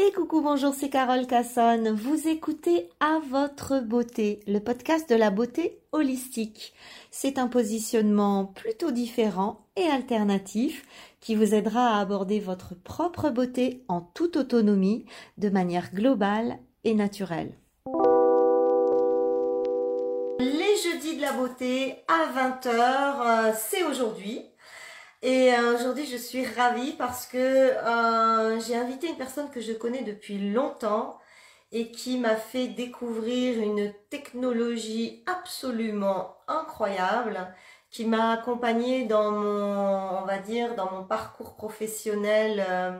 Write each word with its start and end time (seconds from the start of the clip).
Et 0.00 0.12
coucou, 0.12 0.42
bonjour, 0.42 0.74
c'est 0.74 0.90
Carole 0.90 1.26
Cassonne. 1.26 1.90
Vous 1.90 2.28
écoutez 2.28 2.88
À 3.00 3.18
votre 3.30 3.80
beauté, 3.80 4.38
le 4.46 4.60
podcast 4.60 5.10
de 5.10 5.16
la 5.16 5.30
beauté 5.30 5.80
holistique. 5.90 6.72
C'est 7.10 7.36
un 7.36 7.48
positionnement 7.48 8.44
plutôt 8.44 8.92
différent 8.92 9.66
et 9.74 9.82
alternatif 9.82 10.86
qui 11.18 11.34
vous 11.34 11.52
aidera 11.52 11.96
à 11.96 12.00
aborder 12.00 12.38
votre 12.38 12.76
propre 12.76 13.30
beauté 13.30 13.82
en 13.88 14.00
toute 14.00 14.36
autonomie, 14.36 15.04
de 15.36 15.48
manière 15.48 15.92
globale 15.92 16.58
et 16.84 16.94
naturelle. 16.94 17.58
Les 20.38 20.76
jeudis 20.84 21.16
de 21.16 21.22
la 21.22 21.32
beauté 21.32 21.96
à 22.06 22.52
20h, 22.52 22.68
euh, 22.70 23.52
c'est 23.58 23.82
aujourd'hui. 23.82 24.44
Et 25.22 25.52
euh, 25.52 25.74
aujourd'hui, 25.74 26.06
je 26.06 26.16
suis 26.16 26.46
ravie 26.46 26.92
parce 26.92 27.26
que 27.26 27.36
euh, 27.38 28.60
j'ai 28.60 28.76
invité 28.76 29.08
une 29.08 29.16
personne 29.16 29.50
que 29.50 29.60
je 29.60 29.72
connais 29.72 30.02
depuis 30.02 30.52
longtemps 30.52 31.18
et 31.72 31.90
qui 31.90 32.18
m'a 32.18 32.36
fait 32.36 32.68
découvrir 32.68 33.60
une 33.60 33.92
technologie 34.10 35.24
absolument 35.26 36.36
incroyable 36.46 37.52
qui 37.90 38.04
m'a 38.06 38.32
accompagnée 38.32 39.06
dans 39.06 39.32
mon, 39.32 40.20
on 40.22 40.24
va 40.24 40.38
dire, 40.38 40.74
dans 40.76 40.90
mon 40.92 41.04
parcours 41.04 41.56
professionnel. 41.56 42.64
Euh, 42.68 42.98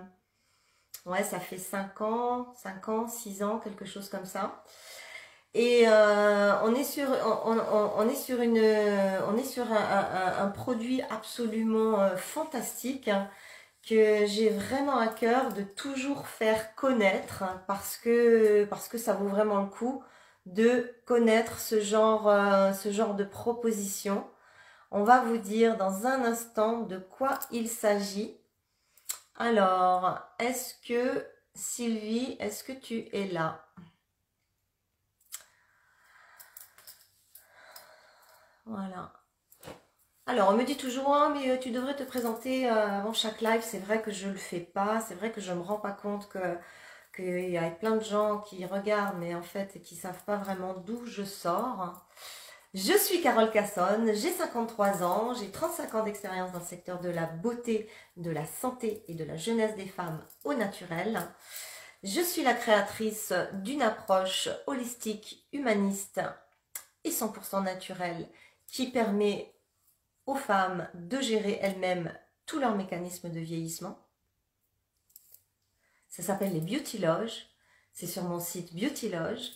ouais, 1.07 1.23
ça 1.25 1.41
fait 1.41 1.59
5 1.59 2.01
ans, 2.01 2.53
5 2.55 2.89
ans, 2.89 3.07
6 3.09 3.43
ans, 3.43 3.59
quelque 3.59 3.85
chose 3.85 4.09
comme 4.09 4.25
ça. 4.25 4.65
Et 5.61 5.89
on 6.63 6.73
est 6.73 6.85
sur, 6.85 7.11
un, 9.73 10.49
produit 10.55 11.03
absolument 11.11 12.01
euh, 12.01 12.17
fantastique 12.17 13.09
hein, 13.09 13.29
que 13.83 14.25
j'ai 14.27 14.51
vraiment 14.51 14.99
à 14.99 15.09
cœur 15.09 15.53
de 15.53 15.63
toujours 15.63 16.29
faire 16.29 16.77
connaître 16.77 17.43
parce 17.67 17.97
que 17.97 18.67
parce 18.67 18.87
que 18.87 18.99
ça 18.99 19.15
vaut 19.15 19.27
vraiment 19.27 19.61
le 19.63 19.67
coup 19.67 20.05
de 20.47 20.95
connaître 21.07 21.59
ce 21.59 21.81
genre, 21.81 22.29
euh, 22.29 22.73
ce 22.73 22.93
genre 22.93 23.15
de 23.15 23.25
proposition. 23.25 24.29
On 24.93 25.03
va 25.03 25.23
vous 25.23 25.39
dire 25.39 25.77
dans 25.77 26.07
un 26.07 26.25
instant 26.25 26.83
de 26.83 26.99
quoi 26.99 27.41
il 27.51 27.69
s'agit. 27.69 28.37
Alors, 29.37 30.21
est-ce 30.39 30.75
que 30.87 31.27
Sylvie, 31.55 32.37
est-ce 32.39 32.63
que 32.63 32.73
tu 32.73 33.09
es 33.13 33.27
là? 33.27 33.65
Voilà. 38.69 39.13
Alors, 40.27 40.51
on 40.51 40.53
me 40.53 40.65
dit 40.65 40.77
toujours, 40.77 41.15
ah, 41.15 41.31
mais 41.31 41.51
euh, 41.51 41.57
tu 41.57 41.71
devrais 41.71 41.97
te 41.97 42.03
présenter 42.03 42.69
euh, 42.69 42.99
avant 42.99 43.15
chaque 43.15 43.41
live. 43.41 43.63
C'est 43.63 43.79
vrai 43.79 44.03
que 44.03 44.11
je 44.11 44.29
ne 44.29 44.33
le 44.33 44.39
fais 44.39 44.61
pas. 44.61 45.01
C'est 45.01 45.15
vrai 45.15 45.33
que 45.33 45.41
je 45.41 45.51
ne 45.53 45.57
me 45.57 45.63
rends 45.63 45.81
pas 45.81 45.93
compte 45.93 46.29
que 46.29 46.59
qu'il 47.17 47.51
y 47.51 47.59
a 47.59 47.71
plein 47.71 47.97
de 47.97 48.05
gens 48.05 48.39
qui 48.39 48.65
regardent, 48.67 49.19
mais 49.19 49.35
en 49.35 49.43
fait, 49.43 49.81
qui 49.83 49.97
ne 49.97 50.01
savent 50.01 50.23
pas 50.25 50.37
vraiment 50.37 50.75
d'où 50.75 51.05
je 51.07 51.25
sors. 51.25 52.07
Je 52.75 52.93
suis 52.93 53.23
Carole 53.23 53.51
Cassonne, 53.51 54.15
j'ai 54.15 54.31
53 54.31 55.03
ans, 55.03 55.35
j'ai 55.35 55.51
35 55.51 55.95
ans 55.95 56.05
d'expérience 56.05 56.53
dans 56.53 56.59
le 56.59 56.65
secteur 56.65 57.01
de 57.01 57.09
la 57.09 57.25
beauté, 57.25 57.89
de 58.19 58.31
la 58.31 58.45
santé 58.45 59.05
et 59.09 59.15
de 59.15 59.25
la 59.25 59.37
jeunesse 59.37 59.75
des 59.75 59.87
femmes 59.87 60.23
au 60.45 60.53
naturel. 60.53 61.19
Je 62.05 62.21
suis 62.21 62.43
la 62.43 62.55
créatrice 62.55 63.33
d'une 63.55 63.83
approche 63.83 64.51
holistique, 64.67 65.49
humaniste 65.53 66.21
et 67.05 67.11
100% 67.11 67.65
naturelle 67.65 68.29
qui 68.69 68.91
permet 68.91 69.55
aux 70.27 70.37
femmes 70.37 70.89
de 70.95 71.21
gérer 71.21 71.59
elles-mêmes 71.63 72.17
tous 72.47 72.61
leurs 72.61 72.77
mécanismes 72.77 73.31
de 73.31 73.41
vieillissement. 73.41 74.07
Ça 76.09 76.23
s'appelle 76.23 76.53
les 76.53 76.61
Beauty 76.61 76.99
Loges. 76.99 77.47
C'est 77.93 78.07
sur 78.07 78.23
mon 78.25 78.39
site 78.39 78.75
Beauty 78.75 79.09
Loge. 79.09 79.51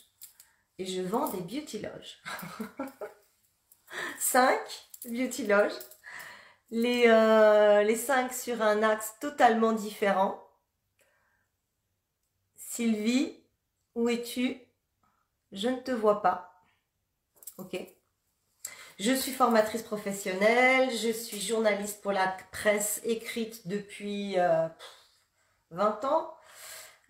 Et 0.79 0.87
je 0.87 1.03
vends 1.03 1.29
des 1.29 1.41
Beauty 1.41 1.79
Loges. 1.79 2.23
5 4.19 4.59
Beauty 5.05 5.47
Loges. 5.47 5.79
Les, 6.71 7.05
euh, 7.07 7.83
les 7.83 7.97
5 7.97 8.33
sur 8.33 8.63
un 8.63 8.83
axe 8.83 9.15
totalement 9.21 9.73
différent. 9.73 10.43
Sylvie, 12.57 13.45
où 13.95 14.09
es-tu? 14.09 14.59
Je 15.53 15.69
ne 15.69 15.77
te 15.77 15.91
vois 15.91 16.23
pas. 16.23 16.65
Ok 17.59 17.77
je 18.99 19.13
suis 19.13 19.33
formatrice 19.33 19.83
professionnelle, 19.83 20.91
je 20.91 21.11
suis 21.13 21.41
journaliste 21.41 22.03
pour 22.03 22.13
la 22.13 22.37
presse 22.51 23.01
écrite 23.05 23.67
depuis 23.67 24.37
20 24.37 26.05
euh, 26.05 26.07
ans. 26.07 26.35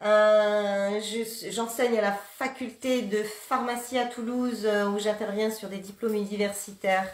Euh, 0.02 1.00
j'enseigne 1.50 1.96
à 1.98 2.02
la 2.02 2.12
faculté 2.12 3.02
de 3.02 3.22
pharmacie 3.22 3.98
à 3.98 4.06
Toulouse 4.06 4.66
euh, 4.66 4.88
où 4.88 4.98
j'interviens 4.98 5.50
sur 5.50 5.68
des 5.68 5.78
diplômes 5.78 6.16
universitaires 6.16 7.08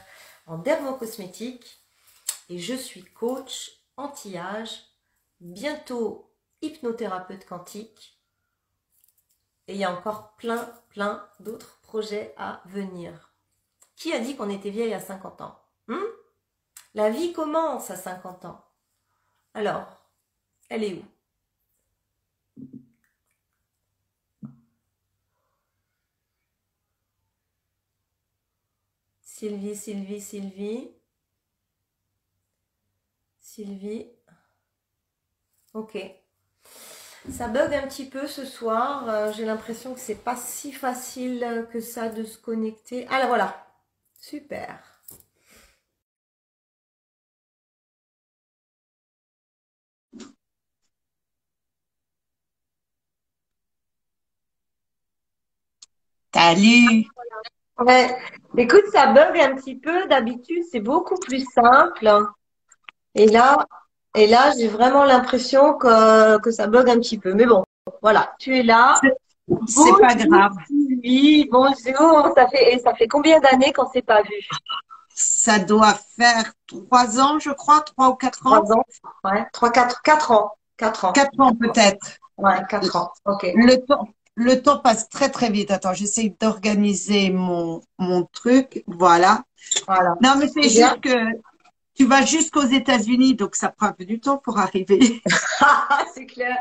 en 0.46 0.56
dermocosmétique. 0.56 1.80
Et 2.48 2.58
je 2.58 2.74
suis 2.74 3.04
coach 3.04 3.72
anti-âge, 3.98 4.84
bientôt 5.40 6.32
hypnothérapeute 6.62 7.46
quantique. 7.46 8.18
Et 9.66 9.74
il 9.74 9.78
y 9.78 9.84
a 9.84 9.92
encore 9.92 10.34
plein, 10.36 10.72
plein 10.88 11.28
d'autres 11.40 11.78
projets 11.82 12.34
à 12.38 12.62
venir. 12.64 13.27
Qui 13.98 14.12
a 14.12 14.20
dit 14.20 14.36
qu'on 14.36 14.48
était 14.48 14.70
vieille 14.70 14.94
à 14.94 15.00
50 15.00 15.40
ans? 15.40 15.58
Hmm? 15.88 15.96
La 16.94 17.10
vie 17.10 17.32
commence 17.32 17.90
à 17.90 17.96
50 17.96 18.44
ans. 18.44 18.64
Alors, 19.54 19.88
elle 20.68 20.84
est 20.84 20.94
où? 20.94 21.04
Sylvie, 29.20 29.74
Sylvie, 29.74 30.20
Sylvie. 30.20 30.90
Sylvie. 33.40 34.06
Ok. 35.74 35.98
Ça 37.32 37.48
bug 37.48 37.74
un 37.74 37.88
petit 37.88 38.06
peu 38.06 38.28
ce 38.28 38.44
soir. 38.44 39.08
Euh, 39.08 39.32
j'ai 39.32 39.44
l'impression 39.44 39.92
que 39.92 40.00
c'est 40.00 40.14
pas 40.14 40.36
si 40.36 40.72
facile 40.72 41.66
que 41.72 41.80
ça 41.80 42.08
de 42.08 42.22
se 42.22 42.38
connecter. 42.38 43.04
Ah 43.10 43.18
là 43.18 43.26
voilà. 43.26 43.67
Super. 44.20 44.82
Salut. 56.34 57.06
Ouais. 57.78 58.16
Écoute, 58.56 58.84
ça 58.92 59.12
bug 59.12 59.38
un 59.38 59.54
petit 59.56 59.76
peu. 59.76 60.06
D'habitude, 60.08 60.64
c'est 60.70 60.80
beaucoup 60.80 61.18
plus 61.18 61.44
simple. 61.52 62.10
Et 63.14 63.26
là, 63.26 63.56
et 64.14 64.26
là, 64.26 64.52
j'ai 64.58 64.68
vraiment 64.68 65.04
l'impression 65.04 65.74
que, 65.74 66.38
que 66.40 66.50
ça 66.50 66.66
bug 66.66 66.88
un 66.90 66.98
petit 66.98 67.18
peu. 67.18 67.34
Mais 67.34 67.46
bon, 67.46 67.64
voilà, 68.02 68.34
tu 68.38 68.56
es 68.56 68.62
là. 68.62 69.00
C'est 69.66 70.00
pas 70.00 70.14
grave. 70.14 70.52
Oui, 71.02 71.48
bonjour. 71.50 72.32
Ça 72.36 72.48
fait, 72.48 72.78
ça 72.82 72.94
fait 72.94 73.08
combien 73.08 73.40
d'années 73.40 73.72
qu'on 73.72 73.88
s'est 73.90 74.02
pas 74.02 74.22
vu? 74.22 74.48
Ça 75.14 75.58
doit 75.58 75.98
faire 76.16 76.52
trois 76.66 77.20
ans, 77.20 77.38
je 77.38 77.50
crois, 77.50 77.80
trois 77.80 78.10
ou 78.10 78.14
quatre 78.14 78.46
ans. 78.46 78.62
Trois 78.62 78.76
ans, 78.76 78.84
ouais. 79.24 79.46
Trois, 79.52 79.70
quatre, 79.70 80.02
quatre 80.02 80.30
ans. 80.30 80.52
Quatre 80.76 81.04
ans. 81.06 81.12
Quatre 81.12 81.40
ans 81.40 81.54
peut-être. 81.54 82.18
Ouais, 82.36 82.62
quatre 82.68 82.94
ans. 82.96 83.10
Ok. 83.24 83.46
Le 83.54 83.76
temps, 83.84 84.08
le 84.36 84.62
temps 84.62 84.78
passe 84.78 85.08
très 85.08 85.28
très 85.28 85.50
vite. 85.50 85.70
Attends, 85.70 85.92
j'essaie 85.92 86.34
d'organiser 86.40 87.30
mon, 87.30 87.80
mon 87.98 88.24
truc. 88.24 88.84
Voilà. 88.86 89.42
Voilà. 89.86 90.14
Non, 90.22 90.34
mais 90.38 90.48
c'est 90.48 90.68
juste 90.68 91.00
que 91.00 91.16
tu 91.94 92.06
vas 92.06 92.24
jusqu'aux 92.24 92.66
États-Unis, 92.66 93.34
donc 93.34 93.56
ça 93.56 93.70
prend 93.70 93.86
un 93.86 93.92
peu 93.92 94.04
du 94.04 94.20
temps 94.20 94.38
pour 94.38 94.58
arriver. 94.58 95.20
c'est 96.14 96.26
clair. 96.26 96.56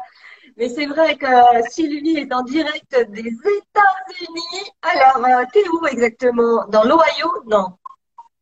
Mais 0.58 0.70
c'est 0.70 0.88
vrai 0.88 1.16
que 1.16 1.28
Sylvie 1.70 2.18
est 2.18 2.34
en 2.34 2.42
direct 2.42 2.90
des 3.12 3.28
États-Unis. 3.30 4.72
Alors, 4.82 5.24
euh, 5.24 5.46
t'es 5.54 5.64
où 5.70 5.86
exactement? 5.86 6.66
Dans 6.70 6.84
l'Ohio? 6.84 7.30
Non. 7.46 7.68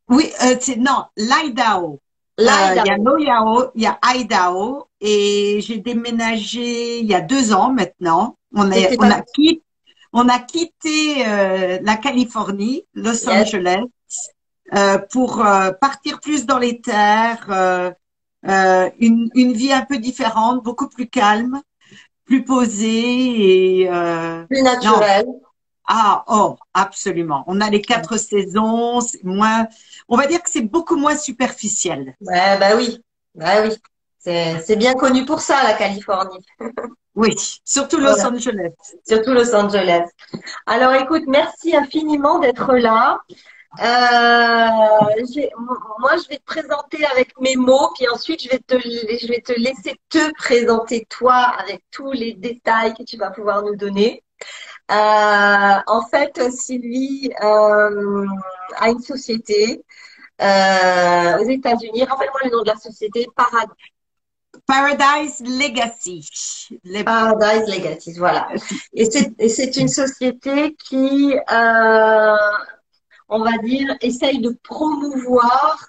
Oui, 0.08 0.32
euh, 0.44 0.56
non, 0.78 1.06
l'Idaho. 1.18 2.00
Euh, 2.40 2.44
il 2.78 2.86
y 2.86 2.90
a 2.90 2.98
l'Ohio, 2.98 3.72
il 3.76 3.82
y 3.82 3.86
a 3.86 4.00
Idaho, 4.02 4.88
et 5.02 5.60
j'ai 5.62 5.80
déménagé 5.80 7.00
il 7.00 7.06
y 7.06 7.14
a 7.14 7.20
deux 7.20 7.54
ans 7.54 7.72
maintenant. 7.72 8.38
On, 8.54 8.72
est, 8.72 8.96
on, 8.98 9.12
a, 9.12 9.22
quitté, 9.22 9.62
on 10.14 10.30
a 10.30 10.40
quitté 10.40 11.28
euh, 11.28 11.80
la 11.82 11.98
Californie, 11.98 12.86
Los 12.94 13.28
Angeles, 13.28 13.84
pour 15.12 15.46
partir 15.82 16.22
plus 16.22 16.46
dans 16.46 16.60
les 16.60 16.80
terres, 16.80 17.94
une, 18.44 19.30
une 19.34 19.54
vie 19.54 19.74
un 19.74 19.84
peu 19.84 19.98
différente, 19.98 20.64
beaucoup 20.64 20.88
plus 20.88 21.08
calme 21.08 21.62
plus 22.26 22.44
posé 22.44 23.82
et 23.82 23.90
euh, 23.90 24.44
plus 24.46 24.62
naturel. 24.62 25.26
Ah, 25.88 26.24
oh, 26.28 26.56
absolument. 26.74 27.44
On 27.48 27.62
a 27.62 27.70
les 27.70 27.82
quatre 27.82 28.18
saisons, 28.18 29.00
moins, 29.24 29.68
on 30.10 30.18
va 30.18 30.26
dire 30.26 30.42
que 30.42 30.50
c'est 30.50 30.62
beaucoup 30.62 30.96
moins 30.96 31.16
superficiel. 31.16 32.16
Ouais, 32.22 32.58
bah 32.60 32.76
oui, 32.76 33.00
bah 33.36 33.62
oui. 33.64 33.76
C'est 34.20 34.76
bien 34.76 34.94
connu 34.96 35.26
pour 35.26 35.42
ça, 35.42 35.64
la 35.64 35.74
Californie. 35.74 36.46
Oui, 37.18 37.34
surtout 37.64 37.98
Los 37.98 38.26
Angeles. 38.26 38.74
Surtout 39.08 39.32
Los 39.32 39.56
Angeles. 39.56 40.04
Alors 40.66 40.94
écoute, 40.96 41.24
merci 41.28 41.74
infiniment 41.74 42.40
d'être 42.40 42.76
là. 42.76 43.22
Euh, 43.80 44.70
moi, 46.00 46.12
je 46.18 46.30
vais 46.30 46.38
te 46.38 46.46
présenter 46.46 47.06
avec 47.06 47.40
mes 47.40 47.56
mots, 47.56 47.90
puis 47.96 48.08
ensuite, 48.08 48.44
je 48.44 48.50
vais, 48.50 48.60
te, 48.60 48.80
je 48.80 49.28
vais 49.28 49.42
te 49.42 49.54
laisser 49.54 50.00
te 50.10 50.32
présenter 50.34 51.06
toi 51.10 51.54
avec 51.60 51.84
tous 51.92 52.12
les 52.12 52.34
détails 52.34 52.94
que 52.94 53.04
tu 53.04 53.18
vas 53.18 53.32
pouvoir 53.32 53.64
nous 53.64 53.76
donner. 53.76 54.24
Euh, 54.92 55.80
en 55.88 56.02
fait, 56.10 56.52
Sylvie 56.52 57.32
euh, 57.44 58.26
a 58.78 58.90
une 58.90 59.02
société 59.02 59.84
euh, 60.42 61.40
aux 61.40 61.50
États-Unis. 61.50 62.04
Rappelle-moi 62.04 62.42
le 62.44 62.52
nom 62.52 62.62
de 62.62 62.68
la 62.68 62.76
société. 62.76 63.28
Paradise 64.68 65.42
Legacy. 65.42 66.30
Paradise 67.04 67.68
Legacy, 67.68 68.14
voilà. 68.18 68.48
Et 68.94 69.50
c'est 69.50 69.78
une 69.78 69.88
société 69.88 70.76
qui, 70.76 71.36
on 73.30 73.40
va 73.44 73.58
dire, 73.60 73.96
essaye 74.02 74.40
de 74.40 74.52
promouvoir 74.64 75.88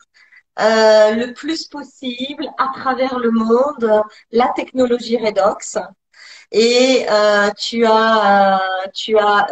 euh, 0.59 1.15
le 1.15 1.35
plus 1.35 1.67
possible 1.69 2.49
à 2.59 2.71
travers 2.75 3.19
le 3.19 3.31
monde 3.31 4.03
la 4.33 4.49
technologie 4.57 5.19
Redox 5.19 5.77
et 6.53 7.07
euh, 7.11 7.51
tu 7.59 7.85
as 7.85 8.55
euh, 8.55 8.89
tu 8.95 9.19
as 9.19 9.47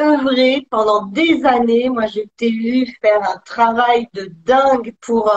œuvré 0.00 0.66
pendant 0.70 1.06
des 1.06 1.44
années. 1.44 1.88
Moi, 1.88 2.06
je 2.06 2.20
t'ai 2.36 2.50
vu 2.50 2.86
faire 3.00 3.22
un 3.22 3.38
travail 3.38 4.08
de 4.12 4.30
dingue 4.44 4.94
pour 5.00 5.32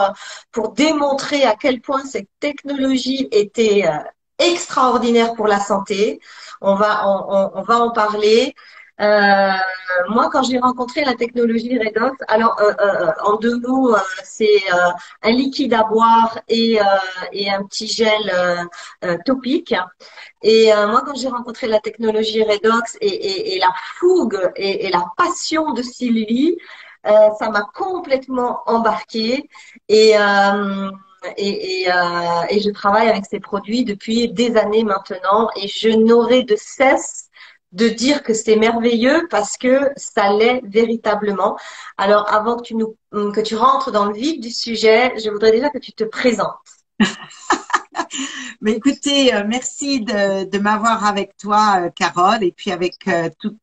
pour 0.52 0.72
démontrer 0.72 1.44
à 1.44 1.54
quel 1.58 1.80
point 1.80 2.04
cette 2.04 2.28
technologie 2.40 3.28
était 3.32 3.84
extraordinaire 4.38 5.34
pour 5.34 5.46
la 5.46 5.60
santé. 5.60 6.20
On 6.60 6.74
va 6.74 7.06
on 7.08 7.62
va 7.62 7.78
en 7.80 7.90
parler. 7.92 8.54
Euh, 9.00 9.52
moi, 10.08 10.30
quand 10.32 10.42
j'ai 10.42 10.58
rencontré 10.58 11.04
la 11.04 11.14
technologie 11.14 11.78
Redox, 11.78 12.16
alors 12.28 12.58
euh, 12.60 12.72
euh, 12.80 13.12
en 13.24 13.36
deux 13.36 13.58
mots, 13.60 13.94
c'est 14.24 14.62
un 15.22 15.30
liquide 15.30 15.74
à 15.74 15.84
boire 15.84 16.38
et, 16.48 16.78
et 17.32 17.50
un 17.50 17.62
petit 17.64 17.86
gel 17.86 18.32
topique. 19.24 19.74
Et 20.42 20.70
moi, 20.88 21.02
quand 21.04 21.14
j'ai 21.14 21.28
rencontré 21.28 21.66
la 21.66 21.80
technologie 21.80 22.42
Redox 22.42 22.96
et, 23.00 23.08
et, 23.08 23.56
et 23.56 23.58
la 23.58 23.72
fougue 23.98 24.52
et, 24.56 24.90
la 24.90 25.04
passion 25.16 25.72
de 25.72 25.82
Sylvie, 25.82 26.56
ça 27.04 27.50
m'a 27.50 27.66
complètement 27.74 28.62
embarqué 28.66 29.48
et 29.88 30.16
et, 31.36 31.82
et, 31.82 31.92
euh, 31.92 32.42
et, 32.50 32.60
je 32.60 32.70
travaille 32.70 33.08
avec 33.08 33.24
ces 33.26 33.40
produits 33.40 33.84
depuis 33.84 34.28
des 34.28 34.56
années 34.56 34.84
maintenant 34.84 35.48
et 35.56 35.68
je 35.68 35.88
n'aurai 35.88 36.44
de 36.44 36.56
cesse 36.56 37.25
de 37.76 37.88
dire 37.88 38.22
que 38.22 38.32
c'est 38.32 38.56
merveilleux 38.56 39.28
parce 39.30 39.56
que 39.58 39.90
ça 39.96 40.32
l'est 40.32 40.62
véritablement. 40.64 41.58
Alors, 41.98 42.32
avant 42.32 42.56
que 42.56 42.62
tu 42.62 42.74
nous, 42.74 42.96
que 43.12 43.40
tu 43.40 43.54
rentres 43.54 43.92
dans 43.92 44.06
le 44.06 44.14
vif 44.14 44.40
du 44.40 44.50
sujet, 44.50 45.12
je 45.18 45.30
voudrais 45.30 45.52
déjà 45.52 45.68
que 45.68 45.78
tu 45.78 45.92
te 45.92 46.04
présentes. 46.04 46.54
Mais 48.60 48.72
écoutez, 48.72 49.34
euh, 49.34 49.44
merci 49.46 50.00
de, 50.00 50.58
m'avoir 50.58 51.04
avec 51.04 51.36
toi, 51.36 51.82
euh, 51.82 51.90
Carole, 51.90 52.42
et 52.42 52.52
puis 52.52 52.70
avec 52.70 52.94
euh, 53.08 53.28
toutes, 53.38 53.58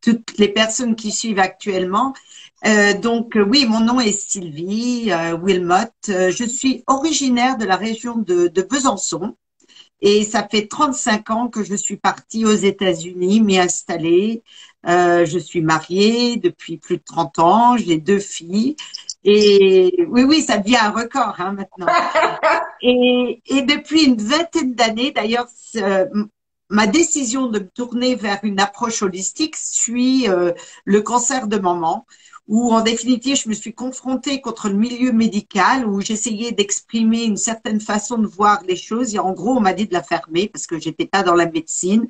toutes 0.00 0.38
les 0.38 0.48
personnes 0.48 0.94
qui 0.94 1.10
suivent 1.10 1.40
actuellement. 1.40 2.14
donc 3.02 3.36
oui, 3.36 3.66
mon 3.66 3.80
nom 3.80 4.00
est 4.00 4.12
Sylvie 4.12 5.12
Wilmot. 5.42 5.92
je 6.06 6.44
suis 6.44 6.82
originaire 6.86 7.58
de 7.58 7.64
la 7.64 7.76
région 7.76 8.16
de, 8.16 8.48
de 8.48 8.62
Besançon. 8.62 9.36
Et 10.00 10.24
ça 10.24 10.46
fait 10.46 10.66
35 10.66 11.30
ans 11.30 11.48
que 11.48 11.64
je 11.64 11.74
suis 11.74 11.96
partie 11.96 12.44
aux 12.44 12.54
États-Unis, 12.54 13.40
m'y 13.40 13.58
installer. 13.58 14.42
Euh, 14.86 15.24
je 15.24 15.38
suis 15.38 15.62
mariée 15.62 16.36
depuis 16.36 16.76
plus 16.76 16.98
de 16.98 17.02
30 17.04 17.38
ans, 17.38 17.76
j'ai 17.76 17.96
deux 17.96 18.18
filles. 18.18 18.76
Et 19.24 20.04
oui, 20.08 20.24
oui, 20.24 20.42
ça 20.42 20.58
devient 20.58 20.76
un 20.76 20.90
record 20.90 21.36
hein, 21.38 21.52
maintenant. 21.52 21.86
et, 22.82 23.40
et 23.46 23.62
depuis 23.62 24.04
une 24.04 24.20
vingtaine 24.20 24.74
d'années, 24.74 25.12
d'ailleurs, 25.12 25.46
ma 26.68 26.86
décision 26.86 27.46
de 27.46 27.60
me 27.60 27.68
tourner 27.68 28.14
vers 28.14 28.40
une 28.42 28.60
approche 28.60 29.02
holistique 29.02 29.56
suit 29.56 30.28
euh, 30.28 30.52
le 30.84 31.00
cancer 31.02 31.46
de 31.46 31.58
maman 31.58 32.06
où 32.46 32.72
en 32.72 32.82
définitive, 32.82 33.36
je 33.36 33.48
me 33.48 33.54
suis 33.54 33.74
confrontée 33.74 34.40
contre 34.40 34.68
le 34.68 34.74
milieu 34.74 35.12
médical, 35.12 35.86
où 35.86 36.00
j'essayais 36.00 36.52
d'exprimer 36.52 37.24
une 37.24 37.36
certaine 37.36 37.80
façon 37.80 38.18
de 38.18 38.26
voir 38.26 38.62
les 38.68 38.76
choses. 38.76 39.14
Et 39.14 39.18
en 39.18 39.32
gros, 39.32 39.56
on 39.56 39.60
m'a 39.60 39.72
dit 39.72 39.86
de 39.86 39.94
la 39.94 40.02
fermer 40.02 40.48
parce 40.48 40.66
que 40.66 40.78
j'étais 40.78 41.06
pas 41.06 41.22
dans 41.22 41.34
la 41.34 41.46
médecine. 41.46 42.06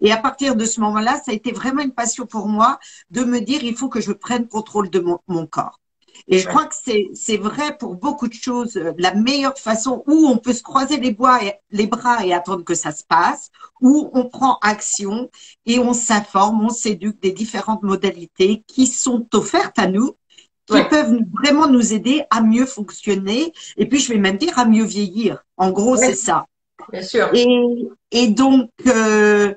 Et 0.00 0.12
à 0.12 0.16
partir 0.16 0.56
de 0.56 0.64
ce 0.64 0.80
moment-là, 0.80 1.20
ça 1.24 1.32
a 1.32 1.34
été 1.34 1.52
vraiment 1.52 1.82
une 1.82 1.94
passion 1.94 2.26
pour 2.26 2.48
moi 2.48 2.78
de 3.10 3.24
me 3.24 3.40
dire, 3.40 3.62
il 3.64 3.76
faut 3.76 3.88
que 3.88 4.00
je 4.00 4.12
prenne 4.12 4.48
contrôle 4.48 4.90
de 4.90 5.00
mon 5.28 5.46
corps. 5.46 5.80
Et 6.28 6.38
je 6.38 6.48
crois 6.48 6.66
que 6.66 6.74
c'est 7.14 7.36
vrai 7.36 7.76
pour 7.78 7.94
beaucoup 7.94 8.26
de 8.26 8.34
choses. 8.34 8.76
Euh, 8.76 8.92
la 8.98 9.14
meilleure 9.14 9.56
façon 9.56 10.02
où 10.06 10.26
on 10.26 10.38
peut 10.38 10.52
se 10.52 10.62
croiser 10.62 10.96
les, 10.96 11.12
bois 11.12 11.42
et, 11.44 11.54
les 11.70 11.86
bras 11.86 12.26
et 12.26 12.32
attendre 12.32 12.64
que 12.64 12.74
ça 12.74 12.90
se 12.90 13.04
passe, 13.04 13.50
où 13.80 14.10
on 14.12 14.24
prend 14.24 14.58
action 14.60 15.30
et 15.66 15.78
on 15.78 15.92
s'informe, 15.92 16.64
on 16.64 16.68
s'éduque 16.68 17.20
des 17.20 17.30
différentes 17.30 17.82
modalités 17.82 18.64
qui 18.66 18.86
sont 18.86 19.26
offertes 19.34 19.78
à 19.78 19.86
nous, 19.86 20.16
qui 20.66 20.82
peuvent 20.90 21.16
vraiment 21.32 21.68
nous 21.68 21.94
aider 21.94 22.24
à 22.30 22.40
mieux 22.40 22.66
fonctionner. 22.66 23.52
Et 23.76 23.86
puis, 23.86 24.00
je 24.00 24.12
vais 24.12 24.18
même 24.18 24.36
dire 24.36 24.58
à 24.58 24.64
mieux 24.64 24.84
vieillir. 24.84 25.44
En 25.56 25.70
gros, 25.70 25.96
c'est 25.96 26.16
ça. 26.16 26.46
Bien 26.90 27.02
sûr. 27.02 27.30
Et, 27.34 27.46
et 28.10 28.28
donc, 28.28 28.70
euh, 28.88 29.54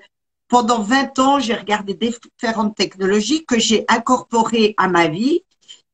pendant 0.48 0.84
20 0.84 1.18
ans, 1.18 1.40
j'ai 1.40 1.56
regardé 1.56 1.96
différentes 1.96 2.76
technologies 2.76 3.44
que 3.46 3.58
j'ai 3.58 3.86
incorporées 3.88 4.76
à 4.78 4.88
ma 4.88 5.08
vie 5.08 5.44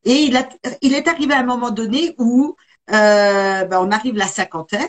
et 0.06 0.22
il, 0.22 0.36
a, 0.36 0.48
il 0.80 0.94
est 0.94 1.08
arrivé 1.08 1.34
à 1.34 1.40
un 1.40 1.44
moment 1.44 1.70
donné 1.70 2.14
où 2.16 2.56
euh, 2.90 3.64
ben 3.64 3.80
on 3.80 3.90
arrive 3.90 4.16
la 4.16 4.28
cinquantaine 4.28 4.88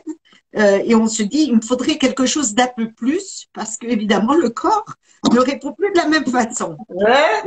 euh, 0.56 0.80
et 0.86 0.94
on 0.96 1.08
se 1.08 1.24
dit 1.24 1.46
il 1.50 1.56
me 1.56 1.62
faudrait 1.62 1.98
quelque 1.98 2.28
chose 2.28 2.54
d'un 2.54 2.68
peu 2.68 2.92
plus 2.92 3.48
parce 3.52 3.78
que 3.78 3.88
évidemment 3.88 4.36
le 4.36 4.50
corps 4.50 4.94
ne 5.34 5.40
répond 5.40 5.74
plus 5.74 5.92
de 5.92 5.98
la 5.98 6.08
même 6.08 6.25
façon. 6.25 6.78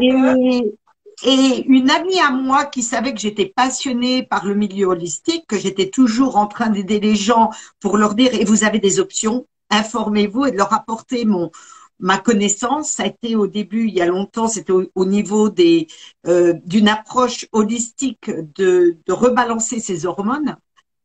Et, 0.01 0.75
et 1.23 1.65
une 1.69 1.91
amie 1.91 2.19
à 2.19 2.31
moi 2.31 2.65
qui 2.65 2.83
savait 2.83 3.15
que 3.15 3.21
j'étais 3.21 3.47
passionnée 3.47 4.25
par 4.25 4.45
le 4.45 4.55
milieu 4.55 4.87
holistique, 4.87 5.47
que 5.47 5.59
j'étais 5.59 5.91
toujours 5.91 6.37
en 6.37 6.49
train 6.49 6.71
d'aider 6.71 6.99
les 6.99 7.15
gens 7.15 7.51
pour 7.79 7.97
leur 7.97 8.15
dire 8.15 8.35
et 8.35 8.45
vous 8.45 8.65
avez 8.65 8.81
des 8.81 8.99
options, 8.99 9.47
informez-vous 9.71 10.47
et 10.47 10.51
de 10.51 10.57
leur 10.57 10.73
apporter 10.73 11.25
mon 11.25 11.53
ma 12.01 12.19
connaissance, 12.19 12.91
ça 12.91 13.05
a 13.05 13.07
été 13.07 13.37
au 13.37 13.47
début, 13.47 13.87
il 13.87 13.95
y 13.95 14.01
a 14.01 14.07
longtemps, 14.07 14.49
c'était 14.49 14.73
au, 14.73 15.05
niveau 15.05 15.51
des 15.51 15.87
euh, 16.27 16.55
d'une 16.65 16.89
approche 16.89 17.47
holistique 17.53 18.31
de, 18.31 18.97
de 19.07 19.13
rebalancer 19.13 19.81
ses 19.81 20.07
hormones. 20.07 20.57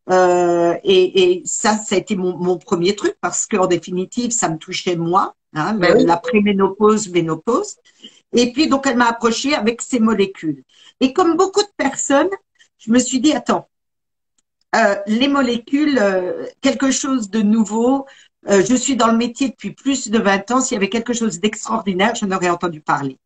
Euh, 0.09 0.75
et, 0.83 1.39
et, 1.39 1.41
ça, 1.45 1.77
ça 1.77 1.95
a 1.95 1.97
été 1.97 2.15
mon, 2.15 2.37
mon 2.37 2.57
premier 2.57 2.95
truc 2.95 3.15
parce 3.21 3.47
qu'en 3.47 3.67
définitive, 3.67 4.31
ça 4.31 4.49
me 4.49 4.57
touchait 4.57 4.95
moi, 4.95 5.35
hein, 5.53 5.73
ben 5.73 6.05
la 6.05 6.17
préménopause, 6.17 7.09
ménopause. 7.09 7.77
Et 8.33 8.51
puis 8.51 8.67
donc, 8.67 8.85
elle 8.87 8.97
m'a 8.97 9.09
approché 9.09 9.55
avec 9.55 9.81
ces 9.81 9.99
molécules. 9.99 10.63
Et 10.99 11.13
comme 11.13 11.37
beaucoup 11.37 11.61
de 11.61 11.71
personnes, 11.77 12.29
je 12.77 12.91
me 12.91 12.99
suis 12.99 13.19
dit 13.19 13.33
attends, 13.33 13.67
euh, 14.75 14.95
les 15.07 15.27
molécules, 15.27 15.97
euh, 15.99 16.45
quelque 16.61 16.91
chose 16.91 17.29
de 17.29 17.41
nouveau, 17.41 18.05
euh, 18.49 18.63
je 18.67 18.75
suis 18.75 18.95
dans 18.95 19.07
le 19.07 19.17
métier 19.17 19.49
depuis 19.49 19.71
plus 19.71 20.09
de 20.09 20.19
20 20.19 20.51
ans. 20.51 20.61
S'il 20.61 20.75
y 20.75 20.77
avait 20.77 20.89
quelque 20.89 21.13
chose 21.13 21.39
d'extraordinaire, 21.39 22.15
je 22.15 22.25
n'aurais 22.25 22.49
entendu 22.49 22.81
parler. 22.81 23.17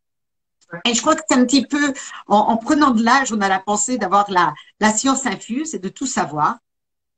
Et 0.86 0.94
je 0.94 1.02
crois 1.02 1.16
que 1.16 1.22
c'est 1.28 1.36
un 1.36 1.46
petit 1.46 1.66
peu, 1.66 1.94
en, 2.28 2.56
prenant 2.58 2.92
de 2.92 3.04
l'âge, 3.04 3.34
on 3.34 3.42
a 3.42 3.50
la 3.50 3.60
pensée 3.60 3.98
d'avoir 3.98 4.30
la, 4.30 4.54
la 4.80 4.94
science 4.94 5.26
infuse 5.26 5.74
et 5.74 5.80
de 5.80 5.90
tout 5.90 6.06
savoir. 6.06 6.58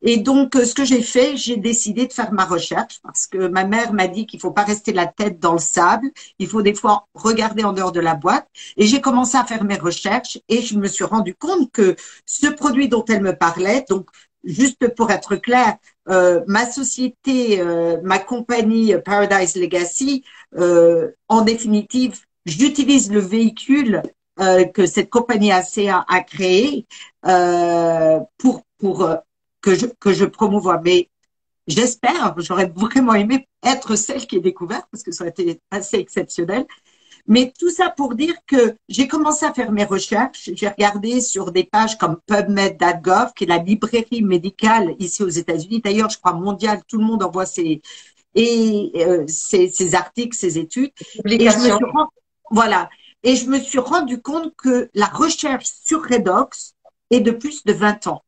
Et 0.03 0.17
donc, 0.17 0.55
euh, 0.55 0.65
ce 0.65 0.74
que 0.74 0.84
j'ai 0.84 1.03
fait, 1.03 1.38
j'ai 1.38 1.58
décidé 1.58 2.08
de 2.08 2.13
faire 2.13 2.31
ma 2.34 2.46
recherche 2.46 3.00
parce 3.03 3.27
que 3.27 3.48
ma 3.48 3.65
mère 3.65 3.93
m'a 3.93 4.08
dit 4.08 4.25
qu'il 4.25 4.39
faut 4.39 4.51
pas 4.51 4.63
rester 4.63 4.93
la 4.93 5.05
tête 5.05 5.39
dans 5.39 5.53
le 5.53 5.60
sable. 5.60 6.10
Il 6.39 6.48
faut 6.48 6.63
des 6.63 6.74
fois 6.74 7.08
regarder 7.13 7.63
en 7.63 7.74
dehors 7.74 7.91
de 7.91 8.00
la 8.00 8.15
boîte. 8.15 8.48
Et 8.77 8.88
j'ai 8.88 9.00
commencé 9.00 9.38
à 9.38 9.46
faire 9.46 9.63
mes 9.63 9.75
recherches 9.75 10.39
et 10.50 10.62
je 10.62 10.77
me 10.77 10.88
suis 10.88 11.03
rendu 11.03 11.36
compte 11.36 11.72
que 11.72 11.96
ce 12.25 12.48
produit 12.48 12.89
dont 12.89 13.05
elle 13.05 13.22
me 13.22 13.36
parlait, 13.36 13.86
donc 13.89 14.10
juste 14.43 14.88
pour 14.96 15.12
être 15.12 15.36
clair, 15.36 15.77
euh, 16.10 16.43
ma 16.48 16.70
société, 16.70 17.62
euh, 17.62 17.98
ma 18.03 18.20
compagnie 18.20 18.93
Paradise 19.05 19.55
Legacy, 19.55 20.24
euh, 20.58 21.12
en 21.27 21.41
définitive, 21.41 22.20
j'utilise 22.46 23.12
le 23.12 23.20
véhicule 23.20 24.01
que 24.74 24.88
cette 24.88 25.12
compagnie 25.12 25.51
ACA 25.51 26.03
a 26.08 26.22
créé 26.22 26.88
pour 28.39 28.63
pour 28.79 29.15
que 29.62 29.75
je 29.75 29.86
que 30.00 30.13
je 30.13 30.25
promouvois. 30.25 30.81
Mais 30.84 31.10
j'espère, 31.67 32.34
j'aurais 32.38 32.72
vraiment 32.75 33.13
aimé 33.13 33.48
être 33.62 33.96
celle 33.96 34.25
qui 34.25 34.38
est 34.38 34.41
découverte 34.41 34.88
parce 34.91 35.03
que 35.03 35.12
ça 35.12 35.25
aurait 35.25 35.31
été 35.38 35.62
assez 35.70 35.98
exceptionnel. 35.98 36.65
Mais 37.27 37.53
tout 37.57 37.69
ça 37.69 37.89
pour 37.89 38.15
dire 38.15 38.35
que 38.47 38.75
j'ai 38.89 39.07
commencé 39.07 39.45
à 39.45 39.53
faire 39.53 39.71
mes 39.71 39.85
recherches. 39.85 40.49
J'ai 40.53 40.67
regardé 40.67 41.21
sur 41.21 41.51
des 41.51 41.63
pages 41.63 41.97
comme 41.97 42.17
PubMed.gov, 42.25 43.33
qui 43.35 43.43
est 43.43 43.47
la 43.47 43.57
librairie 43.57 44.23
médicale 44.23 44.95
ici 44.99 45.23
aux 45.23 45.29
États-Unis. 45.29 45.81
D'ailleurs, 45.83 46.09
je 46.09 46.17
crois 46.17 46.33
mondiale, 46.33 46.81
tout 46.87 46.97
le 46.97 47.05
monde 47.05 47.23
envoie 47.23 47.45
ses, 47.45 47.81
et 48.35 48.91
euh, 48.95 49.25
ces, 49.27 49.95
articles, 49.95 50.35
ces 50.35 50.57
études. 50.57 50.91
Et 51.25 51.49
je 51.49 51.57
me 51.57 51.75
suis 51.75 51.85
voilà. 52.49 52.89
Et 53.23 53.35
je 53.35 53.47
me 53.47 53.59
suis 53.59 53.79
rendu 53.79 54.21
compte 54.21 54.55
que 54.55 54.89
la 54.93 55.05
recherche 55.05 55.67
sur 55.85 56.03
Redox 56.03 56.73
est 57.11 57.19
de 57.19 57.31
plus 57.31 57.63
de 57.63 57.73
20 57.73 58.07
ans. 58.07 58.23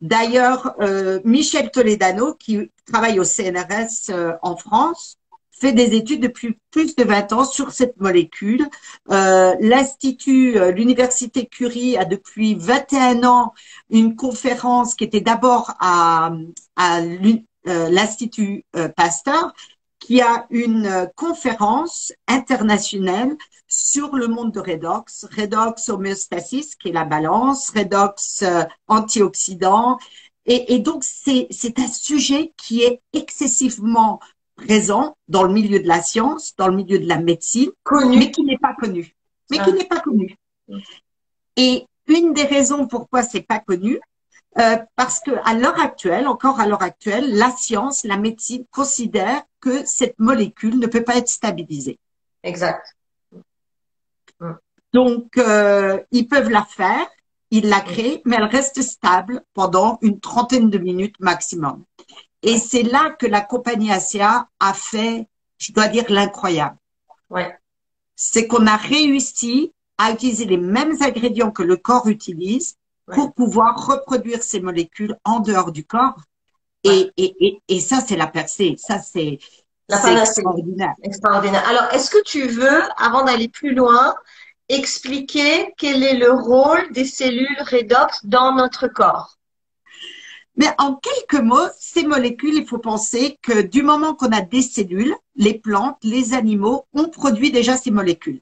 D'ailleurs, 0.00 0.74
euh, 0.80 1.20
Michel 1.24 1.70
Toledano, 1.70 2.34
qui 2.34 2.70
travaille 2.90 3.20
au 3.20 3.24
CNRS 3.24 4.10
euh, 4.10 4.32
en 4.42 4.56
France, 4.56 5.17
fait 5.60 5.72
des 5.72 5.94
études 5.94 6.22
depuis 6.22 6.58
plus 6.70 6.94
de 6.96 7.04
20 7.04 7.32
ans 7.32 7.44
sur 7.44 7.72
cette 7.72 7.98
molécule. 8.00 8.66
Euh, 9.10 9.54
L'Institut, 9.60 10.58
euh, 10.58 10.70
l'Université 10.70 11.46
Curie 11.46 11.96
a 11.96 12.04
depuis 12.04 12.54
21 12.54 13.24
ans 13.24 13.52
une 13.90 14.16
conférence 14.16 14.94
qui 14.94 15.04
était 15.04 15.20
d'abord 15.20 15.74
à, 15.80 16.32
à 16.76 17.00
l'Institut 17.64 18.64
Pasteur, 18.96 19.52
qui 19.98 20.20
a 20.20 20.46
une 20.50 21.10
conférence 21.16 22.12
internationale 22.28 23.36
sur 23.66 24.16
le 24.16 24.26
monde 24.26 24.52
de 24.52 24.60
redox, 24.60 25.26
redox 25.36 25.88
homéostasis, 25.88 26.74
qui 26.76 26.88
est 26.88 26.92
la 26.92 27.04
balance, 27.04 27.70
redox 27.70 28.42
euh, 28.42 28.64
antioxydant. 28.86 29.98
Et, 30.46 30.74
et 30.74 30.78
donc, 30.78 31.04
c'est 31.04 31.78
un 31.78 31.88
sujet 31.88 32.54
qui 32.56 32.82
est 32.82 33.02
excessivement 33.12 34.20
présent 34.58 35.16
dans 35.28 35.44
le 35.44 35.52
milieu 35.52 35.80
de 35.80 35.88
la 35.88 36.02
science, 36.02 36.54
dans 36.56 36.68
le 36.68 36.76
milieu 36.76 36.98
de 36.98 37.06
la 37.06 37.18
médecine, 37.18 37.70
mais 37.90 38.30
qui 38.30 38.42
n'est 38.42 38.58
pas 38.58 38.74
connu. 38.74 39.14
Mais 39.50 39.58
qui 39.58 39.70
ah. 39.70 39.72
n'est 39.72 39.86
pas 39.86 40.00
connu. 40.00 40.36
Et 41.56 41.86
une 42.06 42.34
des 42.34 42.44
raisons 42.44 42.86
pourquoi 42.86 43.22
c'est 43.22 43.42
pas 43.42 43.60
connu, 43.60 44.00
euh, 44.58 44.76
parce 44.96 45.20
que 45.20 45.30
à 45.44 45.54
l'heure 45.54 45.80
actuelle, 45.80 46.26
encore 46.26 46.60
à 46.60 46.66
l'heure 46.66 46.82
actuelle, 46.82 47.34
la 47.36 47.50
science, 47.50 48.04
la 48.04 48.16
médecine 48.16 48.64
considère 48.70 49.42
que 49.60 49.86
cette 49.86 50.18
molécule 50.18 50.78
ne 50.78 50.86
peut 50.86 51.04
pas 51.04 51.16
être 51.16 51.28
stabilisée. 51.28 51.98
Exact. 52.42 52.94
Donc, 54.92 55.36
euh, 55.36 56.00
ils 56.10 56.26
peuvent 56.26 56.50
la 56.50 56.64
faire, 56.64 57.06
ils 57.50 57.68
la 57.68 57.80
créent, 57.80 58.22
mais 58.24 58.36
elle 58.36 58.44
reste 58.44 58.82
stable 58.82 59.42
pendant 59.54 59.98
une 60.02 60.18
trentaine 60.18 60.70
de 60.70 60.78
minutes 60.78 61.16
maximum. 61.20 61.84
Et 62.42 62.58
c'est 62.58 62.82
là 62.82 63.10
que 63.18 63.26
la 63.26 63.40
compagnie 63.40 63.90
ACA 63.92 64.48
a 64.60 64.74
fait, 64.74 65.26
je 65.58 65.72
dois 65.72 65.88
dire, 65.88 66.04
l'incroyable. 66.08 66.76
Ouais. 67.30 67.56
C'est 68.14 68.46
qu'on 68.46 68.66
a 68.66 68.76
réussi 68.76 69.72
à 69.98 70.12
utiliser 70.12 70.44
les 70.44 70.56
mêmes 70.56 70.96
ingrédients 71.00 71.50
que 71.50 71.62
le 71.62 71.76
corps 71.76 72.06
utilise 72.06 72.76
pour 73.06 73.32
pouvoir 73.32 73.86
reproduire 73.86 74.42
ces 74.42 74.60
molécules 74.60 75.16
en 75.24 75.40
dehors 75.40 75.72
du 75.72 75.84
corps. 75.84 76.20
Et, 76.84 77.10
et, 77.16 77.34
et, 77.46 77.62
et 77.68 77.80
ça, 77.80 78.00
c'est 78.00 78.16
la 78.16 78.28
percée. 78.28 78.76
Ça, 78.78 78.98
c'est 78.98 79.38
extraordinaire. 79.90 80.94
extraordinaire. 81.02 81.66
Alors, 81.68 81.92
est-ce 81.92 82.10
que 82.10 82.22
tu 82.22 82.46
veux, 82.46 82.82
avant 82.98 83.24
d'aller 83.24 83.48
plus 83.48 83.74
loin, 83.74 84.14
expliquer 84.68 85.74
quel 85.76 86.04
est 86.04 86.16
le 86.16 86.30
rôle 86.30 86.92
des 86.92 87.06
cellules 87.06 87.58
redox 87.70 88.24
dans 88.24 88.54
notre 88.54 88.86
corps? 88.86 89.37
Mais 90.58 90.66
en 90.78 90.96
quelques 90.96 91.40
mots, 91.40 91.68
ces 91.78 92.04
molécules, 92.04 92.54
il 92.54 92.66
faut 92.66 92.78
penser 92.78 93.38
que 93.42 93.62
du 93.62 93.82
moment 93.82 94.14
qu'on 94.14 94.32
a 94.32 94.40
des 94.40 94.60
cellules, 94.60 95.14
les 95.36 95.54
plantes, 95.54 95.98
les 96.02 96.34
animaux 96.34 96.84
ont 96.92 97.08
produit 97.08 97.52
déjà 97.52 97.76
ces 97.76 97.92
molécules. 97.92 98.40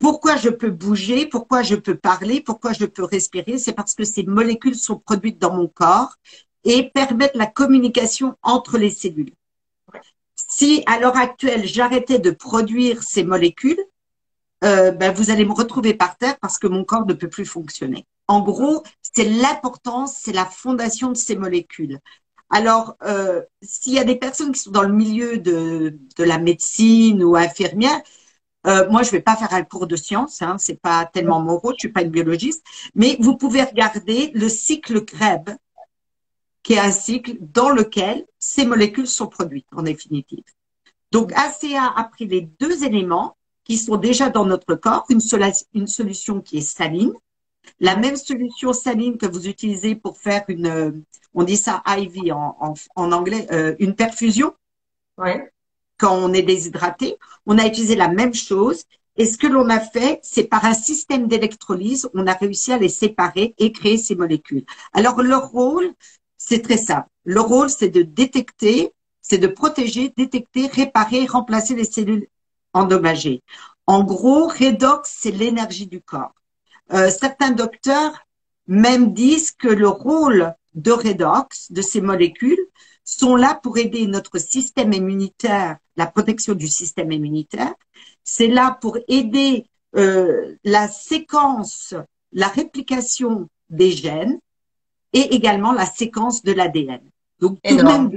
Pourquoi 0.00 0.36
je 0.36 0.48
peux 0.48 0.70
bouger, 0.70 1.26
pourquoi 1.26 1.62
je 1.62 1.76
peux 1.76 1.94
parler, 1.94 2.40
pourquoi 2.40 2.72
je 2.72 2.84
peux 2.84 3.04
respirer, 3.04 3.58
c'est 3.58 3.72
parce 3.72 3.94
que 3.94 4.02
ces 4.02 4.24
molécules 4.24 4.74
sont 4.74 4.98
produites 4.98 5.38
dans 5.38 5.54
mon 5.54 5.68
corps 5.68 6.16
et 6.64 6.90
permettent 6.90 7.36
la 7.36 7.46
communication 7.46 8.34
entre 8.42 8.76
les 8.76 8.90
cellules. 8.90 9.32
Si 10.34 10.82
à 10.86 10.98
l'heure 10.98 11.16
actuelle 11.16 11.64
j'arrêtais 11.64 12.18
de 12.18 12.32
produire 12.32 13.04
ces 13.04 13.22
molécules, 13.22 13.82
euh, 14.64 14.90
ben, 14.90 15.12
vous 15.12 15.30
allez 15.30 15.44
me 15.44 15.52
retrouver 15.52 15.94
par 15.94 16.16
terre 16.16 16.38
parce 16.40 16.58
que 16.58 16.66
mon 16.66 16.84
corps 16.84 17.06
ne 17.06 17.14
peut 17.14 17.28
plus 17.28 17.46
fonctionner. 17.46 18.04
En 18.28 18.40
gros, 18.40 18.82
c'est 19.02 19.24
l'importance, 19.28 20.16
c'est 20.22 20.32
la 20.32 20.46
fondation 20.46 21.10
de 21.10 21.16
ces 21.16 21.36
molécules. 21.36 22.00
Alors, 22.50 22.96
euh, 23.02 23.42
s'il 23.62 23.94
y 23.94 23.98
a 23.98 24.04
des 24.04 24.16
personnes 24.16 24.52
qui 24.52 24.60
sont 24.60 24.70
dans 24.70 24.82
le 24.82 24.92
milieu 24.92 25.38
de, 25.38 25.98
de 26.16 26.24
la 26.24 26.38
médecine 26.38 27.22
ou 27.22 27.36
infirmière, 27.36 28.00
euh, 28.66 28.88
moi, 28.90 29.02
je 29.02 29.10
vais 29.10 29.20
pas 29.20 29.36
faire 29.36 29.52
un 29.52 29.62
cours 29.62 29.86
de 29.86 29.96
science, 29.96 30.42
hein, 30.42 30.56
c'est 30.58 30.80
pas 30.80 31.06
tellement 31.06 31.40
mon 31.40 31.56
rôle, 31.56 31.74
je 31.74 31.86
suis 31.86 31.92
pas 31.92 32.02
une 32.02 32.10
biologiste, 32.10 32.64
mais 32.94 33.16
vous 33.20 33.36
pouvez 33.36 33.62
regarder 33.62 34.32
le 34.34 34.48
cycle 34.48 35.04
Krebs, 35.04 35.56
qui 36.64 36.72
est 36.74 36.80
un 36.80 36.90
cycle 36.90 37.36
dans 37.40 37.70
lequel 37.70 38.26
ces 38.40 38.66
molécules 38.66 39.06
sont 39.06 39.28
produites 39.28 39.68
en 39.76 39.82
définitive. 39.82 40.44
Donc, 41.12 41.32
ACA 41.32 41.92
a 41.96 42.04
pris 42.04 42.26
les 42.26 42.40
deux 42.40 42.82
éléments 42.82 43.36
qui 43.62 43.78
sont 43.78 43.96
déjà 43.96 44.30
dans 44.30 44.44
notre 44.44 44.74
corps, 44.74 45.06
une 45.08 45.86
solution 45.86 46.40
qui 46.40 46.58
est 46.58 46.60
saline, 46.60 47.12
la 47.80 47.96
même 47.96 48.16
solution 48.16 48.72
saline 48.72 49.18
que 49.18 49.26
vous 49.26 49.48
utilisez 49.48 49.94
pour 49.94 50.18
faire 50.18 50.44
une, 50.48 51.04
on 51.34 51.44
dit 51.44 51.56
ça 51.56 51.82
IV 51.86 52.32
en, 52.32 52.74
en, 52.96 53.12
anglais, 53.12 53.46
euh, 53.52 53.74
une 53.78 53.94
perfusion. 53.94 54.54
Ouais. 55.18 55.50
Quand 55.98 56.14
on 56.14 56.32
est 56.32 56.42
déshydraté, 56.42 57.16
on 57.46 57.58
a 57.58 57.66
utilisé 57.66 57.96
la 57.96 58.08
même 58.08 58.34
chose. 58.34 58.84
Et 59.16 59.24
ce 59.24 59.38
que 59.38 59.46
l'on 59.46 59.70
a 59.70 59.80
fait, 59.80 60.20
c'est 60.22 60.44
par 60.44 60.64
un 60.64 60.74
système 60.74 61.26
d'électrolyse, 61.26 62.08
on 62.14 62.26
a 62.26 62.34
réussi 62.34 62.72
à 62.72 62.78
les 62.78 62.90
séparer 62.90 63.54
et 63.58 63.72
créer 63.72 63.96
ces 63.96 64.14
molécules. 64.14 64.64
Alors 64.92 65.22
leur 65.22 65.48
rôle, 65.48 65.90
c'est 66.36 66.60
très 66.60 66.76
simple. 66.76 67.08
Leur 67.24 67.48
rôle, 67.48 67.70
c'est 67.70 67.88
de 67.88 68.02
détecter, 68.02 68.92
c'est 69.22 69.38
de 69.38 69.46
protéger, 69.46 70.12
détecter, 70.16 70.66
réparer, 70.66 71.26
remplacer 71.26 71.74
les 71.74 71.84
cellules 71.84 72.28
endommagées. 72.72 73.42
En 73.86 74.04
gros, 74.04 74.48
redox, 74.48 75.16
c'est 75.18 75.30
l'énergie 75.30 75.86
du 75.86 76.00
corps. 76.00 76.34
Euh, 76.92 77.10
certains 77.10 77.50
docteurs 77.50 78.26
même 78.66 79.12
disent 79.12 79.52
que 79.52 79.68
le 79.68 79.88
rôle 79.88 80.54
de 80.74 80.92
redox, 80.92 81.72
de 81.72 81.82
ces 81.82 82.00
molécules, 82.00 82.58
sont 83.04 83.36
là 83.36 83.58
pour 83.62 83.78
aider 83.78 84.06
notre 84.06 84.38
système 84.38 84.92
immunitaire, 84.92 85.76
la 85.96 86.06
protection 86.06 86.54
du 86.54 86.68
système 86.68 87.12
immunitaire. 87.12 87.72
C'est 88.24 88.48
là 88.48 88.76
pour 88.80 88.98
aider 89.08 89.66
euh, 89.96 90.56
la 90.64 90.88
séquence, 90.88 91.94
la 92.32 92.48
réplication 92.48 93.48
des 93.70 93.92
gènes 93.92 94.38
et 95.12 95.34
également 95.34 95.72
la 95.72 95.86
séquence 95.86 96.42
de 96.42 96.52
l'ADN. 96.52 97.00
Donc 97.38 97.58
tout 97.62 97.76
même, 97.76 98.10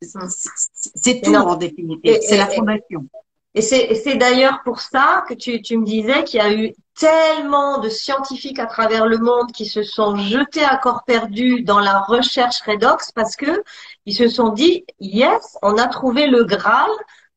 c'est 0.00 1.20
tout 1.20 1.34
en 1.34 1.56
définitive, 1.56 2.18
c'est 2.22 2.36
la 2.36 2.46
fondation. 2.46 3.06
Et 3.54 3.62
c'est 3.62 4.16
d'ailleurs 4.16 4.62
pour 4.64 4.80
ça 4.80 5.24
que 5.28 5.34
tu, 5.34 5.60
tu 5.62 5.76
me 5.76 5.84
disais 5.84 6.24
qu'il 6.24 6.38
y 6.38 6.42
a 6.42 6.52
eu 6.52 6.74
tellement 6.96 7.78
de 7.78 7.88
scientifiques 7.88 8.58
à 8.58 8.66
travers 8.66 9.06
le 9.06 9.18
monde 9.18 9.52
qui 9.52 9.66
se 9.66 9.82
sont 9.82 10.16
jetés 10.16 10.64
à 10.64 10.76
corps 10.76 11.04
perdu 11.04 11.62
dans 11.62 11.80
la 11.80 12.00
recherche 12.00 12.60
redox 12.62 13.10
parce 13.12 13.36
que 13.36 13.62
ils 14.06 14.14
se 14.14 14.28
sont 14.28 14.50
dit 14.50 14.84
yes, 15.00 15.58
on 15.62 15.76
a 15.76 15.88
trouvé 15.88 16.26
le 16.26 16.44
graal 16.44 16.90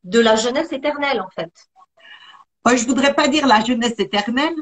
de 0.03 0.19
la 0.19 0.35
jeunesse 0.35 0.71
éternelle 0.71 1.21
en 1.21 1.29
fait. 1.29 1.51
Je 2.65 2.75
je 2.75 2.87
voudrais 2.87 3.13
pas 3.13 3.27
dire 3.27 3.47
la 3.47 3.63
jeunesse 3.63 3.97
éternelle, 3.97 4.55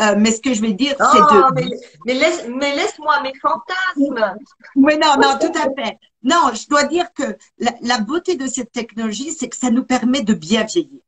euh, 0.00 0.14
mais 0.16 0.30
ce 0.30 0.40
que 0.40 0.54
je 0.54 0.60
vais 0.60 0.74
dire, 0.74 0.94
c'est 0.96 1.18
de. 1.18 1.54
Mais, 1.54 1.76
mais 2.06 2.14
laisse, 2.14 2.46
mais 2.48 2.76
laisse-moi 2.76 3.20
mes 3.22 3.32
fantasmes. 3.40 4.36
Mais 4.76 4.96
non, 4.96 5.14
non, 5.20 5.38
tout 5.40 5.52
à 5.58 5.64
fait. 5.74 5.98
Non, 6.22 6.52
je 6.54 6.68
dois 6.68 6.84
dire 6.84 7.12
que 7.12 7.36
la, 7.58 7.98
beauté 7.98 8.36
de 8.36 8.46
cette 8.46 8.70
technologie, 8.70 9.32
c'est 9.32 9.48
que 9.48 9.56
ça 9.56 9.70
nous 9.70 9.84
permet 9.84 10.22
de 10.22 10.34
bien 10.34 10.64
vieillir. 10.64 11.00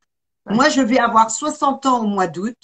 Moi, 0.46 0.68
je 0.70 0.80
vais 0.80 0.98
avoir 0.98 1.30
60 1.30 1.86
ans 1.86 2.00
au 2.00 2.06
mois 2.06 2.26
d'août. 2.26 2.56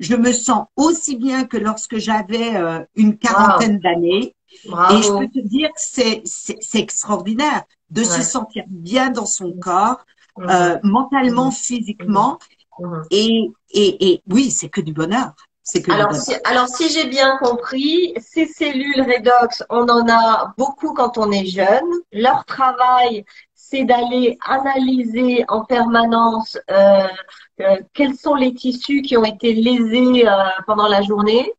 Je 0.00 0.16
me 0.16 0.32
sens 0.32 0.66
aussi 0.76 1.16
bien 1.16 1.44
que 1.44 1.56
lorsque 1.56 1.98
j'avais 1.98 2.56
euh, 2.56 2.80
une 2.96 3.16
quarantaine 3.16 3.78
d'années. 3.78 4.34
Et 4.52 5.02
je 5.02 5.16
peux 5.16 5.28
te 5.28 5.46
dire 5.46 5.68
que 5.68 5.80
c'est, 5.80 6.22
c'est, 6.24 6.80
extraordinaire 6.80 7.62
de 7.90 8.02
se 8.02 8.20
sentir 8.20 8.64
bien 8.66 9.10
dans 9.10 9.26
son 9.26 9.52
corps, 9.52 10.04
euh, 10.40 10.76
mentalement, 10.82 11.52
physiquement. 11.52 12.40
Et, 13.12 13.52
et, 13.70 14.10
et 14.10 14.22
oui, 14.28 14.50
c'est 14.50 14.68
que 14.68 14.80
du 14.80 14.92
bonheur. 14.92 15.34
Alors, 15.88 16.14
si, 16.14 16.34
alors, 16.44 16.68
si 16.68 16.90
j'ai 16.90 17.06
bien 17.06 17.36
compris, 17.38 18.14
ces 18.18 18.46
cellules 18.46 19.02
redox, 19.02 19.62
on 19.70 19.88
en 19.88 20.08
a 20.08 20.52
beaucoup 20.58 20.94
quand 20.94 21.18
on 21.18 21.30
est 21.30 21.46
jeune. 21.46 21.88
Leur 22.12 22.44
travail, 22.44 23.24
c'est 23.70 23.84
d'aller 23.84 24.38
analyser 24.42 25.44
en 25.48 25.64
permanence 25.64 26.58
euh, 26.70 27.06
euh, 27.60 27.76
quels 27.94 28.16
sont 28.16 28.34
les 28.34 28.52
tissus 28.54 29.02
qui 29.02 29.16
ont 29.16 29.24
été 29.24 29.52
lésés 29.52 30.26
euh, 30.26 30.32
pendant 30.66 30.88
la 30.88 31.02
journée. 31.02 31.52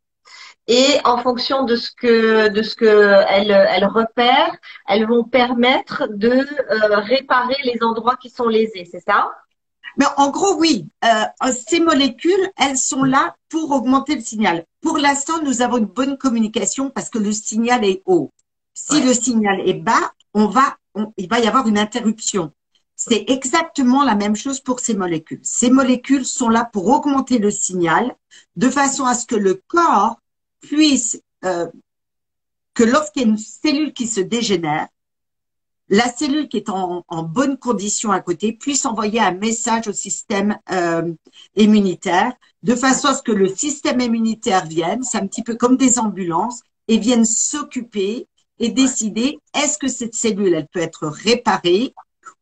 Et 0.67 0.99
en 1.05 1.17
fonction 1.17 1.63
de 1.63 1.75
ce 1.75 1.91
que 1.91 2.49
de 2.49 2.61
ce 2.61 2.75
que 2.75 3.23
elles, 3.29 3.51
elles 3.51 3.85
repèrent, 3.85 4.55
elles 4.87 5.07
vont 5.07 5.23
permettre 5.23 6.07
de 6.09 6.45
réparer 7.09 7.57
les 7.63 7.81
endroits 7.81 8.15
qui 8.15 8.29
sont 8.29 8.47
lésés, 8.47 8.87
c'est 8.89 9.03
ça? 9.03 9.31
Mais 9.97 10.05
en 10.17 10.29
gros, 10.29 10.55
oui, 10.57 10.87
euh, 11.03 11.25
ces 11.67 11.79
molécules, 11.79 12.49
elles 12.57 12.77
sont 12.77 13.03
là 13.03 13.35
pour 13.49 13.71
augmenter 13.71 14.15
le 14.15 14.21
signal. 14.21 14.65
Pour 14.81 14.97
l'instant, 14.97 15.41
nous 15.43 15.61
avons 15.61 15.77
une 15.77 15.85
bonne 15.85 16.17
communication 16.17 16.89
parce 16.89 17.09
que 17.09 17.17
le 17.17 17.31
signal 17.31 17.83
est 17.83 18.01
haut. 18.05 18.31
Si 18.73 19.01
le 19.01 19.13
signal 19.13 19.59
est 19.67 19.73
bas, 19.73 20.13
on 20.33 20.47
va, 20.47 20.77
il 21.17 21.29
va 21.29 21.39
y 21.39 21.47
avoir 21.47 21.67
une 21.67 21.77
interruption. 21.77 22.51
C'est 22.95 23.25
exactement 23.29 24.03
la 24.03 24.15
même 24.15 24.35
chose 24.35 24.59
pour 24.59 24.79
ces 24.79 24.93
molécules. 24.93 25.39
Ces 25.43 25.71
molécules 25.71 26.25
sont 26.25 26.49
là 26.49 26.69
pour 26.71 26.87
augmenter 26.87 27.39
le 27.39 27.49
signal 27.49 28.15
de 28.55 28.69
façon 28.69 29.05
à 29.05 29.15
ce 29.15 29.25
que 29.25 29.35
le 29.35 29.61
corps 29.67 30.17
puisse, 30.61 31.19
euh, 31.43 31.67
que 32.73 32.83
lorsqu'il 32.83 33.23
y 33.23 33.25
a 33.25 33.29
une 33.29 33.37
cellule 33.37 33.93
qui 33.93 34.07
se 34.07 34.21
dégénère, 34.21 34.87
la 35.89 36.07
cellule 36.09 36.47
qui 36.47 36.57
est 36.57 36.69
en, 36.69 37.03
bonne 37.23 37.57
condition 37.57 38.11
à 38.11 38.21
côté 38.21 38.53
puisse 38.53 38.85
envoyer 38.85 39.19
un 39.19 39.33
message 39.33 39.87
au 39.89 39.93
système 39.93 40.57
euh, 40.71 41.11
immunitaire 41.55 42.33
de 42.63 42.75
façon 42.75 43.09
à 43.09 43.13
ce 43.13 43.23
que 43.23 43.31
le 43.31 43.47
système 43.47 43.99
immunitaire 43.99 44.65
vienne, 44.65 45.03
c'est 45.03 45.17
un 45.17 45.27
petit 45.27 45.43
peu 45.43 45.55
comme 45.55 45.75
des 45.75 45.99
ambulances, 45.99 46.61
et 46.87 46.97
vienne 46.97 47.25
s'occuper 47.25 48.27
et 48.59 48.69
décider 48.69 49.39
est-ce 49.55 49.77
que 49.77 49.87
cette 49.87 50.13
cellule, 50.13 50.53
elle 50.53 50.67
peut 50.67 50.79
être 50.79 51.07
réparée 51.07 51.93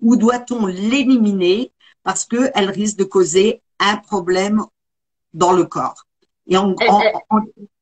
ou 0.01 0.15
doit-on 0.15 0.65
l'éliminer 0.65 1.71
parce 2.03 2.25
qu'elle 2.25 2.69
risque 2.69 2.97
de 2.97 3.03
causer 3.03 3.61
un 3.79 3.97
problème 3.97 4.65
dans 5.33 5.53
le 5.53 5.65
corps? 5.65 6.05
Et 6.47 6.57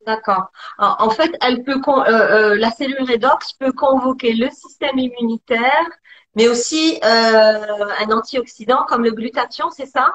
D'accord. 0.06 0.52
En 0.78 1.10
fait, 1.10 1.32
elle 1.42 1.64
peut, 1.66 1.82
euh, 1.86 2.02
euh, 2.08 2.56
la 2.56 2.72
cellule 2.72 3.02
redox 3.02 3.54
peut 3.60 3.74
convoquer 3.74 4.34
le 4.34 4.50
système 4.50 4.98
immunitaire, 4.98 5.90
mais 6.34 6.48
aussi 6.48 6.98
euh, 7.04 7.86
un 8.00 8.12
antioxydant 8.12 8.86
comme 8.88 9.04
le 9.04 9.12
glutathion, 9.12 9.70
c'est 9.70 9.86
ça? 9.86 10.14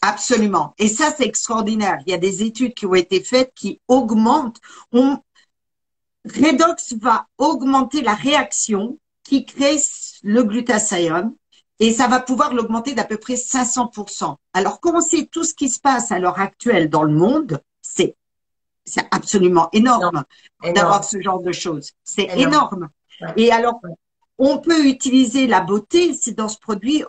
Absolument. 0.00 0.74
Et 0.78 0.88
ça, 0.88 1.12
c'est 1.16 1.24
extraordinaire. 1.24 1.98
Il 2.04 2.10
y 2.10 2.14
a 2.14 2.18
des 2.18 2.42
études 2.42 2.74
qui 2.74 2.84
ont 2.84 2.96
été 2.96 3.22
faites 3.22 3.52
qui 3.54 3.80
augmentent. 3.86 4.58
On, 4.90 5.18
redox 6.24 6.94
va 6.94 7.26
augmenter 7.38 8.02
la 8.02 8.14
réaction 8.14 8.98
qui 9.24 9.44
crée 9.44 9.78
le 10.22 10.42
glutathione 10.42 11.34
et 11.78 11.92
ça 11.92 12.06
va 12.06 12.20
pouvoir 12.20 12.54
l'augmenter 12.54 12.94
d'à 12.94 13.04
peu 13.04 13.16
près 13.16 13.34
500%. 13.34 14.36
Alors, 14.52 14.80
quand 14.80 14.94
on 14.94 15.00
sait 15.00 15.26
tout 15.30 15.44
ce 15.44 15.54
qui 15.54 15.68
se 15.68 15.80
passe 15.80 16.12
à 16.12 16.18
l'heure 16.18 16.38
actuelle 16.38 16.88
dans 16.88 17.02
le 17.02 17.12
monde, 17.12 17.60
c'est 17.80 18.16
c'est 18.84 19.06
absolument 19.10 19.68
énorme, 19.72 20.24
d'avoir 20.74 21.04
ce 21.04 21.20
genre 21.20 21.40
de 21.40 21.52
choses. 21.52 21.92
C'est 22.02 22.28
énorme. 22.36 22.88
Et 23.36 23.52
alors, 23.52 23.80
on 24.38 24.58
peut 24.58 24.86
utiliser 24.86 25.46
la 25.46 25.60
beauté, 25.60 26.14
c'est 26.14 26.32
dans 26.32 26.48
ce 26.48 26.58
produit, 26.58 27.04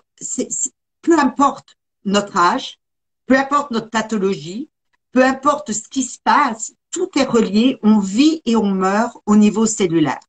peu 1.02 1.18
importe 1.18 1.76
notre 2.06 2.38
âge, 2.38 2.80
peu 3.26 3.38
importe 3.38 3.72
notre 3.72 3.90
pathologie, 3.90 4.70
peu 5.12 5.24
importe 5.24 5.72
ce 5.72 5.88
qui 5.88 6.04
se 6.04 6.20
passe, 6.20 6.74
tout 6.94 7.10
est 7.18 7.26
relié, 7.26 7.80
on 7.84 8.00
vit 8.00 8.42
et 8.46 8.56
on 8.56 8.68
meurt 8.68 9.18
au 9.26 9.36
niveau 9.36 9.66
cellulaire. 9.66 10.20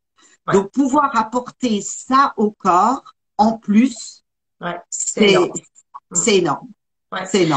Donc, 0.52 0.72
pouvoir 0.72 1.16
apporter 1.16 1.80
ça 1.80 2.34
au 2.36 2.50
corps, 2.50 3.14
en 3.38 3.52
plus, 3.58 4.24
c'est 4.90 5.32
énorme. 6.26 6.68
C'est 7.24 7.48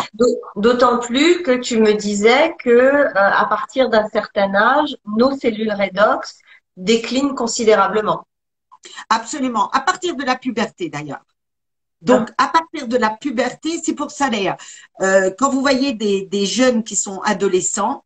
D'autant 0.56 1.00
plus 1.00 1.42
que 1.42 1.58
tu 1.58 1.80
me 1.80 1.94
disais 1.94 2.56
que 2.60 2.70
euh, 2.70 3.12
à 3.14 3.46
partir 3.46 3.90
d'un 3.90 4.08
certain 4.10 4.54
âge, 4.54 4.96
nos 5.06 5.36
cellules 5.36 5.72
redox 5.72 6.38
déclinent 6.76 7.34
considérablement. 7.34 8.28
Absolument. 9.10 9.70
À 9.72 9.82
partir 9.82 10.16
de 10.16 10.24
la 10.24 10.36
puberté, 10.36 10.90
d'ailleurs. 10.90 11.24
Donc, 12.02 12.30
à 12.38 12.48
partir 12.48 12.88
de 12.88 12.98
la 12.98 13.10
puberté, 13.10 13.82
c'est 13.84 13.96
pour 13.96 14.12
ça 14.12 14.30
d'ailleurs, 14.30 14.58
euh, 15.02 15.32
quand 15.36 15.50
vous 15.50 15.62
voyez 15.62 15.94
des, 15.94 16.28
des, 16.28 16.46
jeunes 16.46 16.84
qui 16.84 16.96
sont 16.96 17.20
adolescents, 17.22 18.06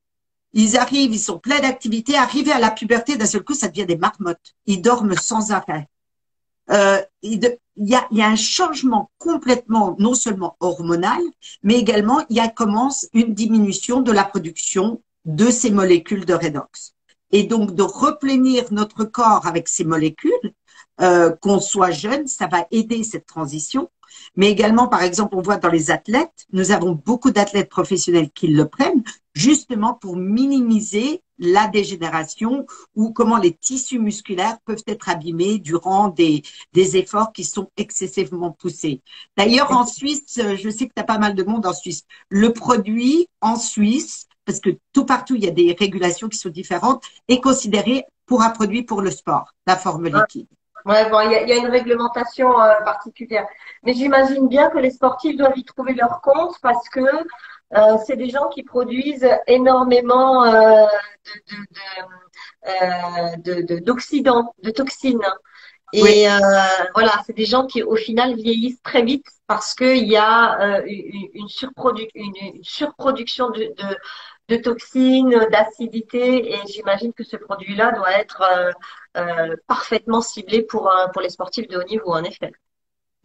ils 0.53 0.77
arrivent, 0.77 1.13
ils 1.13 1.19
sont 1.19 1.39
pleins 1.39 1.59
d'activités, 1.59 2.15
arrivés 2.15 2.51
à 2.51 2.59
la 2.59 2.71
puberté, 2.71 3.15
d'un 3.15 3.25
seul 3.25 3.43
coup, 3.43 3.53
ça 3.53 3.67
devient 3.67 3.85
des 3.85 3.97
marmottes. 3.97 4.53
Ils 4.65 4.81
dorment 4.81 5.15
sans 5.15 5.51
arrêt. 5.51 5.87
Euh, 6.69 7.01
il, 7.21 7.41
y 7.77 7.95
a, 7.95 8.07
il 8.11 8.17
y 8.17 8.21
a 8.21 8.27
un 8.27 8.35
changement 8.35 9.11
complètement, 9.17 9.95
non 9.99 10.13
seulement 10.13 10.55
hormonal, 10.59 11.21
mais 11.63 11.75
également 11.75 12.23
il 12.29 12.37
y 12.37 12.39
a 12.39 12.47
commence 12.47 13.07
une 13.13 13.33
diminution 13.33 14.01
de 14.01 14.11
la 14.11 14.23
production 14.23 15.01
de 15.25 15.49
ces 15.49 15.71
molécules 15.71 16.25
de 16.25 16.33
redox. 16.33 16.93
Et 17.31 17.43
donc 17.43 17.75
de 17.75 17.83
replénir 17.83 18.65
notre 18.71 19.03
corps 19.03 19.47
avec 19.47 19.67
ces 19.67 19.83
molécules, 19.83 20.53
euh, 21.01 21.31
qu'on 21.31 21.59
soit 21.59 21.91
jeune, 21.91 22.27
ça 22.27 22.47
va 22.47 22.67
aider 22.71 23.03
cette 23.03 23.25
transition. 23.25 23.89
Mais 24.35 24.49
également, 24.49 24.87
par 24.87 25.03
exemple, 25.03 25.35
on 25.35 25.41
voit 25.41 25.57
dans 25.57 25.69
les 25.69 25.91
athlètes, 25.91 26.45
nous 26.53 26.71
avons 26.71 26.93
beaucoup 26.93 27.31
d'athlètes 27.31 27.69
professionnels 27.69 28.29
qui 28.31 28.47
le 28.47 28.67
prennent 28.67 29.03
justement 29.33 29.93
pour 29.93 30.17
minimiser 30.17 31.21
la 31.41 31.67
dégénération 31.67 32.65
ou 32.95 33.11
comment 33.11 33.37
les 33.37 33.53
tissus 33.53 33.99
musculaires 33.99 34.59
peuvent 34.65 34.83
être 34.87 35.09
abîmés 35.09 35.57
durant 35.57 36.09
des, 36.09 36.43
des 36.73 36.97
efforts 36.97 37.33
qui 37.33 37.43
sont 37.43 37.69
excessivement 37.77 38.51
poussés. 38.51 39.01
D'ailleurs, 39.37 39.71
en 39.71 39.85
Suisse, 39.85 40.39
je 40.39 40.69
sais 40.69 40.87
que 40.87 40.93
tu 40.95 41.01
as 41.01 41.05
pas 41.05 41.17
mal 41.17 41.33
de 41.33 41.43
monde 41.43 41.65
en 41.65 41.73
Suisse. 41.73 42.03
Le 42.29 42.53
produit 42.53 43.27
en 43.41 43.55
Suisse, 43.55 44.27
parce 44.45 44.59
que 44.59 44.69
tout 44.93 45.05
partout, 45.05 45.35
il 45.35 45.43
y 45.43 45.47
a 45.47 45.51
des 45.51 45.75
régulations 45.77 46.29
qui 46.29 46.37
sont 46.37 46.49
différentes, 46.49 47.03
est 47.27 47.41
considéré 47.41 48.05
pour 48.27 48.43
un 48.43 48.51
produit 48.51 48.83
pour 48.83 49.01
le 49.01 49.11
sport, 49.11 49.51
la 49.65 49.75
forme 49.75 50.07
liquide. 50.07 50.47
Ouais, 50.85 51.09
bon, 51.09 51.19
il 51.21 51.31
y, 51.31 51.51
a, 51.51 51.55
une 51.55 51.67
réglementation 51.67 52.59
euh, 52.59 52.73
particulière. 52.83 53.47
Mais 53.83 53.93
j'imagine 53.93 54.47
bien 54.47 54.69
que 54.69 54.79
les 54.79 54.91
sportifs 54.91 55.37
doivent 55.37 55.57
y 55.57 55.63
trouver 55.63 55.93
leur 55.93 56.21
compte 56.21 56.55
parce 56.61 56.89
que 56.89 56.99
euh, 56.99 57.97
c'est 58.05 58.17
des 58.17 58.29
gens 58.29 58.49
qui 58.49 58.63
produisent 58.63 59.29
énormément 59.47 60.43
euh, 60.45 60.85
d'oxydants, 63.81 64.53
de, 64.61 64.69
de, 64.69 64.71
toxines. 64.71 65.21
Et 65.93 66.27
voilà, 66.93 67.21
c'est 67.25 67.35
des 67.35 67.45
gens 67.45 67.65
qui 67.65 67.83
au 67.83 67.95
final 67.95 68.35
vieillissent 68.35 68.81
très 68.81 69.03
vite 69.03 69.25
parce 69.47 69.73
qu'il 69.73 70.07
y 70.07 70.17
a 70.17 70.81
une, 70.85 71.27
une, 72.13 72.33
une, 72.53 72.63
surproduction 72.63 73.49
de, 73.49 73.73
de 74.51 74.57
toxines, 74.57 75.47
d'acidité, 75.51 76.53
et 76.53 76.59
j'imagine 76.67 77.13
que 77.13 77.23
ce 77.23 77.37
produit-là 77.37 77.93
doit 77.93 78.11
être 78.11 78.41
euh, 78.41 78.71
euh, 79.17 79.55
parfaitement 79.67 80.21
ciblé 80.21 80.61
pour, 80.61 80.91
pour 81.13 81.21
les 81.21 81.29
sportifs 81.29 81.67
de 81.67 81.77
haut 81.77 81.83
niveau, 81.83 82.11
en 82.13 82.23
effet. 82.23 82.51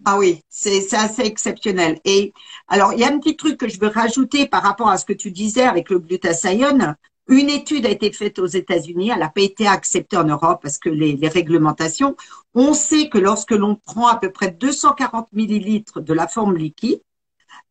Ah 0.04 0.18
oui, 0.18 0.42
c'est 0.48 0.94
assez 0.94 1.22
exceptionnel. 1.22 1.98
Et 2.04 2.32
alors, 2.68 2.92
il 2.92 3.00
y 3.00 3.04
a 3.04 3.08
un 3.08 3.18
petit 3.18 3.36
truc 3.36 3.58
que 3.58 3.68
je 3.68 3.80
veux 3.80 3.88
rajouter 3.88 4.46
par 4.46 4.62
rapport 4.62 4.88
à 4.88 4.98
ce 4.98 5.06
que 5.06 5.14
tu 5.14 5.30
disais 5.30 5.64
avec 5.64 5.88
le 5.90 5.98
glutathione. 5.98 6.96
Une 7.28 7.50
étude 7.50 7.86
a 7.86 7.90
été 7.90 8.12
faite 8.12 8.38
aux 8.38 8.46
États-Unis, 8.46 9.10
elle 9.10 9.18
n'a 9.18 9.28
pas 9.28 9.40
été 9.40 9.66
acceptée 9.66 10.16
en 10.16 10.24
Europe 10.24 10.60
parce 10.62 10.78
que 10.78 10.88
les, 10.88 11.16
réglementations. 11.28 12.16
On 12.54 12.72
sait 12.72 13.08
que 13.08 13.18
lorsque 13.18 13.50
l'on 13.50 13.74
prend 13.74 14.06
à 14.06 14.16
peu 14.16 14.30
près 14.30 14.52
240 14.52 15.32
millilitres 15.32 16.00
de 16.00 16.12
la 16.12 16.28
forme 16.28 16.56
liquide, 16.56 17.00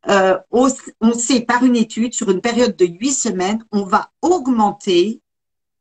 euh, 0.10 0.38
on, 0.52 0.68
sait 1.13 1.41
par 1.41 1.63
une 1.63 1.76
étude, 1.76 2.13
sur 2.13 2.30
une 2.30 2.41
période 2.41 2.76
de 2.76 2.86
huit 2.86 3.13
semaines, 3.13 3.65
on 3.72 3.84
va 3.84 4.12
augmenter 4.22 5.22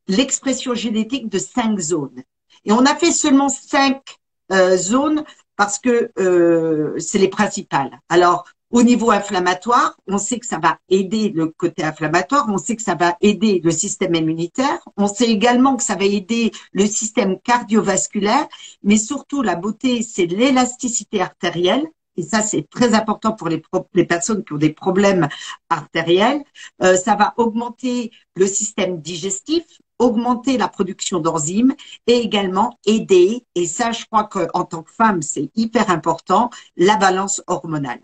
l'expression 0.07 0.75
génétique 0.75 1.29
de 1.29 1.39
cinq 1.39 1.79
zones. 1.79 2.23
Et 2.65 2.73
on 2.73 2.87
a 2.87 2.95
fait 2.95 3.13
seulement 3.13 3.49
cinq 3.49 4.19
euh, 4.53 4.77
zones 4.77 5.25
parce 5.57 5.79
que 5.79 6.11
euh, 6.19 6.99
c'est 6.99 7.19
les 7.19 7.29
principales. 7.29 8.01
Alors, 8.09 8.47
au 8.75 8.83
niveau 8.83 9.13
inflammatoire, 9.13 9.97
on 10.09 10.19
sait 10.19 10.41
que 10.41 10.47
ça 10.47 10.59
va 10.59 10.79
aider 10.89 11.29
le 11.29 11.47
côté 11.47 11.85
inflammatoire, 11.85 12.47
on 12.49 12.59
sait 12.59 12.75
que 12.75 12.83
ça 12.83 12.97
va 12.97 13.17
aider 13.21 13.61
le 13.63 13.71
système 13.71 14.17
immunitaire, 14.17 14.81
on 14.97 15.07
sait 15.07 15.31
également 15.31 15.77
que 15.77 15.85
ça 15.85 15.95
va 15.95 16.05
aider 16.05 16.51
le 16.73 16.85
système 16.87 17.39
cardiovasculaire, 17.39 18.49
mais 18.83 18.97
surtout 18.97 19.43
la 19.43 19.55
beauté, 19.55 20.03
c'est 20.03 20.27
l'élasticité 20.27 21.21
artérielle 21.21 21.87
et 22.17 22.25
ça 22.25 22.43
c'est 22.43 22.69
très 22.69 22.95
important 22.95 23.31
pour 23.31 23.49
les, 23.49 23.63
personnes 24.07 24.43
qui 24.43 24.53
ont 24.55 24.59
des 24.59 24.73
problèmes 24.73 25.29
artériels, 25.69 26.43
euh, 26.83 26.97
ça 26.97 27.15
va 27.15 27.33
augmenter 27.37 28.11
le 28.35 28.49
système 28.49 29.01
digestif, 29.01 29.63
augmenter 30.01 30.59
la 30.59 30.67
production 30.67 31.21
d'enzymes 31.21 31.75
et 32.09 32.17
également 32.17 32.77
aider, 32.87 33.47
et 33.55 33.69
ça 33.69 33.93
je 33.93 34.05
crois 34.07 34.25
qu'en 34.25 34.65
tant 34.65 34.83
que 34.83 34.91
femme 34.91 35.23
c'est 35.23 35.53
hyper 35.55 35.91
important, 35.91 36.51
la 36.77 36.97
balance 36.97 37.41
hormonale. 37.47 38.01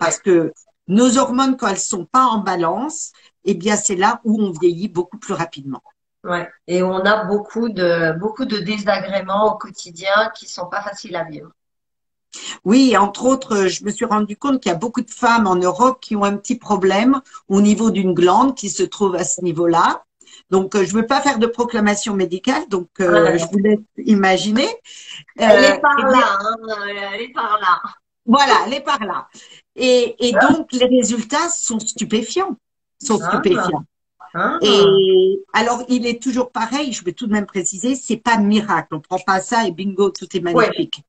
Parce 0.00 0.18
que 0.18 0.52
nos 0.88 1.18
hormones, 1.18 1.56
quand 1.56 1.68
elles 1.68 1.78
sont 1.78 2.04
pas 2.04 2.24
en 2.24 2.38
balance, 2.38 3.12
eh 3.44 3.54
bien 3.54 3.76
c'est 3.76 3.94
là 3.94 4.20
où 4.24 4.42
on 4.42 4.50
vieillit 4.50 4.88
beaucoup 4.88 5.18
plus 5.18 5.34
rapidement. 5.34 5.82
Ouais. 6.24 6.48
Et 6.66 6.82
on 6.82 6.96
a 6.96 7.24
beaucoup 7.24 7.68
de 7.68 8.18
beaucoup 8.18 8.44
de 8.44 8.58
désagréments 8.58 9.54
au 9.54 9.56
quotidien 9.56 10.30
qui 10.34 10.48
sont 10.48 10.66
pas 10.66 10.82
faciles 10.82 11.16
à 11.16 11.24
vivre. 11.24 11.50
Oui, 12.64 12.96
entre 12.96 13.26
autres, 13.26 13.66
je 13.66 13.84
me 13.84 13.90
suis 13.90 14.04
rendu 14.04 14.36
compte 14.36 14.60
qu'il 14.60 14.70
y 14.70 14.74
a 14.74 14.78
beaucoup 14.78 15.00
de 15.00 15.10
femmes 15.10 15.46
en 15.46 15.56
Europe 15.56 15.98
qui 16.00 16.16
ont 16.16 16.24
un 16.24 16.36
petit 16.36 16.56
problème 16.56 17.20
au 17.48 17.60
niveau 17.60 17.90
d'une 17.90 18.14
glande 18.14 18.54
qui 18.54 18.70
se 18.70 18.82
trouve 18.82 19.16
à 19.16 19.24
ce 19.24 19.42
niveau-là. 19.42 20.04
Donc, 20.50 20.74
euh, 20.74 20.84
je 20.84 20.94
ne 20.94 21.00
veux 21.00 21.06
pas 21.06 21.20
faire 21.20 21.38
de 21.38 21.46
proclamation 21.46 22.14
médicale, 22.14 22.68
donc 22.68 22.88
euh, 23.00 23.36
je 23.36 23.46
vous 23.46 23.58
laisse 23.58 23.80
imaginer. 23.98 24.68
elle 25.36 25.64
est 25.64 25.72
euh, 25.72 25.80
par 25.80 25.96
là, 25.98 26.38
hein, 26.40 26.56
elle 27.14 27.22
est 27.22 27.32
par 27.32 27.58
là. 27.60 27.80
Voilà, 28.26 28.54
elle 28.66 28.74
est 28.74 28.80
par 28.80 29.00
là. 29.00 29.28
Et, 29.82 30.32
donc, 30.48 30.72
les 30.72 30.86
résultats 30.86 31.48
sont 31.48 31.80
stupéfiants, 31.80 32.56
sont 33.02 33.18
ah. 33.22 33.30
stupéfiants. 33.30 33.84
Ah. 34.34 34.58
Et 34.62 35.40
alors, 35.52 35.84
il 35.88 36.06
est 36.06 36.22
toujours 36.22 36.50
pareil, 36.50 36.92
je 36.92 37.04
vais 37.04 37.12
tout 37.12 37.26
de 37.26 37.32
même 37.32 37.46
préciser, 37.46 37.96
c'est 37.96 38.18
pas 38.18 38.36
miracle. 38.36 38.94
On 38.94 39.00
prend 39.00 39.18
pas 39.18 39.40
ça 39.40 39.66
et 39.66 39.72
bingo, 39.72 40.10
tout 40.10 40.28
est 40.36 40.40
magnifique. 40.40 41.02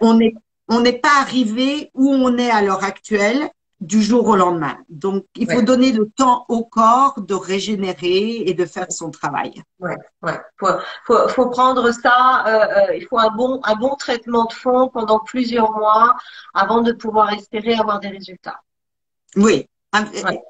on 0.00 0.20
est 0.20 0.34
on 0.68 0.80
n'est 0.80 0.98
pas 0.98 1.20
arrivé 1.20 1.90
où 1.94 2.08
on 2.08 2.38
est 2.38 2.50
à 2.50 2.62
l'heure 2.62 2.84
actuelle 2.84 3.50
du 3.82 4.02
jour 4.02 4.26
au 4.28 4.36
lendemain. 4.36 4.78
Donc, 4.88 5.24
il 5.34 5.50
faut 5.50 5.62
donner 5.62 5.92
le 5.92 6.08
temps 6.08 6.44
au 6.48 6.64
corps 6.64 7.20
de 7.20 7.34
régénérer 7.34 8.36
et 8.46 8.54
de 8.54 8.64
faire 8.64 8.90
son 8.90 9.10
travail. 9.10 9.62
Ouais, 9.80 9.96
ouais. 10.22 10.38
Faut, 10.58 11.28
faut, 11.28 11.50
prendre 11.50 11.90
ça. 11.90 12.44
Euh, 12.46 12.90
euh, 12.90 12.96
il 12.96 13.06
faut 13.06 13.18
un 13.18 13.30
bon, 13.30 13.60
un 13.64 13.74
bon 13.74 13.94
traitement 13.96 14.44
de 14.44 14.52
fond 14.52 14.88
pendant 14.88 15.18
plusieurs 15.18 15.72
mois 15.72 16.14
avant 16.54 16.80
de 16.80 16.92
pouvoir 16.92 17.32
espérer 17.32 17.74
avoir 17.74 17.98
des 18.00 18.08
résultats. 18.08 18.60
Oui. 19.36 19.68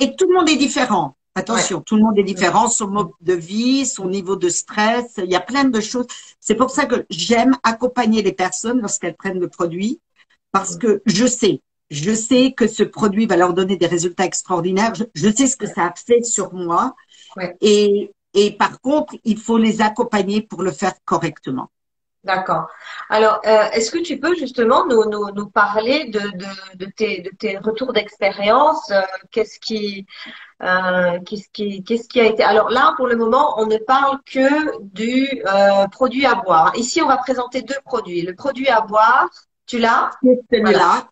Et 0.01 0.15
tout 0.15 0.29
le 0.29 0.35
monde 0.35 0.49
est 0.49 0.57
différent. 0.57 1.17
Attention, 1.35 1.81
tout 1.81 1.97
le 1.97 2.03
monde 2.03 2.19
est 2.19 2.25
différent, 2.25 2.69
son 2.69 2.89
mode 2.89 3.11
de 3.23 3.33
vie, 3.33 3.87
son 3.87 4.07
niveau 4.07 4.37
de 4.37 4.51
stress, 4.51 5.15
il 5.17 5.31
y 5.31 5.35
a 5.35 5.41
plein 5.41 5.65
de 5.65 5.81
choses. 5.81 6.07
C'est 6.41 6.55
pour 6.55 6.69
ça 6.69 6.85
que 6.85 7.07
j'aime 7.09 7.57
accompagner 7.63 8.21
les 8.21 8.35
personnes 8.35 8.83
lorsqu'elles 8.83 9.17
prennent 9.17 9.41
le 9.41 9.49
produit, 9.49 9.99
parce 10.53 10.77
que 10.77 11.01
je 11.07 11.27
sais, 11.27 11.63
je 11.93 12.13
sais 12.15 12.53
que 12.53 12.67
ce 12.67 12.83
produit 12.83 13.27
va 13.27 13.37
leur 13.37 13.53
donner 13.53 13.77
des 13.77 13.87
résultats 13.87 14.25
extraordinaires. 14.25 14.95
Je, 15.15 15.29
sais 15.31 15.47
ce 15.47 15.57
que 15.57 15.67
ça 15.67 15.87
a 15.87 15.95
fait 15.95 16.23
sur 16.23 16.55
moi. 16.55 16.95
Et, 17.61 18.13
et 18.35 18.53
par 18.53 18.81
contre, 18.81 19.15
il 19.25 19.39
faut 19.39 19.59
les 19.59 19.83
accompagner 19.83 20.41
pour 20.41 20.63
le 20.63 20.73
faire 20.73 20.95
correctement. 21.05 21.71
D'accord. 22.25 22.69
Alors, 23.11 23.41
euh, 23.45 23.65
est-ce 23.73 23.91
que 23.91 23.99
tu 23.99 24.19
peux 24.19 24.35
justement 24.37 24.87
nous, 24.87 25.05
nous, 25.11 25.33
nous 25.33 25.51
parler 25.51 26.09
de, 26.09 26.21
de, 26.21 26.77
de, 26.77 26.87
tes, 26.87 27.21
de 27.21 27.31
tes 27.37 27.59
retours 27.59 27.93
d'expérience 27.93 28.91
euh, 28.91 29.03
Qu'est-ce 29.33 29.59
qui, 29.59 30.07
euh, 30.63 31.19
qu'est-ce 31.27 31.49
qui, 31.53 31.83
qu'est-ce 31.83 32.09
qui 32.09 32.21
a 32.21 32.27
été 32.27 32.45
Alors 32.45 32.71
là, 32.71 32.95
pour 32.97 33.09
le 33.09 33.17
moment, 33.17 33.61
on 33.61 33.67
ne 33.67 33.77
parle 33.77 34.19
que 34.25 34.81
du 34.81 35.43
produit 35.91 36.25
à 36.25 36.37
boire. 36.37 36.73
Ici, 36.77 37.03
on 37.03 37.09
va 37.09 37.19
présenter 37.19 37.61
deux 37.63 37.81
produits. 37.85 38.23
Le 38.23 38.35
produit 38.35 38.69
à 38.69 38.81
boire, 38.81 39.29
tu 39.67 39.79
l'as? 39.79 40.11
Celui-là. 40.51 41.09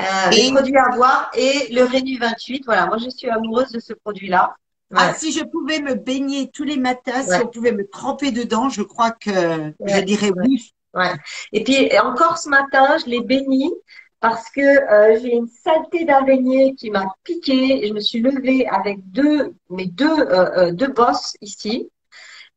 Euh, 0.00 0.02
le 0.30 0.52
produit 0.52 0.76
à 0.76 0.88
boire 0.88 1.30
et 1.34 1.72
le 1.72 1.84
Rénu 1.84 2.18
28. 2.18 2.64
Voilà, 2.64 2.86
moi 2.86 2.98
je 2.98 3.08
suis 3.08 3.28
amoureuse 3.28 3.70
de 3.70 3.80
ce 3.80 3.92
produit-là. 3.92 4.56
Ah, 4.96 5.14
si 5.14 5.32
je 5.32 5.42
pouvais 5.42 5.80
me 5.80 5.94
baigner 5.94 6.50
tous 6.52 6.64
les 6.64 6.76
matins, 6.76 7.22
si 7.22 7.42
on 7.42 7.48
pouvait 7.48 7.72
me 7.72 7.86
tremper 7.88 8.30
dedans, 8.30 8.68
je 8.68 8.82
crois 8.82 9.12
que 9.12 9.72
je 9.84 10.00
dirais 10.00 10.30
oui. 10.36 10.72
Ouais. 10.94 11.12
Et 11.52 11.64
puis 11.64 11.96
encore 11.98 12.38
ce 12.38 12.48
matin, 12.48 12.96
je 12.98 13.10
l'ai 13.10 13.20
béni 13.20 13.72
parce 14.20 14.50
que 14.50 14.60
euh, 14.60 15.18
j'ai 15.20 15.34
une 15.34 15.48
saleté 15.48 16.04
d'araignée 16.04 16.74
qui 16.74 16.90
m'a 16.90 17.06
piqué. 17.24 17.84
Et 17.84 17.88
je 17.88 17.92
me 17.92 18.00
suis 18.00 18.20
levée 18.20 18.66
avec 18.68 18.98
deux, 19.10 19.54
mes 19.70 19.86
deux, 19.86 20.06
euh, 20.06 20.50
euh 20.56 20.72
deux 20.72 20.88
bosses 20.88 21.34
ici 21.40 21.90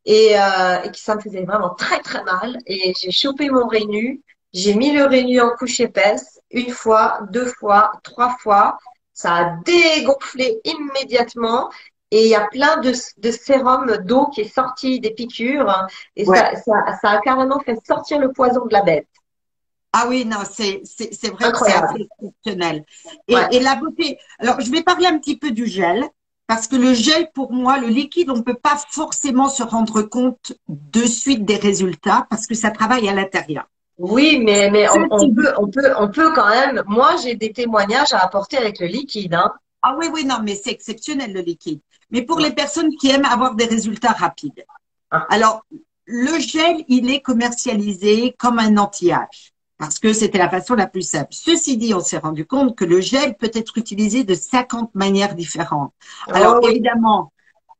et, 0.05 0.33
et 0.33 0.91
qui 0.91 1.01
ça 1.01 1.15
me 1.15 1.21
faisait 1.21 1.43
vraiment 1.43 1.75
très 1.75 1.99
très 1.99 2.23
mal. 2.23 2.57
Et 2.65 2.93
j'ai 2.99 3.11
chopé 3.11 3.49
mon 3.49 3.67
Rénu 3.67 4.21
j'ai 4.53 4.75
mis 4.75 4.91
le 4.91 5.05
Rénu 5.05 5.41
en 5.41 5.51
couche 5.51 5.79
épaisse 5.79 6.36
une 6.51 6.71
fois, 6.71 7.19
deux 7.31 7.45
fois, 7.45 7.91
trois 8.03 8.37
fois. 8.39 8.77
Ça 9.13 9.35
a 9.35 9.57
dégonflé 9.65 10.59
immédiatement 10.63 11.69
et 12.11 12.25
il 12.25 12.29
y 12.29 12.35
a 12.35 12.47
plein 12.47 12.77
de, 12.77 12.93
de 13.17 13.31
sérum 13.31 13.97
d'eau 14.05 14.27
qui 14.27 14.41
est 14.41 14.53
sorti 14.53 14.99
des 14.99 15.11
piqûres 15.11 15.87
et 16.15 16.23
ça, 16.25 16.51
ça, 17.01 17.09
a 17.09 17.19
carrément 17.19 17.59
fait 17.59 17.77
sortir 17.85 18.19
le 18.19 18.31
poison 18.31 18.65
de 18.65 18.73
la 18.73 18.83
bête. 18.83 19.07
Ah 19.91 20.05
oui, 20.07 20.25
non, 20.25 20.37
c'est 20.49 20.83
vrai 21.31 21.51
que 21.51 21.57
c'est 21.57 22.01
exceptionnel. 22.21 22.85
Et, 23.27 23.35
et, 23.51 23.59
la 23.59 23.75
beauté. 23.75 24.19
Alors, 24.37 24.61
je 24.61 24.69
vais 24.69 24.83
parler 24.83 25.07
un 25.07 25.17
petit 25.17 25.37
peu 25.37 25.49
du 25.49 25.65
gel, 25.65 26.03
parce 26.47 26.67
que 26.67 26.77
le 26.77 26.93
gel, 26.93 27.29
pour 27.33 27.51
moi, 27.51 27.77
le 27.77 27.87
liquide, 27.87 28.29
on 28.29 28.37
ne 28.37 28.41
peut 28.41 28.55
pas 28.55 28.77
forcément 28.89 29.49
se 29.49 29.63
rendre 29.63 30.01
compte 30.01 30.53
de 30.69 31.05
suite 31.05 31.43
des 31.43 31.57
résultats 31.57 32.25
parce 32.29 32.47
que 32.47 32.55
ça 32.55 32.71
travaille 32.71 33.09
à 33.09 33.13
l'intérieur. 33.13 33.67
Oui, 33.97 34.41
mais, 34.43 34.69
mais 34.69 34.87
on, 34.89 35.33
peut, 35.33 35.53
on, 35.57 35.69
peut, 35.69 35.93
on 35.97 36.09
peut 36.09 36.31
quand 36.33 36.49
même. 36.49 36.83
Moi, 36.87 37.15
j'ai 37.23 37.35
des 37.35 37.51
témoignages 37.51 38.13
à 38.13 38.19
apporter 38.19 38.57
avec 38.57 38.79
le 38.79 38.87
liquide. 38.87 39.33
Hein. 39.33 39.51
Ah 39.81 39.95
oui, 39.97 40.07
oui, 40.13 40.25
non, 40.25 40.37
mais 40.43 40.55
c'est 40.55 40.71
exceptionnel 40.71 41.33
le 41.33 41.41
liquide. 41.41 41.81
Mais 42.11 42.21
pour 42.21 42.39
les 42.39 42.51
personnes 42.51 42.95
qui 42.99 43.09
aiment 43.09 43.25
avoir 43.25 43.55
des 43.55 43.65
résultats 43.65 44.11
rapides. 44.11 44.65
Ah. 45.11 45.25
Alors, 45.29 45.63
le 46.05 46.39
gel, 46.39 46.83
il 46.87 47.09
est 47.11 47.21
commercialisé 47.21 48.35
comme 48.37 48.59
un 48.59 48.77
anti-âge 48.77 49.53
parce 49.77 49.99
que 49.99 50.11
c'était 50.13 50.37
la 50.37 50.49
façon 50.49 50.75
la 50.75 50.87
plus 50.87 51.03
simple. 51.03 51.29
Ceci 51.31 51.77
dit, 51.77 51.93
on 51.93 51.99
s'est 51.99 52.17
rendu 52.17 52.45
compte 52.45 52.75
que 52.75 52.85
le 52.85 52.99
gel 52.99 53.35
peut 53.37 53.51
être 53.53 53.77
utilisé 53.77 54.23
de 54.23 54.33
50 54.33 54.93
manières 54.95 55.35
différentes. 55.35 55.93
Ah 56.27 56.37
Alors, 56.37 56.67
évidemment, 56.67 57.31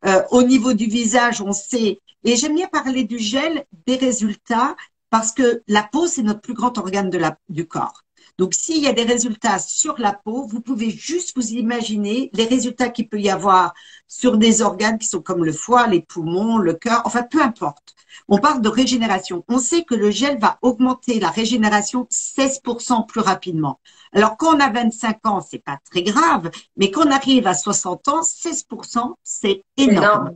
euh, 0.06 0.22
au 0.32 0.44
niveau 0.44 0.74
du 0.74 0.86
visage, 0.86 1.42
on 1.42 1.54
sait, 1.54 2.00
et 2.24 2.36
j'aime 2.36 2.56
bien 2.56 2.68
parler 2.68 3.04
du 3.04 3.18
gel, 3.18 3.66
des 3.88 3.96
résultats, 3.96 4.76
parce 5.10 5.32
que 5.32 5.64
la 5.68 5.84
peau, 5.84 6.08
c'est 6.08 6.24
notre 6.24 6.42
plus 6.42 6.54
grand 6.54 6.78
organe 6.78 7.10
de 7.10 7.18
la, 7.18 7.38
du 7.50 7.68
corps. 7.68 8.04
Donc, 8.38 8.54
s'il 8.54 8.84
y 8.84 8.88
a 8.88 8.94
des 8.94 9.04
résultats 9.04 9.58
sur 9.58 9.98
la 9.98 10.14
peau, 10.14 10.46
vous 10.46 10.62
pouvez 10.62 10.92
juste 10.92 11.36
vous 11.36 11.54
imaginer 11.54 12.30
les 12.34 12.46
résultats 12.46 12.90
qu'il 12.90 13.10
peut 13.10 13.20
y 13.20 13.32
avoir 13.32 13.74
sur 14.08 14.38
des 14.38 14.62
organes 14.62 15.00
qui 15.00 15.08
sont 15.08 15.22
comme 15.22 15.44
le 15.44 15.54
foie, 15.54 15.88
les 15.88 16.02
poumons, 16.02 16.58
le 16.58 16.74
cœur, 16.74 17.02
enfin, 17.06 17.24
peu 17.24 17.42
importe. 17.42 17.96
On 18.28 18.38
parle 18.38 18.62
de 18.62 18.70
régénération. 18.70 19.44
On 19.48 19.58
sait 19.58 19.84
que 19.84 19.96
le 19.96 20.12
gel 20.12 20.38
va 20.40 20.60
augmenter 20.62 21.20
la 21.20 21.30
régénération 21.30 22.08
16% 22.12 23.08
plus 23.08 23.22
rapidement. 23.22 23.80
Alors, 24.14 24.38
quand 24.38 24.56
on 24.56 24.60
a 24.60 24.70
25 24.70 25.26
ans, 25.26 25.42
c'est 25.42 25.64
pas 25.64 25.80
très 25.90 26.04
grave, 26.04 26.52
mais 26.76 26.92
quand 26.92 27.08
on 27.08 27.12
arrive 27.12 27.48
à 27.48 27.56
60 27.56 28.08
ans, 28.08 28.22
16%, 28.22 29.14
c'est 29.24 29.64
énorme. 29.78 30.36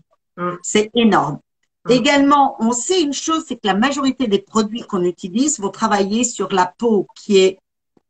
C'est 0.64 0.90
énorme. 0.96 1.40
Hum. 1.86 1.92
Également, 1.92 2.56
on 2.60 2.72
sait 2.72 3.02
une 3.02 3.14
chose, 3.14 3.46
c'est 3.48 3.56
que 3.56 3.68
la 3.68 3.76
majorité 3.76 4.28
des 4.28 4.40
produits 4.40 4.82
qu'on 4.82 5.04
utilise 5.04 5.60
vont 5.60 5.70
travailler 5.70 6.24
sur 6.24 6.52
la 6.54 6.74
peau 6.78 7.08
qui 7.16 7.38
est, 7.38 7.60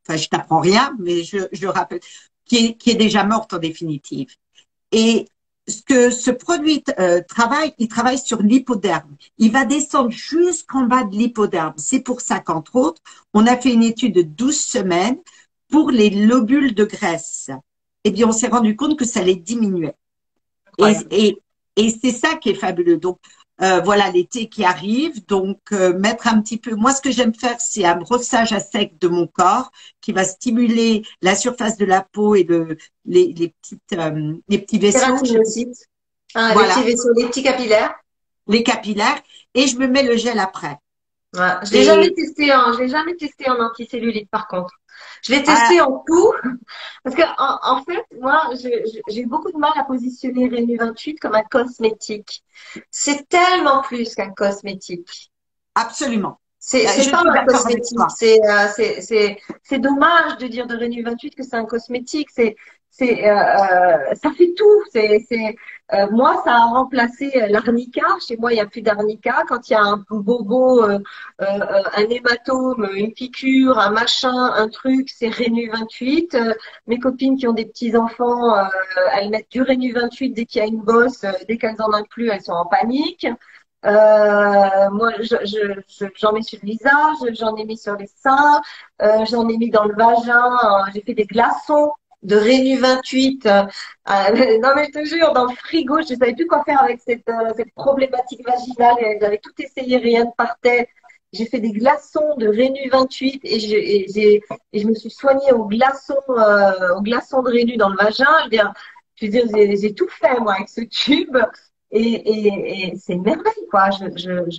enfin, 0.07 0.17
je 0.17 0.27
t'apprends 0.27 0.59
rien, 0.59 0.95
mais 0.99 1.23
je, 1.23 1.37
je 1.51 1.67
rappelle, 1.67 2.01
qui 2.45 2.57
est, 2.57 2.73
qui 2.73 2.91
est 2.91 2.95
déjà 2.95 3.23
morte 3.23 3.53
en 3.53 3.59
définitive. 3.59 4.35
Et 4.91 5.25
ce 5.67 5.81
que 5.83 6.11
ce 6.11 6.31
produit 6.31 6.83
euh, 6.99 7.21
travaille, 7.27 7.73
il 7.77 7.87
travaille 7.87 8.17
sur 8.17 8.41
l'hypoderme. 8.41 9.15
Il 9.37 9.51
va 9.51 9.65
descendre 9.65 10.11
jusqu'en 10.11 10.83
bas 10.83 11.03
de 11.03 11.15
l'hypoderme. 11.15 11.73
C'est 11.77 12.01
pour 12.01 12.21
ça 12.21 12.39
qu'entre 12.39 12.75
autres, 12.75 13.01
on 13.33 13.47
a 13.47 13.57
fait 13.57 13.73
une 13.73 13.83
étude 13.83 14.15
de 14.15 14.21
12 14.21 14.59
semaines 14.59 15.19
pour 15.69 15.91
les 15.91 16.09
lobules 16.09 16.75
de 16.75 16.83
graisse. 16.83 17.49
Eh 18.03 18.11
bien, 18.11 18.27
on 18.27 18.31
s'est 18.31 18.47
rendu 18.47 18.75
compte 18.75 18.97
que 18.97 19.05
ça 19.05 19.21
les 19.21 19.35
diminuait. 19.35 19.95
Et, 20.79 20.93
et, 21.11 21.41
et 21.75 21.95
c'est 22.01 22.11
ça 22.11 22.35
qui 22.35 22.49
est 22.49 22.55
fabuleux. 22.55 22.97
Donc, 22.97 23.19
euh, 23.63 23.79
voilà 23.81 24.09
l'été 24.09 24.49
qui 24.49 24.63
arrive, 24.63 25.25
donc 25.27 25.59
euh, 25.71 25.97
mettre 25.97 26.27
un 26.27 26.41
petit 26.41 26.57
peu. 26.57 26.75
Moi, 26.75 26.93
ce 26.93 27.01
que 27.01 27.11
j'aime 27.11 27.33
faire, 27.33 27.59
c'est 27.59 27.85
un 27.85 27.95
brossage 27.95 28.53
à 28.53 28.59
sec 28.59 28.97
de 28.99 29.07
mon 29.07 29.27
corps 29.27 29.71
qui 30.01 30.11
va 30.11 30.23
stimuler 30.23 31.03
la 31.21 31.35
surface 31.35 31.77
de 31.77 31.85
la 31.85 32.01
peau 32.01 32.35
et 32.35 32.43
le, 32.43 32.77
les, 33.05 33.33
les 33.33 33.49
petites 33.49 33.93
euh, 33.93 34.33
les 34.47 34.59
petits 34.59 34.79
vaisseaux. 34.79 34.99
Ah, 36.33 36.53
Les 36.55 36.67
petits 36.67 36.83
vaisseaux, 36.83 37.13
les 37.17 37.27
petits 37.27 37.43
capillaires. 37.43 37.93
Les 38.47 38.63
capillaires 38.63 39.21
et 39.53 39.67
je 39.67 39.77
me 39.77 39.87
mets 39.87 40.03
le 40.03 40.17
gel 40.17 40.39
après. 40.39 40.77
Ouais, 41.35 41.53
je 41.63 41.71
l'ai 41.71 41.83
jamais 41.83 42.11
testé 42.11 42.53
en, 42.53 42.73
je 42.73 42.79
l'ai 42.79 42.89
jamais 42.89 43.15
testé 43.15 43.49
en 43.49 43.59
anticellulite 43.59 44.29
par 44.29 44.47
contre. 44.47 44.73
Je 45.23 45.31
l'ai 45.31 45.43
testé 45.43 45.79
ah. 45.79 45.87
en 45.87 46.03
tout 46.05 46.33
parce 47.03 47.15
que 47.15 47.21
en, 47.37 47.83
fait, 47.83 48.03
moi, 48.19 48.49
j'ai 49.07 49.25
beaucoup 49.25 49.51
de 49.51 49.57
mal 49.57 49.71
à 49.75 49.83
positionner 49.83 50.47
Rénu 50.47 50.77
28 50.77 51.19
comme 51.19 51.35
un 51.35 51.43
cosmétique. 51.43 52.43
C'est 52.89 53.27
tellement 53.29 53.81
plus 53.81 54.15
qu'un 54.15 54.31
cosmétique. 54.31 55.31
Absolument. 55.75 56.39
C'est 56.63 56.87
euh, 56.87 57.11
pas 57.11 57.23
un 57.25 57.45
cosmétique. 57.45 57.97
Euh, 57.99 59.37
c'est 59.63 59.79
dommage 59.79 60.37
de 60.37 60.47
dire 60.47 60.67
de 60.67 60.75
Rénu 60.75 61.03
28 61.03 61.35
que 61.35 61.43
c'est 61.43 61.55
un 61.55 61.65
cosmétique. 61.65 62.29
C'est 62.31 62.55
c'est 62.91 63.27
euh, 63.27 63.33
euh, 63.33 64.15
ça 64.21 64.31
fait 64.31 64.53
tout. 64.55 64.83
C'est 64.91 65.25
c'est 65.27 65.55
euh, 65.93 66.09
moi 66.11 66.41
ça 66.45 66.53
a 66.55 66.65
remplacé 66.65 67.31
l'arnica. 67.49 68.01
Chez 68.25 68.37
moi 68.37 68.51
il 68.51 68.55
n'y 68.55 68.61
a 68.61 68.65
plus 68.65 68.81
d'arnica. 68.81 69.43
Quand 69.47 69.69
il 69.69 69.73
y 69.73 69.75
a 69.75 69.81
un 69.81 70.03
bobo, 70.09 70.83
un 70.83 71.01
hématome, 72.09 72.89
une 72.95 73.13
piqûre, 73.13 73.77
un 73.79 73.91
machin, 73.91 74.53
un 74.55 74.69
truc, 74.69 75.09
c'est 75.09 75.29
Rénu 75.29 75.69
28. 75.69 76.37
mes 76.87 76.99
copines 76.99 77.37
qui 77.37 77.47
ont 77.47 77.53
des 77.53 77.65
petits 77.65 77.95
enfants, 77.97 78.55
elles 79.13 79.29
mettent 79.29 79.51
du 79.51 79.61
Rénu 79.61 79.93
28 79.93 80.29
dès 80.31 80.45
qu'il 80.45 80.61
y 80.61 80.63
a 80.63 80.67
une 80.67 80.81
bosse, 80.81 81.25
dès 81.47 81.57
qu'elles 81.57 81.81
en 81.81 81.93
ont 81.93 82.03
plus, 82.09 82.29
elles 82.29 82.41
sont 82.41 82.53
en 82.53 82.65
panique. 82.65 83.27
moi, 83.83 85.11
j'en 85.19 85.37
je, 85.43 85.81
je, 85.87 86.33
mets 86.33 86.41
sur 86.41 86.59
le 86.61 86.67
visage, 86.67 87.17
j'en 87.33 87.55
ai 87.55 87.65
mis 87.65 87.77
sur 87.77 87.95
les 87.97 88.07
seins, 88.07 88.61
j'en 89.29 89.47
ai 89.49 89.57
mis 89.57 89.69
dans 89.69 89.85
le 89.85 89.95
vagin, 89.95 90.57
j'ai 90.93 91.01
fait 91.01 91.13
des 91.15 91.25
glaçons 91.25 91.91
de 92.23 92.35
Rénu 92.35 92.77
28. 92.77 93.45
Euh, 93.45 93.63
non 94.61 94.69
mais 94.75 94.85
je 94.85 94.91
te 94.91 95.05
jure, 95.05 95.33
dans 95.33 95.45
le 95.45 95.55
frigo, 95.55 96.01
je 96.01 96.13
ne 96.13 96.19
savais 96.19 96.33
plus 96.33 96.47
quoi 96.47 96.63
faire 96.63 96.81
avec 96.83 97.01
cette, 97.05 97.27
euh, 97.29 97.63
problématique 97.75 98.45
vaginale. 98.45 99.17
J'avais 99.19 99.39
tout 99.39 99.53
essayé, 99.59 99.97
rien 99.97 100.25
ne 100.25 100.31
partait. 100.37 100.89
J'ai 101.33 101.45
fait 101.45 101.59
des 101.59 101.71
glaçons 101.71 102.35
de 102.37 102.47
Rénu 102.47 102.89
28 102.91 103.41
et, 103.43 103.59
je, 103.59 104.87
me 104.87 104.93
suis 104.93 105.09
soignée 105.09 105.53
au 105.53 105.65
glaçon, 105.65 106.17
euh, 106.29 106.95
au 106.97 107.01
glaçon 107.01 107.41
de 107.41 107.49
Rénu 107.49 107.77
dans 107.77 107.89
le 107.89 107.95
vagin. 107.95 108.25
Je 109.15 109.25
veux 109.25 109.31
dire, 109.31 109.47
j'ai 109.53 109.93
tout 109.93 110.09
fait 110.09 110.39
moi 110.39 110.55
avec 110.55 110.67
ce 110.67 110.81
tube 110.81 111.37
et, 111.91 112.89
et, 112.89 112.95
c'est 112.97 113.15
merveille 113.15 113.67
quoi. 113.69 113.89
Je 113.91 114.05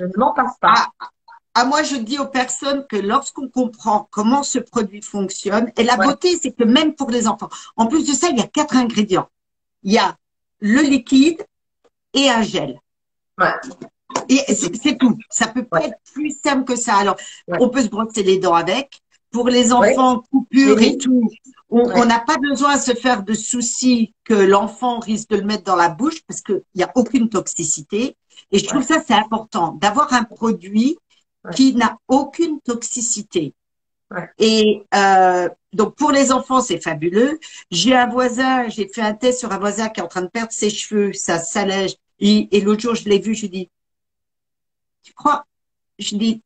ne 0.05 0.19
m'en 0.19 0.33
passe 0.33 0.59
pas. 0.61 0.89
Ah, 0.99 1.09
ah, 1.55 1.65
moi, 1.67 1.83
je 1.83 1.97
dis 1.97 2.19
aux 2.19 2.27
personnes 2.27 2.87
que 2.89 2.97
lorsqu'on 2.97 3.49
comprend 3.49 4.09
comment 4.11 4.43
ce 4.43 4.59
produit 4.59 5.03
fonctionne, 5.03 5.71
et 5.77 5.83
la 5.83 5.97
beauté, 5.97 6.39
c'est 6.41 6.53
que 6.53 6.65
même 6.65 6.95
pour 6.95 7.11
les 7.11 7.29
enfants, 7.29 7.51
en 7.77 7.87
plus 7.87 8.07
de 8.07 8.13
ça, 8.15 8.29
il 8.31 8.39
y 8.39 8.43
a 8.43 8.47
quatre 8.47 8.75
ingrédients. 8.75 9.29
Il 9.83 9.93
y 9.93 9.99
a 9.99 10.17
le 10.61 10.81
liquide 10.81 11.45
et 12.15 12.31
un 12.31 12.43
gel. 12.43 12.81
Ouais. 13.39 13.53
Et 14.29 14.55
c'est 14.55 14.97
tout. 14.97 15.19
Ça 15.29 15.47
peut 15.47 15.65
pas 15.65 15.85
être 15.85 15.97
plus 16.15 16.35
simple 16.43 16.65
que 16.65 16.77
ça. 16.77 16.97
Alors, 16.97 17.17
on 17.49 17.69
peut 17.69 17.83
se 17.83 17.89
brosser 17.89 18.23
les 18.23 18.39
dents 18.39 18.55
avec. 18.55 19.01
Pour 19.31 19.49
les 19.49 19.73
enfants, 19.73 20.23
coupure 20.31 20.81
et 20.83 20.99
tout, 20.99 21.31
on 21.71 22.05
n'a 22.05 22.21
pas 22.21 22.37
besoin 22.37 22.77
de 22.77 22.83
se 22.83 22.93
faire 22.93 23.23
de 23.23 23.33
soucis 23.33 24.15
que 24.25 24.35
l'enfant 24.35 24.99
risque 24.99 25.31
de 25.31 25.37
le 25.37 25.45
mettre 25.45 25.65
dans 25.65 25.77
la 25.77 25.89
bouche 25.89 26.21
parce 26.27 26.43
qu'il 26.43 26.63
n'y 26.75 26.83
a 26.83 26.93
aucune 26.95 27.31
toxicité. 27.31 28.17
Et 28.51 28.59
je 28.59 28.67
trouve 28.67 28.83
ça, 28.83 29.03
c'est 29.07 29.15
important 29.15 29.73
d'avoir 29.81 30.13
un 30.13 30.25
produit 30.25 30.99
qui 31.55 31.75
n'a 31.75 31.99
aucune 32.09 32.61
toxicité. 32.61 33.55
Et 34.39 34.85
euh, 34.95 35.49
donc 35.73 35.95
pour 35.97 36.13
les 36.13 36.33
enfants, 36.33 36.61
c'est 36.61 36.81
fabuleux. 36.81 37.39
J'ai 37.71 37.97
un 37.97 38.07
voisin, 38.09 38.69
j'ai 38.69 38.89
fait 38.89 39.01
un 39.01 39.15
test 39.15 39.41
sur 39.41 39.53
un 39.53 39.59
voisin 39.59 39.89
qui 39.89 40.01
est 40.01 40.03
en 40.03 40.09
train 40.09 40.23
de 40.23 40.29
perdre 40.29 40.53
ses 40.53 40.71
cheveux, 40.71 41.13
ça 41.13 41.39
s'allège. 41.39 41.95
Et, 42.21 42.61
l'autre 42.61 42.83
jour, 42.83 42.95
je 42.95 43.09
l'ai 43.09 43.19
vu, 43.19 43.35
je 43.35 43.43
lui 43.43 43.49
dis, 43.49 43.71
tu 45.03 45.13
crois 45.13 45.45
Je 45.99 46.17
dis, 46.17 46.43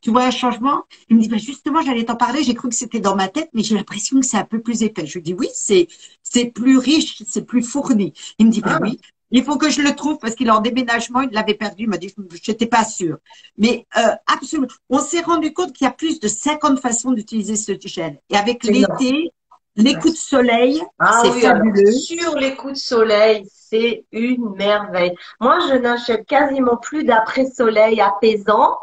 tu 0.00 0.10
vois 0.10 0.24
un 0.26 0.30
changement? 0.30 0.84
Il 1.08 1.16
me 1.16 1.22
dit, 1.22 1.28
bah, 1.28 1.38
justement, 1.38 1.82
j'allais 1.82 2.04
t'en 2.04 2.16
parler, 2.16 2.44
j'ai 2.44 2.54
cru 2.54 2.68
que 2.68 2.74
c'était 2.74 3.00
dans 3.00 3.16
ma 3.16 3.28
tête, 3.28 3.50
mais 3.52 3.64
j'ai 3.64 3.74
l'impression 3.74 4.20
que 4.20 4.26
c'est 4.26 4.36
un 4.36 4.44
peu 4.44 4.60
plus 4.60 4.82
épais. 4.82 5.06
Je 5.06 5.14
lui 5.14 5.22
dis, 5.22 5.34
oui, 5.34 5.48
c'est 5.54 5.88
c'est 6.22 6.46
plus 6.46 6.78
riche, 6.78 7.22
c'est 7.26 7.44
plus 7.44 7.62
fourni. 7.62 8.12
Il 8.38 8.46
me 8.46 8.52
dit, 8.52 8.60
bah 8.60 8.76
ah. 8.76 8.82
oui, 8.82 9.00
il 9.32 9.42
faut 9.44 9.56
que 9.56 9.70
je 9.70 9.80
le 9.80 9.94
trouve 9.94 10.18
parce 10.18 10.34
qu'il 10.34 10.46
est 10.46 10.52
en 10.52 10.60
déménagement, 10.60 11.22
il 11.22 11.30
l'avait 11.30 11.54
perdu. 11.54 11.84
Il 11.84 11.88
m'a 11.88 11.96
dit, 11.96 12.14
je 12.16 12.50
n'étais 12.50 12.66
pas 12.66 12.84
sûre. 12.84 13.16
Mais 13.56 13.86
euh, 13.96 14.14
absolument, 14.26 14.68
on 14.90 15.00
s'est 15.00 15.22
rendu 15.22 15.52
compte 15.54 15.72
qu'il 15.72 15.86
y 15.86 15.88
a 15.88 15.92
plus 15.92 16.20
de 16.20 16.28
50 16.28 16.78
façons 16.80 17.12
d'utiliser 17.12 17.56
ce 17.56 17.72
gel. 17.88 18.18
Et 18.28 18.36
avec 18.36 18.62
l'été, 18.62 19.32
les 19.76 19.94
coups 19.94 20.12
de 20.12 20.18
soleil, 20.18 20.82
ah 20.98 21.22
c'est 21.22 21.40
fabuleux. 21.40 21.92
sur 21.92 22.36
les 22.36 22.54
coups 22.56 22.74
de 22.74 22.78
soleil, 22.78 23.46
c'est 23.50 24.04
une 24.12 24.54
merveille. 24.54 25.14
Moi, 25.40 25.58
je 25.70 25.76
n'achète 25.76 26.26
quasiment 26.26 26.76
plus 26.76 27.04
d'après-soleil 27.04 28.02
apaisant. 28.02 28.76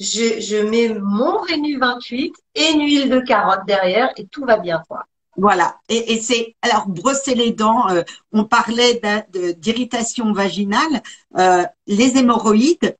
Je, 0.00 0.40
je 0.40 0.56
mets 0.66 0.98
mon 1.00 1.38
Rénu 1.38 1.78
28 1.78 2.34
et 2.54 2.70
une 2.72 2.80
huile 2.80 3.10
de 3.10 3.20
carotte 3.20 3.66
derrière 3.66 4.10
et 4.16 4.26
tout 4.26 4.44
va 4.46 4.56
bien, 4.56 4.82
quoi. 4.88 5.04
Voilà. 5.36 5.78
Et, 5.88 6.14
et 6.14 6.20
c'est 6.20 6.56
alors 6.62 6.88
brosser 6.88 7.34
les 7.34 7.52
dents. 7.52 7.88
Euh, 7.88 8.02
on 8.32 8.44
parlait 8.44 9.00
d'irritation 9.56 10.32
vaginale, 10.32 11.02
euh, 11.38 11.64
les 11.86 12.18
hémorroïdes. 12.18 12.96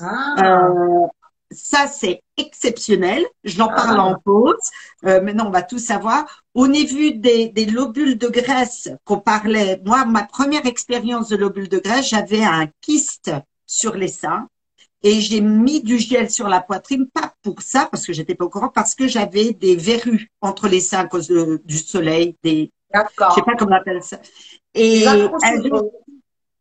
Ah. 0.00 0.34
Euh, 0.38 1.06
ça 1.50 1.86
c'est 1.86 2.22
exceptionnel. 2.36 3.24
Je 3.44 3.58
l'en 3.58 3.68
parle 3.68 3.98
ah. 3.98 4.04
en 4.04 4.14
pause. 4.18 4.70
maintenant 5.02 5.46
on 5.46 5.50
va 5.50 5.62
tout 5.62 5.78
savoir. 5.78 6.42
Au 6.54 6.68
niveau 6.68 7.10
des, 7.14 7.48
des 7.48 7.66
lobules 7.66 8.18
de 8.18 8.28
graisse 8.28 8.90
qu'on 9.04 9.18
parlait, 9.18 9.80
moi 9.84 10.04
ma 10.04 10.24
première 10.24 10.66
expérience 10.66 11.28
de 11.28 11.36
lobules 11.36 11.68
de 11.68 11.78
graisse, 11.78 12.08
j'avais 12.08 12.44
un 12.44 12.68
kyste 12.80 13.32
sur 13.66 13.94
les 13.94 14.08
seins 14.08 14.48
et 15.02 15.20
j'ai 15.20 15.40
mis 15.40 15.82
du 15.82 15.98
gel 15.98 16.30
sur 16.30 16.48
la 16.48 16.60
poitrine, 16.60 17.08
pas 17.08 17.34
pour 17.42 17.60
ça, 17.62 17.88
parce 17.90 18.06
que 18.06 18.12
j'étais 18.12 18.34
pas 18.34 18.44
au 18.44 18.48
courant, 18.48 18.68
parce 18.68 18.94
que 18.94 19.08
j'avais 19.08 19.52
des 19.52 19.76
verrues 19.76 20.30
entre 20.40 20.68
les 20.68 20.80
seins 20.80 21.00
à 21.00 21.06
cause 21.06 21.28
du 21.64 21.78
soleil, 21.78 22.36
des, 22.42 22.70
je 22.94 23.00
sais 23.34 23.42
pas 23.42 23.54
comment 23.58 23.72
on 23.72 23.74
appelle 23.74 24.02
ça. 24.02 24.20
Et 24.74 25.06
un 25.06 25.62
jour, 25.62 25.92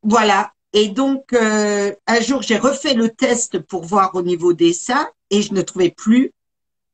voilà. 0.04 0.52
Et 0.74 0.88
donc, 0.88 1.34
euh, 1.34 1.94
un 2.08 2.22
jour, 2.22 2.42
j'ai 2.42 2.58
refait 2.58 2.94
le 2.94 3.10
test 3.10 3.60
pour 3.60 3.84
voir 3.84 4.16
au 4.16 4.22
niveau 4.22 4.54
des 4.54 4.74
seins 4.74 5.10
et 5.30 5.42
je 5.42 5.54
ne 5.54 5.62
trouvais 5.62 5.90
plus 5.92 6.32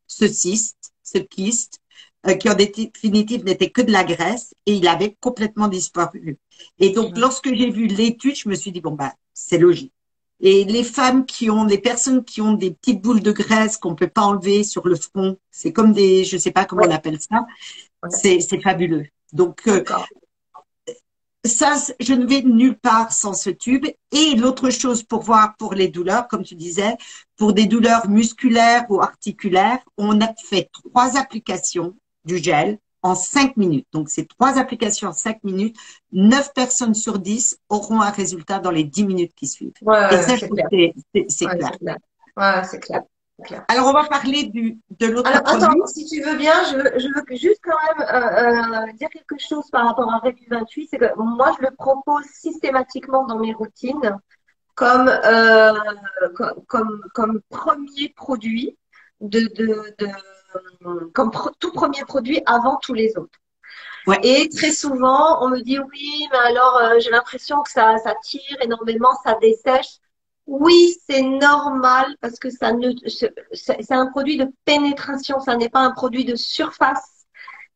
ce 0.07 0.27
cyste, 0.27 0.93
ce 1.03 1.19
kyste, 1.19 1.79
euh, 2.27 2.33
qui 2.33 2.49
en 2.49 2.55
définitive 2.55 3.45
n'était 3.45 3.69
que 3.69 3.81
de 3.81 3.91
la 3.91 4.03
graisse 4.03 4.53
et 4.65 4.73
il 4.73 4.88
avait 4.88 5.15
complètement 5.19 5.67
disparu. 5.67 6.38
Et 6.79 6.89
donc, 6.89 7.17
lorsque 7.17 7.53
j'ai 7.53 7.69
vu 7.69 7.86
l'étude, 7.86 8.36
je 8.36 8.49
me 8.49 8.55
suis 8.55 8.71
dit, 8.71 8.81
bon, 8.81 8.93
bah, 8.93 9.13
c'est 9.33 9.60
logique. 9.60 9.93
Et 10.39 10.65
les 10.65 10.84
femmes 10.84 11.26
qui 11.26 11.50
ont, 11.50 11.65
les 11.65 11.80
personnes 11.80 12.23
qui 12.23 12.41
ont 12.41 12.54
des 12.54 12.71
petites 12.71 13.02
boules 13.02 13.21
de 13.21 13.32
graisse 13.32 13.78
qu'on 13.78 13.95
peut 13.95 14.08
pas 14.08 14.21
enlever 14.21 14.63
sur 14.63 14.88
le 14.88 14.95
front, 14.95 15.38
c'est 15.50 15.73
comme 15.73 15.93
des, 15.93 16.23
je 16.23 16.38
sais 16.38 16.52
pas 16.52 16.65
comment 16.65 16.84
on 16.86 16.91
appelle 16.91 17.19
ça, 17.19 17.45
c'est, 18.10 18.39
c'est 18.39 18.62
fabuleux. 18.62 19.08
Donc, 19.34 19.67
euh, 19.67 19.84
ça, 21.43 21.76
je 22.00 22.13
ne 22.13 22.26
vais 22.26 22.41
nulle 22.41 22.78
part 22.78 23.12
sans 23.12 23.34
ce 23.34 23.50
tube. 23.50 23.86
Et 24.12 24.36
l'autre 24.36 24.69
chose 24.69 25.04
pour 25.04 25.21
voir 25.21 25.56
pour 25.58 25.73
les 25.73 25.88
douleurs, 25.88 26.28
comme 26.28 26.43
tu 26.43 26.56
disais, 26.56 26.97
pour 27.36 27.54
des 27.54 27.65
douleurs 27.65 28.08
musculaires 28.08 28.86
ou 28.89 29.02
articulaires, 29.02 29.80
on 29.97 30.21
a 30.21 30.34
fait 30.36 30.69
trois 30.71 31.17
applications 31.17 31.95
du 32.26 32.38
gel 32.38 32.78
en 33.01 33.15
5 33.15 33.57
minutes. 33.57 33.88
Donc, 33.91 34.10
c'est 34.10 34.27
trois 34.27 34.57
applications 34.57 35.10
en 35.10 35.13
5 35.13 35.43
minutes. 35.43 35.77
9 36.12 36.53
personnes 36.53 36.93
sur 36.93 37.19
10 37.19 37.60
auront 37.69 38.01
un 38.01 38.10
résultat 38.10 38.60
dans 38.60 38.71
les 38.71 38.83
10 38.83 39.05
minutes 39.05 39.33
qui 39.36 39.47
suivent. 39.47 39.73
Ouais, 39.81 40.13
Et 40.13 40.21
ça, 40.21 40.38
c'est 40.38 41.45
clair. 41.45 41.97
Ouais, 42.38 42.63
c'est 42.63 42.79
clair. 42.79 43.03
Alors, 43.67 43.88
on 43.88 43.93
va 43.93 44.05
parler 44.05 44.45
du, 44.45 44.79
de 44.99 45.05
l'autre 45.05 45.29
Alors, 45.29 45.47
attends, 45.47 45.86
si 45.86 46.05
tu 46.05 46.21
veux 46.21 46.38
bien, 46.38 46.53
je 46.71 46.75
veux, 46.75 46.99
je 46.99 47.07
veux 47.07 47.38
juste 47.38 47.62
quand 47.63 47.77
même 47.88 48.07
euh, 48.07 48.88
euh, 48.88 48.93
dire 48.93 49.10
quelque 49.10 49.38
chose 49.38 49.69
par 49.71 49.86
rapport 49.86 50.12
à 50.12 50.17
Répu 50.19 50.47
28. 50.49 50.88
C'est 50.89 50.97
que 50.97 51.15
moi, 51.17 51.51
je 51.60 51.65
le 51.67 51.75
propose 51.75 52.25
systématiquement 52.33 53.25
dans 53.27 53.38
mes 53.38 53.53
routines 53.53 54.17
comme, 54.73 55.07
euh, 55.07 55.73
comme, 56.36 56.63
comme, 56.67 57.01
comme, 57.13 57.41
premier 57.49 58.10
produit 58.15 58.75
de, 59.21 59.41
de, 59.55 59.95
de 59.99 60.07
comme 61.13 61.31
tout 61.59 61.71
premier 61.71 62.03
produit 62.05 62.41
avant 62.45 62.77
tous 62.77 62.93
les 62.93 63.17
autres. 63.17 63.39
Et 64.23 64.47
très 64.49 64.71
souvent, 64.71 65.43
on 65.43 65.49
me 65.49 65.59
dit 65.59 65.79
oui, 65.79 66.27
mais 66.31 66.37
alors 66.37 66.77
euh, 66.77 66.99
j'ai 66.99 67.09
l'impression 67.09 67.61
que 67.61 67.69
ça, 67.69 67.97
ça 67.97 68.15
tire 68.23 68.57
énormément, 68.61 69.09
ça 69.23 69.37
dessèche. 69.41 69.97
Oui, 70.45 70.95
c'est 71.05 71.23
normal 71.23 72.15
parce 72.21 72.39
que 72.39 72.49
ça 72.49 72.71
ne, 72.71 72.93
c'est 73.51 73.91
un 73.91 74.07
produit 74.07 74.37
de 74.37 74.47
pénétration, 74.63 75.41
ça 75.41 75.57
n'est 75.57 75.67
pas 75.67 75.81
un 75.81 75.91
produit 75.91 76.23
de 76.23 76.35
surface. 76.35 77.25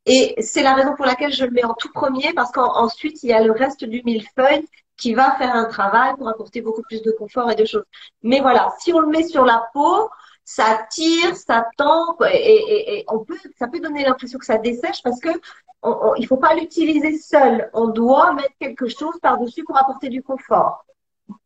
Et 0.06 0.36
c'est 0.42 0.64
la 0.64 0.74
raison 0.74 0.96
pour 0.96 1.06
laquelle 1.06 1.34
je 1.34 1.44
le 1.44 1.52
mets 1.52 1.66
en 1.66 1.74
tout 1.74 1.92
premier 1.92 2.34
parce 2.34 2.52
qu'ensuite 2.52 3.22
il 3.24 3.30
y 3.30 3.34
a 3.34 3.44
le 3.44 3.52
reste 3.52 3.84
du 3.84 4.02
millefeuille 4.04 4.66
qui 4.98 5.14
va 5.14 5.36
faire 5.38 5.54
un 5.54 5.66
travail 5.66 6.16
pour 6.16 6.30
apporter 6.30 6.62
beaucoup 6.62 6.82
plus 6.84 7.02
de 7.02 7.12
confort 7.12 7.52
et 7.52 7.56
de 7.56 7.66
choses. 7.66 7.84
Mais 8.24 8.40
voilà, 8.40 8.74
si 8.80 8.94
on 8.94 9.00
le 9.00 9.08
met 9.08 9.24
sur 9.24 9.46
la 9.46 9.64
peau, 9.74 10.10
ça 10.44 10.86
tire, 10.90 11.36
ça 11.36 11.66
tend, 11.78 12.18
et, 12.32 13.06
on 13.08 13.20
peut, 13.20 13.38
ça 13.58 13.68
peut 13.68 13.80
donner 13.80 14.04
l'impression 14.04 14.40
que 14.40 14.46
ça 14.46 14.58
dessèche 14.58 15.02
parce 15.04 15.20
que 15.20 15.30
on, 15.84 16.14
il 16.16 16.28
faut 16.28 16.38
pas 16.38 16.54
l'utiliser 16.54 17.18
seul. 17.18 17.70
On 17.74 17.88
doit 17.88 18.34
mettre 18.34 18.54
quelque 18.60 18.88
chose 18.88 19.18
par-dessus 19.22 19.64
pour 19.64 19.78
apporter 19.78 20.10
du 20.10 20.22
confort. 20.22 20.86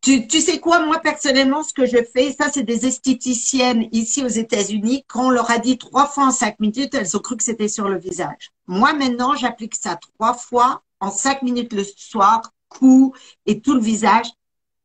Tu, 0.00 0.26
tu, 0.26 0.40
sais 0.40 0.58
quoi, 0.58 0.84
moi 0.84 0.98
personnellement, 0.98 1.62
ce 1.62 1.72
que 1.72 1.86
je 1.86 2.02
fais, 2.02 2.32
ça 2.32 2.50
c'est 2.52 2.64
des 2.64 2.86
esthéticiennes 2.86 3.88
ici 3.92 4.24
aux 4.24 4.28
États-Unis, 4.28 5.04
quand 5.06 5.26
on 5.26 5.30
leur 5.30 5.50
a 5.50 5.58
dit 5.58 5.78
trois 5.78 6.06
fois 6.06 6.26
en 6.26 6.30
cinq 6.32 6.58
minutes, 6.58 6.94
elles 6.94 7.16
ont 7.16 7.20
cru 7.20 7.36
que 7.36 7.44
c'était 7.44 7.68
sur 7.68 7.88
le 7.88 7.98
visage. 7.98 8.50
Moi 8.66 8.92
maintenant, 8.94 9.36
j'applique 9.36 9.76
ça 9.76 9.96
trois 9.96 10.34
fois 10.34 10.82
en 11.00 11.10
cinq 11.10 11.42
minutes 11.42 11.72
le 11.72 11.84
soir, 11.84 12.42
cou 12.68 13.14
et 13.46 13.60
tout 13.60 13.74
le 13.74 13.80
visage. 13.80 14.26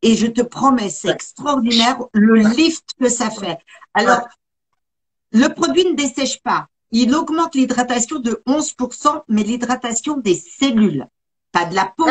Et 0.01 0.15
je 0.15 0.27
te 0.27 0.41
promets, 0.41 0.89
c'est 0.89 1.09
extraordinaire 1.09 1.99
le 2.13 2.35
lift 2.35 2.89
que 2.99 3.09
ça 3.09 3.29
fait. 3.29 3.57
Alors, 3.93 4.27
le 5.31 5.47
produit 5.49 5.85
ne 5.85 5.95
dessèche 5.95 6.41
pas. 6.41 6.67
Il 6.91 7.15
augmente 7.15 7.55
l'hydratation 7.55 8.19
de 8.19 8.41
11%, 8.47 9.23
mais 9.29 9.43
l'hydratation 9.43 10.17
des 10.17 10.35
cellules, 10.35 11.07
pas 11.51 11.65
de 11.65 11.75
la 11.75 11.93
peau, 11.95 12.05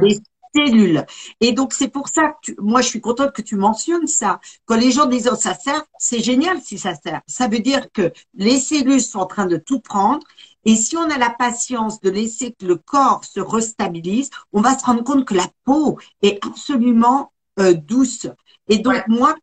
des 0.00 0.20
cellules. 0.54 1.04
Et 1.40 1.52
donc, 1.52 1.72
c'est 1.72 1.88
pour 1.88 2.08
ça 2.08 2.34
que 2.44 2.52
moi, 2.58 2.80
je 2.80 2.88
suis 2.88 3.00
contente 3.00 3.32
que 3.32 3.42
tu 3.42 3.56
mentionnes 3.56 4.06
ça. 4.06 4.40
Quand 4.66 4.76
les 4.76 4.90
gens 4.92 5.06
disent, 5.06 5.28
oh, 5.32 5.36
ça 5.36 5.54
sert, 5.54 5.84
c'est 5.98 6.20
génial 6.20 6.60
si 6.60 6.78
ça 6.78 6.94
sert. 6.94 7.20
Ça 7.26 7.48
veut 7.48 7.60
dire 7.60 7.90
que 7.92 8.12
les 8.34 8.58
cellules 8.58 9.00
sont 9.00 9.20
en 9.20 9.26
train 9.26 9.46
de 9.46 9.56
tout 9.56 9.80
prendre. 9.80 10.24
Et 10.64 10.76
si 10.76 10.96
on 10.96 11.08
a 11.10 11.18
la 11.18 11.30
patience 11.30 12.00
de 12.00 12.10
laisser 12.10 12.52
que 12.52 12.66
le 12.66 12.76
corps 12.76 13.24
se 13.24 13.40
restabilise, 13.40 14.30
on 14.52 14.60
va 14.60 14.78
se 14.78 14.84
rendre 14.84 15.02
compte 15.04 15.24
que 15.24 15.34
la 15.34 15.48
peau 15.64 15.98
est 16.22 16.44
absolument 16.44 17.32
euh, 17.58 17.72
douce. 17.72 18.26
Et 18.68 18.78
donc, 18.78 19.02
moi, 19.08 19.34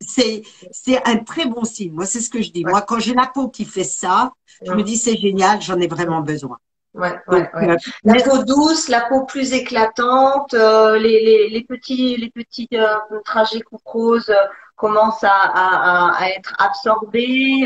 c'est 0.00 0.42
c'est 0.72 1.06
un 1.06 1.18
très 1.18 1.46
bon 1.46 1.64
signe. 1.64 1.92
Moi, 1.92 2.06
c'est 2.06 2.20
ce 2.20 2.30
que 2.30 2.42
je 2.42 2.50
dis. 2.50 2.64
Moi, 2.64 2.82
quand 2.82 2.98
j'ai 2.98 3.14
la 3.14 3.26
peau 3.26 3.48
qui 3.48 3.64
fait 3.64 3.84
ça, 3.84 4.32
je 4.64 4.72
me 4.72 4.82
dis 4.82 4.96
c'est 4.96 5.16
génial, 5.16 5.60
j'en 5.60 5.78
ai 5.78 5.86
vraiment 5.86 6.20
besoin. 6.22 6.58
Ouais, 6.92 7.14
ouais, 7.28 7.48
ouais. 7.54 7.70
Euh, 7.70 7.76
la 8.04 8.22
peau 8.22 8.42
douce, 8.42 8.88
la 8.88 9.02
peau 9.02 9.24
plus 9.24 9.52
éclatante, 9.52 10.54
euh, 10.54 10.98
les, 10.98 11.20
les, 11.24 11.48
les, 11.48 11.64
petits 11.64 12.16
les 12.16 12.30
petits 12.30 12.68
euh, 12.72 12.96
trajets 13.24 13.60
couperoses 13.60 14.32
commencent 14.74 15.22
à, 15.22 15.30
à, 15.30 16.16
à, 16.20 16.28
être 16.30 16.52
absorbés. 16.58 17.64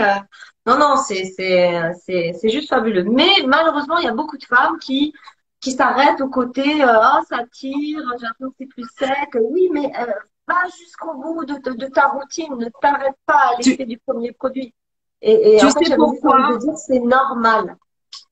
non, 0.66 0.78
non, 0.78 0.96
c'est 0.96 1.24
c'est 1.36 1.80
c'est 2.04 2.32
c'est 2.38 2.50
juste 2.50 2.68
fabuleux. 2.68 3.04
Mais 3.04 3.30
malheureusement, 3.46 3.96
il 3.98 4.04
y 4.04 4.08
a 4.08 4.14
beaucoup 4.14 4.36
de 4.36 4.44
femmes 4.44 4.78
qui 4.78 5.14
qui 5.60 5.72
s'arrêtent 5.72 6.20
au 6.20 6.28
côté 6.28 6.82
ah 6.82 7.20
ça 7.26 7.38
tire, 7.50 8.02
j'ai 8.18 8.26
l'impression 8.26 8.50
que 8.50 8.56
c'est 8.58 8.66
plus 8.66 8.86
sec. 8.98 9.38
Oui, 9.40 9.70
mais 9.72 9.90
va 10.46 10.68
jusqu'au 10.78 11.14
bout 11.14 11.44
de, 11.44 11.54
de, 11.54 11.86
ta 11.86 12.08
routine, 12.08 12.54
ne 12.56 12.68
t'arrête 12.80 13.16
pas 13.26 13.52
à 13.52 13.56
l'effet 13.58 13.86
du 13.86 13.98
premier 13.98 14.32
produit. 14.32 14.74
Et, 15.22 15.54
et 15.54 15.58
tu 15.58 15.64
en 15.64 15.70
fait, 15.70 15.84
sais 15.86 15.96
pourquoi? 15.96 16.58
dire 16.58 16.76
c'est 16.76 17.00
normal. 17.00 17.76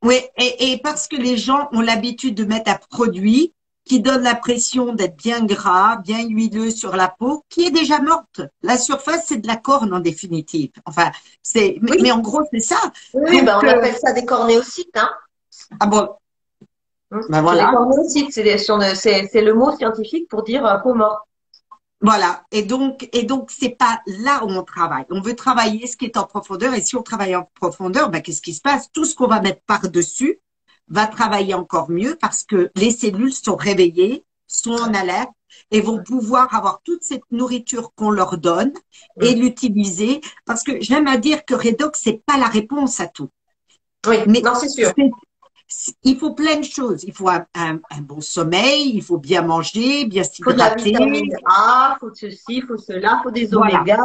Oui, 0.02 0.16
et, 0.36 0.72
et, 0.72 0.78
parce 0.78 1.06
que 1.06 1.16
les 1.16 1.36
gens 1.36 1.68
ont 1.72 1.80
l'habitude 1.80 2.34
de 2.34 2.44
mettre 2.44 2.70
un 2.70 2.78
produit 2.90 3.54
qui 3.84 4.00
donne 4.00 4.22
l'impression 4.22 4.94
d'être 4.94 5.16
bien 5.16 5.44
gras, 5.44 5.96
bien 5.96 6.26
huileux 6.26 6.70
sur 6.70 6.94
la 6.96 7.08
peau, 7.08 7.44
qui 7.48 7.66
est 7.66 7.70
déjà 7.70 8.00
morte. 8.00 8.40
La 8.62 8.78
surface, 8.78 9.24
c'est 9.26 9.38
de 9.38 9.46
la 9.46 9.56
corne 9.56 9.92
en 9.92 10.00
définitive. 10.00 10.70
Enfin, 10.86 11.10
c'est, 11.42 11.78
mais, 11.80 12.12
en 12.12 12.20
gros, 12.20 12.42
c'est 12.52 12.60
ça. 12.60 12.78
Oui, 13.14 13.42
ben, 13.42 13.58
on 13.60 13.66
euh, 13.66 13.70
appelle 13.70 13.96
ça 13.96 14.12
des 14.12 14.24
cornéocytes, 14.24 14.96
hein. 14.96 15.10
Ah 15.80 15.86
bon? 15.86 16.08
Hum, 17.10 17.26
ben 17.28 17.42
voilà. 17.42 17.66
Des 17.66 17.72
cornéocytes, 17.72 18.32
c'est 18.32 19.42
le 19.42 19.54
mot 19.54 19.76
scientifique 19.76 20.28
pour 20.28 20.44
dire 20.44 20.64
euh, 20.64 20.78
peau 20.78 20.94
morte. 20.94 21.26
Voilà. 22.02 22.44
Et 22.50 22.62
donc, 22.62 23.08
et 23.12 23.22
donc, 23.22 23.50
c'est 23.50 23.76
pas 23.76 24.02
là 24.06 24.44
où 24.44 24.48
on 24.48 24.64
travaille. 24.64 25.04
On 25.10 25.20
veut 25.20 25.36
travailler 25.36 25.86
ce 25.86 25.96
qui 25.96 26.04
est 26.04 26.16
en 26.16 26.24
profondeur. 26.24 26.74
Et 26.74 26.82
si 26.82 26.96
on 26.96 27.02
travaille 27.02 27.36
en 27.36 27.48
profondeur, 27.54 28.10
ben, 28.10 28.20
qu'est-ce 28.20 28.42
qui 28.42 28.54
se 28.54 28.60
passe? 28.60 28.90
Tout 28.92 29.04
ce 29.04 29.14
qu'on 29.14 29.28
va 29.28 29.40
mettre 29.40 29.62
par-dessus 29.66 30.40
va 30.88 31.06
travailler 31.06 31.54
encore 31.54 31.90
mieux 31.90 32.16
parce 32.20 32.42
que 32.42 32.70
les 32.74 32.90
cellules 32.90 33.32
sont 33.32 33.56
réveillées, 33.56 34.24
sont 34.48 34.72
en 34.72 34.92
alerte 34.92 35.30
et 35.70 35.80
vont 35.80 36.02
pouvoir 36.02 36.52
avoir 36.54 36.82
toute 36.82 37.04
cette 37.04 37.30
nourriture 37.30 37.92
qu'on 37.94 38.10
leur 38.10 38.36
donne 38.36 38.72
et 39.20 39.34
l'utiliser 39.34 40.20
parce 40.44 40.62
que 40.62 40.80
j'aime 40.80 41.06
à 41.06 41.18
dire 41.18 41.44
que 41.44 41.54
Redox 41.54 42.00
c'est 42.02 42.22
pas 42.26 42.36
la 42.36 42.46
réponse 42.46 43.00
à 43.00 43.06
tout. 43.06 43.30
Oui, 44.06 44.16
mais 44.26 44.40
non, 44.40 44.54
c'est 44.54 44.68
sûr 44.68 44.92
il 46.04 46.16
faut 46.16 46.32
plein 46.32 46.56
de 46.56 46.64
choses. 46.64 47.04
Il 47.04 47.12
faut 47.12 47.28
un, 47.28 47.80
bon 48.00 48.20
sommeil, 48.20 48.92
il 48.94 49.02
faut 49.02 49.18
bien 49.18 49.42
manger, 49.42 50.04
bien 50.06 50.22
s'hydrater. 50.22 50.90
Il 50.90 50.96
faut 50.96 51.02
de 51.02 51.30
la 51.30 51.38
A, 51.46 51.96
il 51.96 52.00
faut 52.00 52.14
ceci, 52.14 52.42
il 52.48 52.62
faut 52.62 52.76
cela, 52.76 53.18
il 53.18 53.22
faut 53.22 53.30
des 53.30 53.54
oméga. 53.54 54.04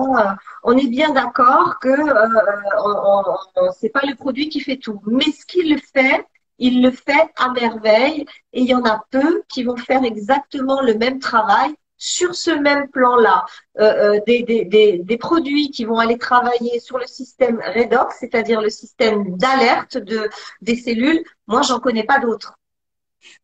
On 0.63 0.77
est 0.77 0.87
bien 0.87 1.11
d'accord 1.11 1.79
que 1.79 1.89
euh, 1.89 3.69
c'est 3.79 3.89
pas 3.89 4.01
le 4.07 4.15
produit 4.15 4.49
qui 4.49 4.59
fait 4.59 4.77
tout, 4.77 5.01
mais 5.05 5.25
ce 5.25 5.45
qu'il 5.45 5.79
fait, 5.79 6.25
il 6.59 6.81
le 6.81 6.91
fait 6.91 7.29
à 7.37 7.51
merveille. 7.51 8.25
Et 8.53 8.61
il 8.61 8.67
y 8.67 8.75
en 8.75 8.83
a 8.85 9.03
peu 9.11 9.43
qui 9.49 9.63
vont 9.63 9.77
faire 9.77 10.03
exactement 10.03 10.81
le 10.81 10.95
même 10.95 11.19
travail 11.19 11.75
sur 11.97 12.35
ce 12.35 12.51
même 12.51 12.89
plan-là, 12.89 13.45
euh, 13.79 14.15
euh, 14.15 14.19
des, 14.25 14.43
des, 14.43 14.65
des, 14.65 14.99
des, 14.99 15.17
produits 15.17 15.71
qui 15.71 15.85
vont 15.85 15.97
aller 15.97 16.17
travailler 16.17 16.79
sur 16.79 16.97
le 16.97 17.07
système 17.07 17.59
redox, 17.75 18.15
c'est-à-dire 18.19 18.61
le 18.61 18.69
système 18.69 19.35
d'alerte 19.37 19.97
de, 19.97 20.29
des 20.61 20.75
cellules, 20.75 21.23
moi, 21.47 21.61
j'en 21.61 21.79
connais 21.79 22.03
pas 22.03 22.19
d'autres. 22.19 22.57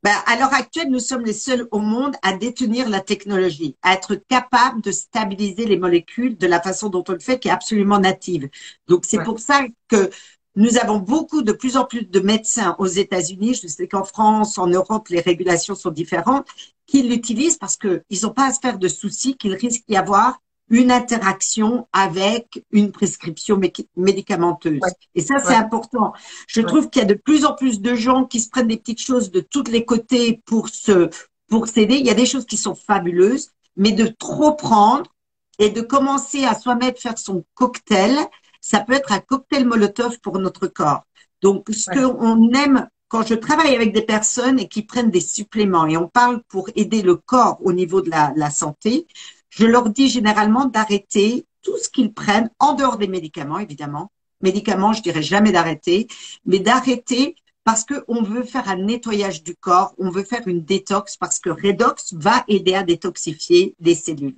Ben, 0.03 0.15
à 0.25 0.37
l'heure 0.37 0.53
actuelle, 0.53 0.89
nous 0.89 0.99
sommes 0.99 1.25
les 1.25 1.33
seuls 1.33 1.67
au 1.71 1.79
monde 1.79 2.15
à 2.21 2.33
détenir 2.33 2.89
la 2.89 3.01
technologie, 3.01 3.75
à 3.81 3.93
être 3.93 4.15
capable 4.15 4.81
de 4.81 4.91
stabiliser 4.91 5.65
les 5.65 5.77
molécules 5.77 6.37
de 6.37 6.47
la 6.47 6.61
façon 6.61 6.89
dont 6.89 7.03
on 7.07 7.13
le 7.13 7.19
fait, 7.19 7.39
qui 7.39 7.47
est 7.47 7.51
absolument 7.51 7.99
native. 7.99 8.49
Donc, 8.87 9.05
c'est 9.05 9.23
pour 9.23 9.39
ça 9.39 9.61
que 9.87 10.09
nous 10.55 10.77
avons 10.77 10.99
beaucoup, 10.99 11.41
de 11.41 11.51
plus 11.51 11.77
en 11.77 11.85
plus 11.85 12.05
de 12.09 12.19
médecins 12.19 12.75
aux 12.77 12.87
États-Unis. 12.87 13.59
Je 13.61 13.67
sais 13.67 13.87
qu'en 13.87 14.03
France, 14.03 14.57
en 14.57 14.67
Europe, 14.67 15.07
les 15.09 15.19
régulations 15.19 15.75
sont 15.75 15.91
différentes, 15.91 16.47
qui 16.85 17.03
l'utilisent 17.03 17.57
parce 17.57 17.77
qu'ils 17.77 18.01
n'ont 18.23 18.33
pas 18.33 18.47
à 18.47 18.53
se 18.53 18.59
faire 18.59 18.77
de 18.77 18.87
soucis 18.87 19.35
qu'il 19.35 19.53
risque 19.53 19.83
d'y 19.87 19.95
avoir 19.95 20.39
une 20.69 20.91
interaction 20.91 21.87
avec 21.91 22.63
une 22.71 22.91
prescription 22.91 23.59
médicamenteuse. 23.95 24.81
Et 25.13 25.21
ça, 25.21 25.35
c'est 25.43 25.55
important. 25.55 26.13
Je 26.47 26.61
trouve 26.61 26.89
qu'il 26.89 27.01
y 27.01 27.05
a 27.05 27.07
de 27.07 27.13
plus 27.13 27.45
en 27.45 27.53
plus 27.53 27.81
de 27.81 27.95
gens 27.95 28.25
qui 28.25 28.39
se 28.39 28.49
prennent 28.49 28.67
des 28.67 28.77
petites 28.77 29.01
choses 29.01 29.31
de 29.31 29.41
tous 29.41 29.65
les 29.69 29.85
côtés 29.85 30.41
pour 30.45 30.69
se, 30.69 31.09
pour 31.47 31.67
s'aider. 31.67 31.95
Il 31.95 32.05
y 32.05 32.09
a 32.09 32.15
des 32.15 32.25
choses 32.25 32.45
qui 32.45 32.57
sont 32.57 32.75
fabuleuses, 32.75 33.49
mais 33.75 33.91
de 33.91 34.07
trop 34.07 34.53
prendre 34.53 35.13
et 35.59 35.69
de 35.69 35.81
commencer 35.81 36.45
à 36.45 36.55
soi-même 36.55 36.95
faire 36.95 37.17
son 37.17 37.43
cocktail, 37.53 38.17
ça 38.63 38.79
peut 38.79 38.93
être 38.93 39.11
un 39.11 39.19
cocktail 39.19 39.65
molotov 39.65 40.19
pour 40.21 40.39
notre 40.39 40.67
corps. 40.67 41.03
Donc, 41.41 41.65
ce 41.69 41.91
qu'on 41.91 42.53
aime 42.53 42.87
quand 43.09 43.27
je 43.27 43.35
travaille 43.35 43.75
avec 43.75 43.93
des 43.93 44.01
personnes 44.01 44.57
et 44.57 44.69
qui 44.69 44.83
prennent 44.83 45.11
des 45.11 45.19
suppléments 45.19 45.85
et 45.85 45.97
on 45.97 46.07
parle 46.07 46.41
pour 46.47 46.69
aider 46.75 47.01
le 47.01 47.15
corps 47.17 47.59
au 47.61 47.73
niveau 47.73 48.01
de 48.01 48.09
la, 48.09 48.31
la 48.37 48.49
santé, 48.49 49.05
je 49.49 49.65
leur 49.65 49.89
dis 49.89 50.07
généralement 50.07 50.65
d'arrêter 50.65 51.45
tout 51.61 51.77
ce 51.77 51.89
qu'ils 51.89 52.13
prennent 52.13 52.49
en 52.57 52.73
dehors 52.73 52.97
des 52.97 53.09
médicaments, 53.09 53.59
évidemment. 53.59 54.11
Médicaments, 54.41 54.93
je 54.93 55.03
dirais 55.03 55.21
jamais 55.21 55.51
d'arrêter, 55.51 56.07
mais 56.45 56.59
d'arrêter 56.59 57.35
parce 57.65 57.85
qu'on 57.85 58.23
veut 58.23 58.43
faire 58.43 58.69
un 58.69 58.77
nettoyage 58.77 59.43
du 59.43 59.55
corps, 59.55 59.93
on 59.97 60.09
veut 60.09 60.23
faire 60.23 60.47
une 60.47 60.63
détox 60.63 61.17
parce 61.17 61.39
que 61.39 61.49
Redox 61.49 62.13
va 62.13 62.45
aider 62.47 62.75
à 62.75 62.83
détoxifier 62.83 63.75
les 63.81 63.95
cellules 63.95 64.37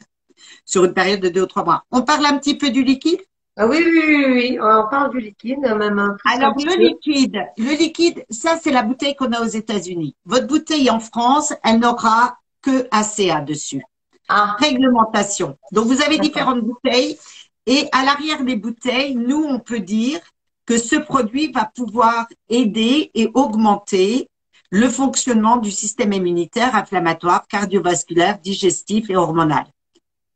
sur 0.66 0.84
une 0.84 0.94
période 0.94 1.22
de 1.22 1.30
deux 1.30 1.44
ou 1.44 1.48
trois 1.48 1.64
mois. 1.64 1.86
On 1.92 2.02
parle 2.02 2.26
un 2.26 2.38
petit 2.40 2.58
peu 2.58 2.72
du 2.72 2.84
liquide? 2.84 3.22
Ah 3.58 3.68
oui, 3.68 3.78
oui, 3.86 4.02
oui, 4.06 4.26
oui, 4.34 4.60
on 4.62 4.90
parle 4.90 5.12
du 5.12 5.20
liquide, 5.20 5.60
même 5.60 5.98
un 5.98 6.10
peu. 6.10 6.30
Alors, 6.30 6.54
le 6.58 6.76
liquide, 6.78 7.42
le 7.58 7.78
liquide, 7.78 8.26
ça, 8.30 8.60
c'est 8.62 8.72
la 8.72 8.84
bouteille 8.84 9.16
qu'on 9.16 9.32
a 9.32 9.42
aux 9.42 9.48
États-Unis. 9.48 10.14
Votre 10.26 10.48
bouteille 10.48 10.90
en 10.90 11.00
France, 11.00 11.54
elle 11.64 11.80
n'aura 11.80 12.38
que 12.62 12.88
ACA 12.92 13.40
dessus. 13.42 13.82
Ah. 14.28 14.58
Réglementation. 14.60 15.58
Donc, 15.72 15.86
vous 15.86 16.02
avez 16.02 16.18
différentes 16.18 16.62
bouteilles 16.62 17.18
et 17.66 17.88
à 17.92 18.04
l'arrière 18.04 18.44
des 18.44 18.56
bouteilles, 18.56 19.16
nous, 19.16 19.44
on 19.44 19.60
peut 19.60 19.80
dire 19.80 20.20
que 20.66 20.78
ce 20.78 20.96
produit 20.96 21.52
va 21.52 21.72
pouvoir 21.74 22.28
aider 22.50 23.12
et 23.14 23.30
augmenter 23.34 24.30
le 24.70 24.90
fonctionnement 24.90 25.58
du 25.58 25.72
système 25.72 26.12
immunitaire, 26.12 26.76
inflammatoire, 26.76 27.48
cardiovasculaire, 27.48 28.40
digestif 28.40 29.10
et 29.10 29.16
hormonal. 29.16 29.66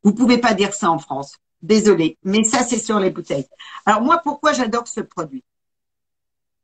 Vous 0.04 0.14
pouvez 0.14 0.38
pas 0.38 0.54
dire 0.54 0.74
ça 0.74 0.90
en 0.90 1.00
France. 1.00 1.36
Désolé, 1.62 2.18
mais 2.24 2.44
ça 2.44 2.64
c'est 2.64 2.80
sur 2.80 3.00
les 3.00 3.10
bouteilles. 3.10 3.48
Alors 3.86 4.02
moi, 4.02 4.22
pourquoi 4.24 4.54
j'adore 4.54 4.88
ce 4.88 5.02
produit? 5.02 5.44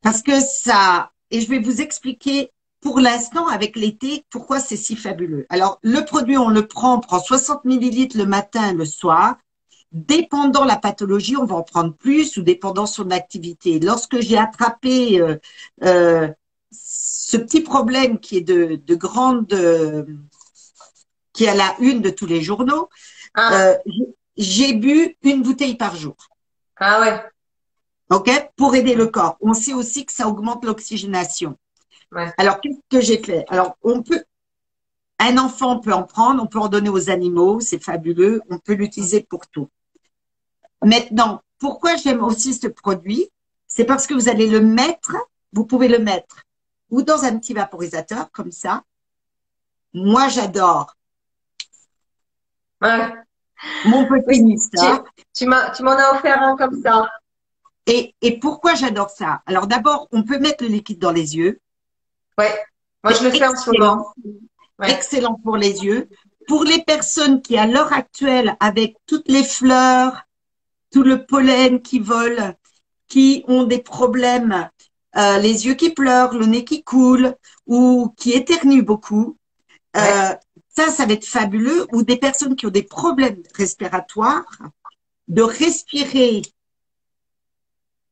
Parce 0.02 0.22
que 0.22 0.40
ça, 0.40 1.12
et 1.32 1.42
je 1.42 1.50
vais 1.50 1.60
vous 1.60 1.82
expliquer 1.82 2.52
pour 2.80 3.00
l'instant 3.00 3.48
avec 3.48 3.76
l'été 3.76 4.24
pourquoi 4.30 4.60
c'est 4.60 4.78
si 4.78 4.96
fabuleux. 4.96 5.46
Alors 5.50 5.80
le 5.82 6.06
produit, 6.06 6.38
on 6.38 6.50
le 6.50 6.68
prend, 6.68 6.98
on 6.98 7.00
prend 7.00 7.20
60 7.20 7.66
millilitres 7.66 8.18
le 8.18 8.26
matin, 8.26 8.74
le 8.74 8.86
soir. 8.86 9.38
Dépendant 9.92 10.66
la 10.66 10.78
pathologie, 10.78 11.36
on 11.36 11.46
va 11.46 11.56
en 11.56 11.64
prendre 11.64 11.94
plus 11.94 12.38
ou 12.38 12.42
dépendant 12.42 12.86
son 12.86 13.12
activité. 13.12 13.80
Lorsque 13.80 14.20
j'ai 14.20 14.38
attrapé 14.38 15.20
euh, 15.20 15.38
euh, 15.84 16.28
ce 16.72 17.38
petit 17.38 17.62
problème 17.62 18.20
qui 18.20 18.38
est 18.38 18.42
de, 18.42 18.76
de 18.76 18.96
grande, 18.96 19.52
euh, 19.54 20.06
qui 21.34 21.46
est 21.46 21.50
à 21.50 21.56
la 21.56 21.76
une 21.80 22.02
de 22.02 22.10
tous 22.10 22.28
les 22.28 22.42
journaux, 22.42 22.90
ah. 23.34 23.74
J'ai 24.38 24.74
bu 24.74 25.18
une 25.24 25.44
bouteille 25.44 25.76
par 25.76 25.96
jour. 25.96 26.16
Ah 26.78 27.02
ouais. 27.02 27.24
OK? 28.10 28.30
Pour 28.56 28.76
aider 28.76 28.96
le 28.96 29.08
corps. 29.08 29.38
On 29.42 29.54
sait 29.54 29.74
aussi 29.74 30.06
que 30.06 30.12
ça 30.12 30.28
augmente 30.28 30.64
l'oxygénation. 30.66 31.58
Ouais. 32.12 32.32
Alors, 32.38 32.62
qu'est-ce 32.62 32.80
que 32.90 33.02
j'ai 33.02 33.22
fait? 33.22 33.46
Alors, 33.50 33.78
on 33.82 34.04
peut, 34.04 34.24
un 35.20 35.38
enfant 35.38 35.80
peut 35.80 35.94
en 35.94 36.04
prendre, 36.04 36.44
on 36.44 36.48
peut 36.48 36.60
en 36.60 36.68
donner 36.68 36.90
aux 36.90 37.10
animaux, 37.10 37.60
c'est 37.60 37.84
fabuleux, 37.84 38.42
on 38.50 38.60
peut 38.60 38.74
l'utiliser 38.74 39.24
pour 39.24 39.48
tout. 39.48 39.70
Maintenant, 40.84 41.42
pourquoi 41.58 41.96
j'aime 41.96 42.24
aussi 42.24 42.54
ce 42.54 42.68
produit? 42.68 43.30
C'est 43.68 43.86
parce 43.86 44.06
que 44.06 44.14
vous 44.14 44.30
allez 44.30 44.48
le 44.48 44.62
mettre, 44.62 45.16
vous 45.52 45.66
pouvez 45.66 45.88
le 45.88 46.00
mettre 46.00 46.46
ou 46.90 47.02
dans 47.02 47.24
un 47.24 47.38
petit 47.40 47.54
vaporisateur 47.54 48.32
comme 48.32 48.52
ça. 48.52 48.84
Moi, 49.94 50.28
j'adore. 50.30 50.96
Ouais. 52.82 53.12
Mon 53.86 54.06
petit 54.06 54.60
Tu, 55.34 55.46
tu 55.76 55.84
m'en 55.84 55.92
as 55.92 56.14
offert 56.14 56.42
un 56.42 56.56
comme 56.56 56.82
ça. 56.82 57.10
Et, 57.88 58.16
et 58.22 58.40
pourquoi 58.40 58.74
j'adore 58.76 59.10
ça? 59.10 59.42
Alors 59.46 59.68
d'abord, 59.68 60.08
on 60.12 60.24
peut 60.24 60.40
mettre 60.40 60.64
le 60.64 60.70
liquide 60.70 61.00
dans 61.00 61.12
les 61.12 61.36
yeux. 61.38 61.60
Ouais. 62.38 62.54
Moi, 63.04 63.14
je 63.14 63.24
le 63.24 63.32
fais 63.32 63.48
en 63.48 63.56
ce 63.56 63.70
moment. 63.70 64.14
Excellent 64.84 65.36
pour 65.44 65.58
les 65.58 65.84
yeux. 65.84 66.10
Pour 66.48 66.64
les 66.64 66.84
personnes 66.84 67.42
qui, 67.42 67.58
à 67.58 67.66
l'heure 67.66 67.94
actuelle, 67.94 68.56
avec 68.60 68.98
toutes 69.08 69.28
les 69.28 69.44
fleurs, 69.44 70.24
tout 70.92 71.04
le 71.04 71.26
pollen 71.26 71.82
qui 71.82 72.00
vole, 72.00 72.56
qui 73.08 73.44
ont 73.48 73.64
des 73.64 73.80
problèmes, 73.80 74.70
euh, 75.16 75.38
les 75.38 75.66
yeux 75.66 75.76
qui 75.76 75.92
pleurent, 75.92 76.34
le 76.34 76.46
nez 76.46 76.66
qui 76.66 76.84
coule 76.84 77.36
ou 77.68 78.14
qui 78.18 78.34
éternuent 78.34 78.84
beaucoup, 78.84 79.38
euh, 79.96 80.34
ça, 80.76 80.90
ça 80.90 81.06
va 81.06 81.14
être 81.14 81.26
fabuleux. 81.26 81.88
Ou 81.94 82.04
des 82.04 82.18
personnes 82.18 82.56
qui 82.56 82.66
ont 82.66 82.72
des 82.72 82.84
problèmes 82.84 83.42
respiratoires, 83.56 84.46
de 85.28 85.42
respirer 85.42 86.42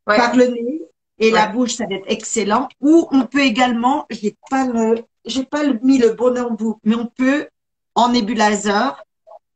par 0.05 0.35
le 0.35 0.47
nez 0.47 0.81
et 1.19 1.31
la 1.31 1.47
bouche, 1.47 1.75
ça 1.75 1.85
va 1.85 1.95
être 1.95 2.05
excellent. 2.07 2.67
Ou 2.81 3.07
on 3.11 3.25
peut 3.25 3.41
également, 3.41 4.05
j'ai 4.09 4.35
pas 4.49 4.65
le, 4.65 5.03
j'ai 5.25 5.45
pas 5.45 5.63
mis 5.81 5.97
le 5.97 6.11
bon 6.11 6.37
embout, 6.37 6.79
mais 6.83 6.95
on 6.95 7.07
peut 7.07 7.47
en 7.95 8.09
nébuliseur. 8.09 9.03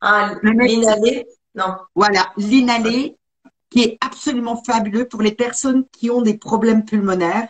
Ah, 0.00 0.34
l'inhaler, 0.42 1.26
non. 1.54 1.74
Voilà, 1.94 2.32
l'inhaler, 2.36 3.16
qui 3.70 3.82
est 3.82 3.98
absolument 4.00 4.62
fabuleux 4.62 5.06
pour 5.06 5.22
les 5.22 5.34
personnes 5.34 5.84
qui 5.92 6.10
ont 6.10 6.22
des 6.22 6.38
problèmes 6.38 6.84
pulmonaires, 6.84 7.48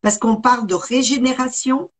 parce 0.00 0.16
qu'on 0.16 0.36
parle 0.36 0.66
de 0.66 0.74
régénération, 0.74 1.90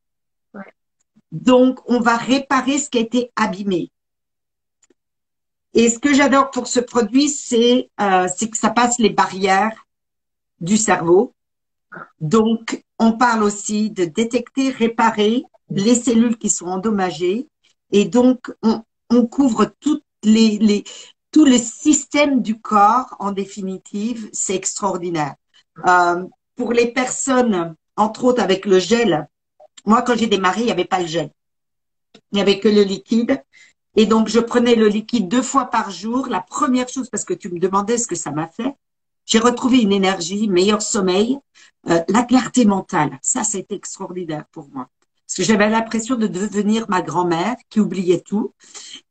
donc, 1.33 1.81
on 1.87 2.01
va 2.01 2.17
réparer 2.17 2.79
ce 2.79 2.89
qui 2.89 2.99
a 2.99 3.03
été 3.03 3.31
abîmé. 3.37 3.91
Et 5.75 5.91
ce 5.91 5.99
que 5.99 6.15
j'adore 6.15 6.51
pour 6.51 6.67
ce 6.67 6.81
produit, 6.81 7.29
c'est 7.29 7.91
euh, 8.01 8.29
que 8.29 8.57
ça 8.57 8.71
passe 8.71 8.99
les 8.99 9.11
barrières 9.11 9.87
du 10.61 10.77
cerveau. 10.77 11.35
Donc, 12.21 12.85
on 12.99 13.13
parle 13.13 13.43
aussi 13.43 13.91
de 13.91 14.05
détecter, 14.05 14.71
réparer 14.71 15.45
les 15.71 15.95
cellules 15.95 16.39
qui 16.39 16.49
sont 16.49 16.67
endommagées. 16.67 17.47
Et 17.93 18.07
donc, 18.07 18.53
on, 18.63 18.83
couvre 19.27 19.67
toutes 19.81 20.05
les, 20.23 20.59
les, 20.59 20.85
tous 21.31 21.45
les 21.45 21.59
systèmes 21.59 22.43
du 22.43 22.61
corps, 22.61 23.15
en 23.19 23.33
définitive. 23.33 24.29
C'est 24.33 24.55
extraordinaire. 24.55 25.35
Euh, 25.87 26.25
pour 26.57 26.73
les 26.73 26.93
personnes, 26.93 27.77
entre 27.97 28.25
autres 28.25 28.43
avec 28.43 28.67
le 28.67 28.79
gel, 28.79 29.29
moi, 29.89 30.03
quand 30.03 30.17
j'ai 30.17 30.27
démarré, 30.27 30.61
il 30.61 30.67
n'y 30.67 30.71
avait 30.71 30.85
pas 30.85 31.01
le 31.01 31.07
gel. 31.07 31.31
Il 32.31 32.35
n'y 32.35 32.41
avait 32.41 32.61
que 32.61 32.69
le 32.69 32.83
liquide. 32.83 33.43
Et 33.97 34.05
donc, 34.05 34.29
je 34.29 34.39
prenais 34.39 34.75
le 34.75 34.87
liquide 34.87 35.29
deux 35.29 35.43
fois 35.43 35.65
par 35.67 35.91
jour. 35.91 36.29
La 36.29 36.41
première 36.41 36.89
chose, 36.89 37.09
parce 37.09 37.25
que 37.25 37.35
tu 37.35 37.49
me 37.49 37.59
demandais 37.59 37.97
ce 37.97 38.07
que 38.07 38.15
ça 38.15 38.31
m'a 38.31 38.49
fait, 38.49 38.75
j'ai 39.25 39.39
retrouvé 39.39 39.79
une 39.79 39.93
énergie, 39.93 40.47
meilleur 40.47 40.83
sommeil, 40.83 41.39
euh, 41.89 42.01
la 42.09 42.23
clarté 42.23 42.67
mentale. 42.67 43.19
Ça, 43.23 43.45
c'est 43.45 43.73
extraordinaire 43.73 44.45
pour 44.53 44.69
moi. 44.69 44.89
Parce 45.27 45.37
que 45.37 45.43
j'avais 45.43 45.69
l'impression 45.71 46.17
de 46.17 46.27
devenir 46.27 46.85
ma 46.89 47.01
grand-mère 47.01 47.57
qui 47.71 47.81
oubliait 47.81 48.21
tout. 48.21 48.53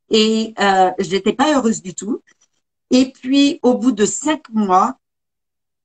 Et 0.10 0.54
euh, 0.60 0.92
je 1.00 1.10
n'étais 1.10 1.34
pas 1.34 1.56
heureuse 1.56 1.82
du 1.82 1.96
tout. 1.96 2.22
Et 2.92 3.12
puis, 3.12 3.60
au 3.64 3.74
bout 3.74 3.92
de 3.92 4.06
cinq 4.06 4.48
mois, 4.52 4.98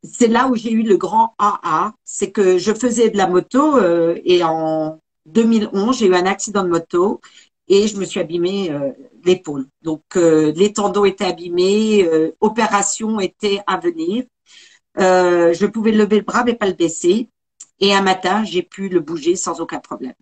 c'est 0.02 0.28
là 0.28 0.48
où 0.48 0.56
j'ai 0.56 0.72
eu 0.72 0.82
le 0.82 0.96
grand 0.96 1.34
AA. 1.38 1.94
C'est 2.04 2.30
que 2.30 2.58
je 2.58 2.72
faisais 2.72 3.10
de 3.10 3.16
la 3.16 3.26
moto 3.26 3.76
euh, 3.76 4.18
et 4.24 4.42
en 4.42 5.00
2011, 5.26 5.98
j'ai 5.98 6.06
eu 6.06 6.14
un 6.14 6.26
accident 6.26 6.64
de 6.64 6.68
moto 6.68 7.20
et 7.68 7.86
je 7.86 7.96
me 7.96 8.04
suis 8.04 8.20
abîmée 8.20 8.70
euh, 8.72 8.90
l'épaule. 9.24 9.66
Donc, 9.82 10.02
euh, 10.16 10.52
les 10.56 10.72
tendons 10.72 11.04
étaient 11.04 11.24
abîmés, 11.24 12.04
euh, 12.04 12.32
opération 12.40 13.20
était 13.20 13.60
à 13.66 13.78
venir. 13.78 14.24
Euh, 14.98 15.54
je 15.54 15.66
pouvais 15.66 15.92
lever 15.92 16.16
le 16.16 16.24
bras 16.24 16.44
mais 16.44 16.54
pas 16.54 16.66
le 16.66 16.74
baisser. 16.74 17.28
Et 17.80 17.94
un 17.94 18.02
matin, 18.02 18.44
j'ai 18.44 18.62
pu 18.62 18.88
le 18.88 19.00
bouger 19.00 19.36
sans 19.36 19.60
aucun 19.60 19.80
problème. 19.80 20.14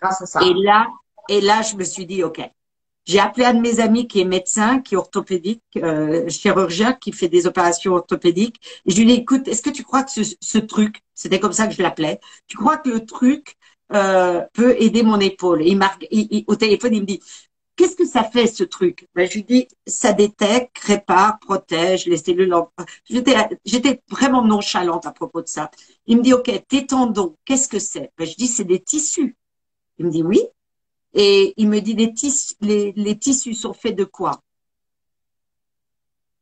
Grâce 0.00 0.22
à 0.22 0.26
ça. 0.26 0.40
Et 0.42 0.54
là, 0.54 0.88
et 1.28 1.40
là, 1.40 1.62
je 1.62 1.76
me 1.76 1.84
suis 1.84 2.06
dit, 2.06 2.22
OK. 2.22 2.40
J'ai 3.06 3.18
appelé 3.18 3.44
un 3.46 3.54
de 3.54 3.60
mes 3.60 3.80
amis 3.80 4.06
qui 4.06 4.20
est 4.20 4.24
médecin, 4.24 4.80
qui 4.80 4.94
est 4.94 4.98
orthopédique, 4.98 5.62
euh, 5.76 6.28
chirurgien, 6.28 6.92
qui 6.92 7.12
fait 7.12 7.28
des 7.28 7.46
opérations 7.46 7.94
orthopédiques. 7.94 8.60
Je 8.86 8.94
lui 8.96 9.02
ai 9.02 9.06
dit, 9.06 9.12
écoute, 9.22 9.48
est-ce 9.48 9.62
que 9.62 9.70
tu 9.70 9.82
crois 9.82 10.04
que 10.04 10.10
ce, 10.12 10.34
ce 10.40 10.58
truc, 10.58 11.00
c'était 11.14 11.40
comme 11.40 11.52
ça 11.52 11.66
que 11.66 11.74
je 11.74 11.82
l'appelais, 11.82 12.20
tu 12.46 12.56
crois 12.56 12.76
que 12.76 12.88
le 12.90 13.04
truc 13.04 13.56
euh, 13.92 14.42
peut 14.52 14.76
aider 14.80 15.02
mon 15.02 15.18
épaule? 15.18 15.62
Et 15.62 15.68
il 15.70 15.78
marque, 15.78 16.06
au 16.46 16.56
téléphone, 16.56 16.94
il 16.94 17.00
me 17.02 17.06
dit, 17.06 17.20
qu'est-ce 17.76 17.96
que 17.96 18.06
ça 18.06 18.24
fait 18.24 18.46
ce 18.46 18.64
truc? 18.64 19.08
Ben, 19.14 19.28
Je 19.28 19.34
lui 19.34 19.44
dis, 19.44 19.68
ça 19.86 20.12
détecte, 20.12 20.78
répare, 20.78 21.38
protège 21.40 22.06
les 22.06 22.18
cellules. 22.18 22.54
J'étais 23.64 24.00
vraiment 24.08 24.44
nonchalante 24.44 25.06
à 25.06 25.12
propos 25.12 25.42
de 25.42 25.48
ça. 25.48 25.70
Il 26.06 26.18
me 26.18 26.22
dit, 26.22 26.34
OK, 26.34 26.50
tes 26.68 26.86
tendons, 26.86 27.36
qu'est-ce 27.44 27.68
que 27.68 27.78
c'est? 27.78 28.10
Ben, 28.18 28.26
Je 28.26 28.34
dis, 28.34 28.46
c'est 28.46 28.64
des 28.64 28.80
tissus. 28.80 29.36
Il 29.98 30.06
me 30.06 30.10
dit, 30.10 30.22
oui. 30.22 30.40
Et 31.12 31.54
il 31.56 31.68
me 31.68 31.80
dit, 31.80 31.94
les 31.94 32.12
tissus, 32.12 32.54
les, 32.60 32.92
les 32.96 33.18
tissus 33.18 33.54
sont 33.54 33.72
faits 33.72 33.96
de 33.96 34.04
quoi? 34.04 34.42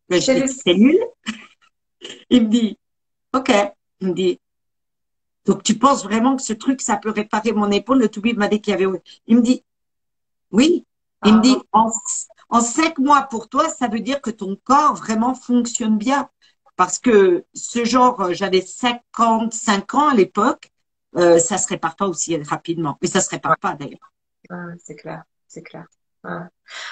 Ben, 0.09 0.21
Je 0.21 0.33
dis, 0.33 0.53
cellules. 0.53 1.05
il 2.31 2.45
me 2.45 2.49
dit, 2.49 2.79
OK. 3.33 3.53
Il 4.01 4.09
me 4.09 4.15
dit, 4.15 4.41
donc, 5.49 5.63
tu 5.63 5.79
penses 5.79 6.05
vraiment 6.05 6.37
que 6.37 6.43
ce 6.43 6.53
truc, 6.53 6.83
ça 6.83 6.99
peut 6.99 7.11
réparer 7.11 7.53
mon 7.53 7.71
épaule? 7.71 8.01
Le 8.01 8.09
toubib 8.11 8.37
m'a 8.37 8.49
dit 8.49 8.61
qu'il 8.61 8.73
y 8.73 8.75
avait. 8.75 8.87
Il 9.27 9.37
me 9.37 9.43
dit, 9.43 9.65
oui. 10.51 10.85
Il 11.25 11.37
me 11.37 11.41
dit, 11.41 11.57
ah. 11.73 11.87
en, 12.51 12.61
cinq 12.61 12.99
mois 12.99 13.23
pour 13.23 13.49
toi, 13.49 13.69
ça 13.71 13.89
veut 13.89 14.01
dire 14.01 14.21
que 14.21 14.31
ton 14.31 14.57
corps 14.63 14.95
vraiment 14.95 15.35
fonctionne 15.35 15.97
bien. 15.97 16.29
Parce 16.77 16.99
que 16.99 17.45
ce 17.55 17.85
genre, 17.85 18.35
j'avais 18.35 18.61
55 18.61 19.95
ans 19.95 20.09
à 20.09 20.15
l'époque, 20.15 20.71
euh, 21.17 21.39
ça 21.39 21.57
se 21.59 21.67
répare 21.67 21.97
pas 21.97 22.07
aussi 22.07 22.37
rapidement. 22.43 22.99
Mais 23.01 23.09
ça 23.09 23.21
se 23.21 23.31
répare 23.31 23.57
pas 23.59 23.73
d'ailleurs. 23.73 24.13
C'est 24.79 24.97
clair, 24.97 25.23
c'est 25.47 25.63
clair. 25.63 25.87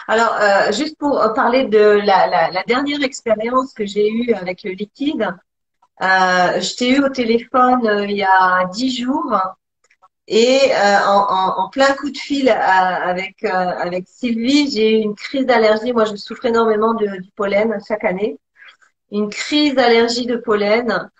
Alors, 0.09 0.37
euh, 0.41 0.73
juste 0.73 0.97
pour 0.99 1.21
parler 1.35 1.65
de 1.65 2.01
la, 2.05 2.63
dernière 2.67 3.03
expérience 3.03 3.73
que 3.75 3.85
j'ai 3.85 4.09
eue 4.09 4.33
avec 4.33 4.63
le 4.63 4.71
liquide, 4.71 5.29
euh, 6.03 6.61
je 6.61 6.77
t'ai 6.77 6.91
eu 6.91 7.03
au 7.03 7.09
téléphone 7.09 7.87
euh, 7.87 8.05
il 8.05 8.19
y 8.19 8.23
a 8.23 8.67
dix 8.67 8.95
jours 9.03 9.35
et 10.29 10.61
euh, 10.75 10.99
en, 11.07 11.71
plein 11.71 11.95
coup 11.95 12.11
de 12.11 12.19
fil 12.19 12.51
avec 12.51 13.37
Sylvie, 14.07 14.71
j'ai 14.71 14.99
eu 14.99 15.03
une 15.03 15.15
crise 15.15 15.47
d'allergie. 15.47 15.93
Moi, 15.93 16.05
je 16.05 16.17
souffre 16.17 16.45
énormément 16.47 16.95
du 16.95 17.09
pollen 17.37 17.79
chaque 17.87 18.05
année. 18.05 18.39
Une 19.13 19.31
crise 19.31 19.75
d'allergie 19.75 20.27
de 20.27 20.37
pollen, 20.37 21.11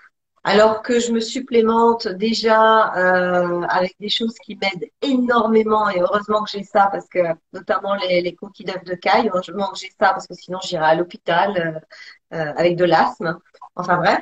alors 0.47 0.81
que 0.81 1.01
je 1.01 1.11
me 1.11 1.19
supplémente 1.19 2.07
déjà 2.07 2.95
euh, 2.95 3.63
avec 3.63 3.97
des 3.99 4.09
choses 4.09 4.37
qui 4.45 4.55
m'aident 4.55 4.89
énormément. 5.03 5.91
Et 5.91 6.01
heureusement 6.01 6.45
que 6.45 6.51
j'ai 6.51 6.63
ça 6.63 6.89
parce 6.93 7.09
que 7.09 7.19
notamment 7.53 7.97
les, 7.97 8.23
les 8.23 8.33
coquilles 8.33 8.65
d'œufs 8.65 8.85
de 8.85 8.95
caille. 8.95 9.29
Heureusement 9.29 9.73
que 9.73 9.79
j'ai 9.81 9.91
ça 9.99 10.13
parce 10.13 10.29
que 10.29 10.35
sinon 10.35 10.61
j'irais 10.63 10.87
à 10.87 10.95
l'hôpital 10.95 11.83
euh, 12.33 12.53
avec 12.57 12.77
de 12.77 12.85
l'asthme. 12.85 13.37
Enfin 13.75 13.97
bref. 13.97 14.21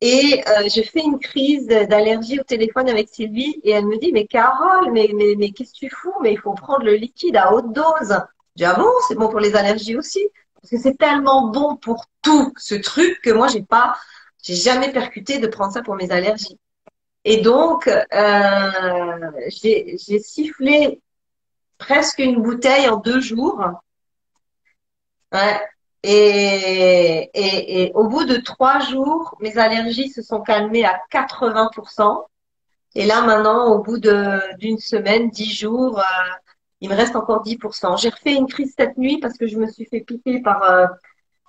Et 0.00 0.40
euh, 0.46 0.68
je 0.68 0.82
fais 0.82 1.00
une 1.00 1.18
crise 1.18 1.66
d'allergie 1.66 2.38
au 2.38 2.44
téléphone 2.44 2.88
avec 2.88 3.08
Sylvie 3.08 3.60
et 3.64 3.72
elle 3.72 3.86
me 3.86 3.98
dit 3.98 4.12
mais 4.12 4.28
Carole, 4.28 4.92
mais, 4.92 5.10
mais, 5.36 5.50
qu'est-ce 5.50 5.72
que 5.72 5.78
tu 5.78 5.90
fous? 5.90 6.14
Mais 6.22 6.32
il 6.32 6.38
faut 6.38 6.54
prendre 6.54 6.84
le 6.84 6.94
liquide 6.94 7.36
à 7.36 7.52
haute 7.52 7.72
dose. 7.72 8.16
Dis 8.54 8.64
ah 8.64 8.74
bon, 8.74 8.88
c'est 9.08 9.16
bon 9.16 9.28
pour 9.28 9.40
les 9.40 9.56
allergies 9.56 9.96
aussi? 9.96 10.20
Parce 10.54 10.70
que 10.70 10.78
c'est 10.78 10.96
tellement 10.96 11.48
bon 11.48 11.74
pour 11.74 12.06
tout 12.22 12.52
ce 12.56 12.76
truc 12.76 13.20
que 13.22 13.30
moi 13.30 13.48
j'ai 13.48 13.62
pas, 13.62 13.96
j'ai 14.42 14.56
jamais 14.56 14.92
percuté 14.92 15.38
de 15.38 15.46
prendre 15.46 15.72
ça 15.72 15.82
pour 15.82 15.96
mes 15.96 16.10
allergies. 16.10 16.58
Et 17.24 17.42
donc 17.42 17.86
euh, 17.88 19.30
j'ai 19.48 20.18
sifflé 20.18 21.00
presque 21.78 22.18
une 22.20 22.42
bouteille 22.42 22.88
en 22.88 22.96
deux 22.96 23.20
jours. 23.20 23.62
Ouais, 25.32 25.60
et, 26.02 27.30
et, 27.34 27.82
et, 27.82 27.92
au 27.94 28.08
bout 28.08 28.24
de 28.24 28.36
trois 28.36 28.80
jours, 28.80 29.36
mes 29.40 29.58
allergies 29.58 30.08
se 30.08 30.22
sont 30.22 30.40
calmées 30.40 30.84
à 30.84 31.00
80%. 31.12 32.24
Et 32.94 33.06
là, 33.06 33.22
maintenant, 33.22 33.72
au 33.72 33.82
bout 33.82 33.98
d'une 33.98 34.78
semaine, 34.78 35.30
dix 35.30 35.52
jours, 35.52 35.98
euh, 35.98 36.02
il 36.80 36.88
me 36.90 36.94
reste 36.94 37.16
encore 37.16 37.44
10%. 37.44 38.00
J'ai 38.00 38.08
refait 38.08 38.34
une 38.34 38.46
crise 38.48 38.74
cette 38.76 38.96
nuit 38.98 39.18
parce 39.18 39.36
que 39.36 39.46
je 39.46 39.58
me 39.58 39.66
suis 39.70 39.84
fait 39.84 40.00
piquer 40.00 40.40
par, 40.40 40.62
euh, 40.62 40.86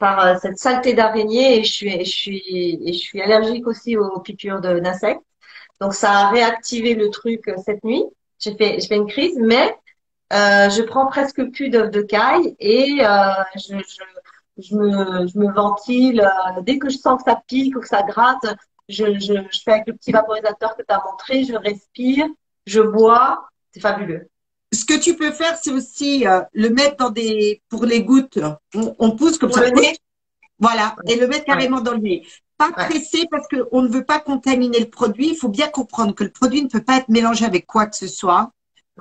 par 0.01 0.19
euh, 0.19 0.35
cette 0.41 0.57
saleté 0.57 0.93
d'araignée 0.93 1.59
et 1.59 1.63
je 1.63 1.71
suis, 1.71 2.05
je 2.05 2.11
suis, 2.11 2.81
je 2.87 2.99
suis 2.99 3.21
allergique 3.21 3.67
aussi 3.67 3.95
aux 3.95 4.19
piqûres 4.19 4.59
d'insectes. 4.59 5.21
Donc, 5.79 5.93
ça 5.93 6.11
a 6.11 6.29
réactivé 6.29 6.93
le 6.95 7.09
truc 7.09 7.49
cette 7.65 7.83
nuit. 7.85 8.03
J'ai 8.39 8.55
fait, 8.55 8.79
j'ai 8.79 8.87
fait 8.87 8.97
une 8.97 9.07
crise, 9.07 9.37
mais 9.39 9.75
je 10.31 10.81
prends 10.83 11.07
presque 11.07 11.43
plus 11.51 11.69
d'œufs 11.69 11.91
de 11.91 12.01
caille 12.01 12.55
et 12.59 12.99
je, 13.55 13.75
je 14.57 14.75
me, 14.75 15.27
je 15.27 15.37
me 15.37 15.51
ventile. 15.51 16.21
Euh, 16.21 16.61
dès 16.61 16.77
que 16.77 16.89
je 16.89 16.97
sens 16.97 17.21
que 17.21 17.29
ça 17.29 17.41
pique 17.47 17.75
ou 17.75 17.79
que 17.79 17.87
ça 17.87 18.03
gratte, 18.03 18.45
je, 18.89 19.05
je, 19.19 19.33
je 19.51 19.59
fais 19.63 19.73
avec 19.73 19.87
le 19.87 19.93
petit 19.93 20.11
vaporisateur 20.11 20.75
que 20.75 20.83
tu 20.83 20.93
as 20.93 21.01
montré, 21.03 21.43
je 21.43 21.55
respire, 21.55 22.27
je 22.65 22.81
bois. 22.81 23.47
C'est 23.71 23.79
fabuleux. 23.79 24.29
Ce 24.73 24.85
que 24.85 24.97
tu 24.97 25.15
peux 25.15 25.31
faire, 25.31 25.57
c'est 25.61 25.71
aussi 25.71 26.25
euh, 26.25 26.41
le 26.53 26.69
mettre 26.69 26.97
dans 26.97 27.09
des 27.09 27.61
pour 27.69 27.85
les 27.85 28.03
gouttes. 28.03 28.39
On, 28.73 29.11
pousse 29.11 29.37
comme 29.37 29.51
ça. 29.51 29.63
Voilà, 30.59 30.95
et 31.07 31.15
le 31.15 31.27
mettre 31.27 31.45
carrément 31.45 31.81
dans 31.81 31.93
le 31.93 31.99
nez. 31.99 32.27
Pas 32.57 32.71
pressé 32.71 33.25
parce 33.31 33.47
qu'on 33.47 33.81
ne 33.81 33.87
veut 33.87 34.05
pas 34.05 34.19
contaminer 34.19 34.79
le 34.79 34.89
produit. 34.89 35.29
Il 35.29 35.35
faut 35.35 35.49
bien 35.49 35.67
comprendre 35.67 36.13
que 36.13 36.23
le 36.23 36.29
produit 36.29 36.61
ne 36.61 36.69
peut 36.69 36.83
pas 36.83 36.97
être 36.97 37.09
mélangé 37.09 37.43
avec 37.43 37.65
quoi 37.65 37.87
que 37.87 37.95
ce 37.95 38.07
soit. 38.07 38.51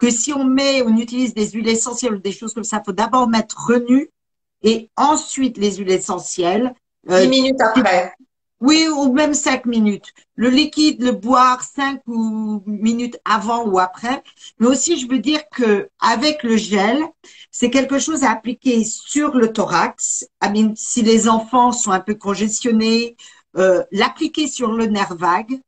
Que 0.01 0.11
si 0.11 0.33
on 0.33 0.45
met, 0.45 0.83
on 0.83 0.97
utilise 0.97 1.35
des 1.35 1.51
huiles 1.51 1.69
essentielles 1.69 2.15
ou 2.15 2.19
des 2.19 2.33
choses 2.33 2.55
comme 2.55 2.65
ça, 2.65 2.79
il 2.79 2.85
faut 2.87 2.93
d'abord 2.93 3.29
mettre 3.29 3.67
renu 3.69 4.09
et 4.63 4.91
ensuite 4.97 5.59
les 5.59 5.77
huiles 5.77 5.91
essentielles. 5.91 6.73
10 7.07 7.15
euh, 7.15 7.29
minutes 7.29 7.61
après. 7.61 8.15
Oui, 8.61 8.87
ou 8.89 9.13
même 9.13 9.33
5 9.33 9.65
minutes. 9.65 10.13
Le 10.37 10.51
liquide, 10.51 11.03
le 11.03 11.13
boire 11.13 11.63
5 11.63 12.03
ou 12.07 12.63
minutes 12.67 13.19
avant 13.25 13.67
ou 13.67 13.79
après. 13.79 14.23
Mais 14.59 14.67
aussi, 14.67 14.99
je 14.99 15.09
veux 15.09 15.19
dire 15.19 15.41
que 15.51 15.89
avec 15.99 16.43
le 16.43 16.57
gel, 16.59 17.03
c'est 17.51 17.71
quelque 17.71 17.99
chose 17.99 18.23
à 18.23 18.33
appliquer 18.33 18.85
sur 18.85 19.35
le 19.35 19.53
thorax. 19.53 20.27
si 20.77 21.03
les 21.03 21.29
enfants 21.29 21.73
sont 21.73 21.91
un 21.91 22.01
peu 22.01 22.15
congestionnés, 22.15 23.17
euh, 23.57 23.83
l'appliquer 23.93 24.47
sur 24.47 24.73
le 24.73 24.87
nerf 24.87 25.15
vague. 25.17 25.61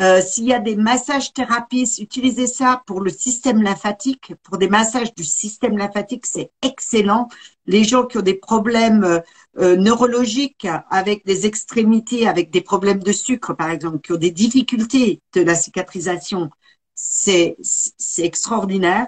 Euh, 0.00 0.22
s'il 0.22 0.44
y 0.44 0.54
a 0.54 0.60
des 0.60 0.76
massages 0.76 1.34
thérapies, 1.34 1.96
utilisez 1.98 2.46
ça 2.46 2.82
pour 2.86 3.02
le 3.02 3.10
système 3.10 3.62
lymphatique. 3.62 4.32
Pour 4.42 4.56
des 4.56 4.68
massages 4.68 5.14
du 5.14 5.24
système 5.24 5.76
lymphatique, 5.76 6.24
c'est 6.26 6.50
excellent. 6.62 7.28
Les 7.66 7.84
gens 7.84 8.06
qui 8.06 8.16
ont 8.16 8.22
des 8.22 8.34
problèmes 8.34 9.04
euh, 9.04 9.20
euh, 9.58 9.76
neurologiques 9.76 10.66
avec 10.88 11.26
des 11.26 11.44
extrémités, 11.44 12.26
avec 12.26 12.50
des 12.50 12.62
problèmes 12.62 13.02
de 13.02 13.12
sucre, 13.12 13.52
par 13.52 13.70
exemple, 13.70 14.00
qui 14.00 14.12
ont 14.12 14.16
des 14.16 14.30
difficultés 14.30 15.20
de 15.34 15.42
la 15.42 15.54
cicatrisation, 15.54 16.50
c'est 16.94 17.56
extraordinaire. 18.18 19.06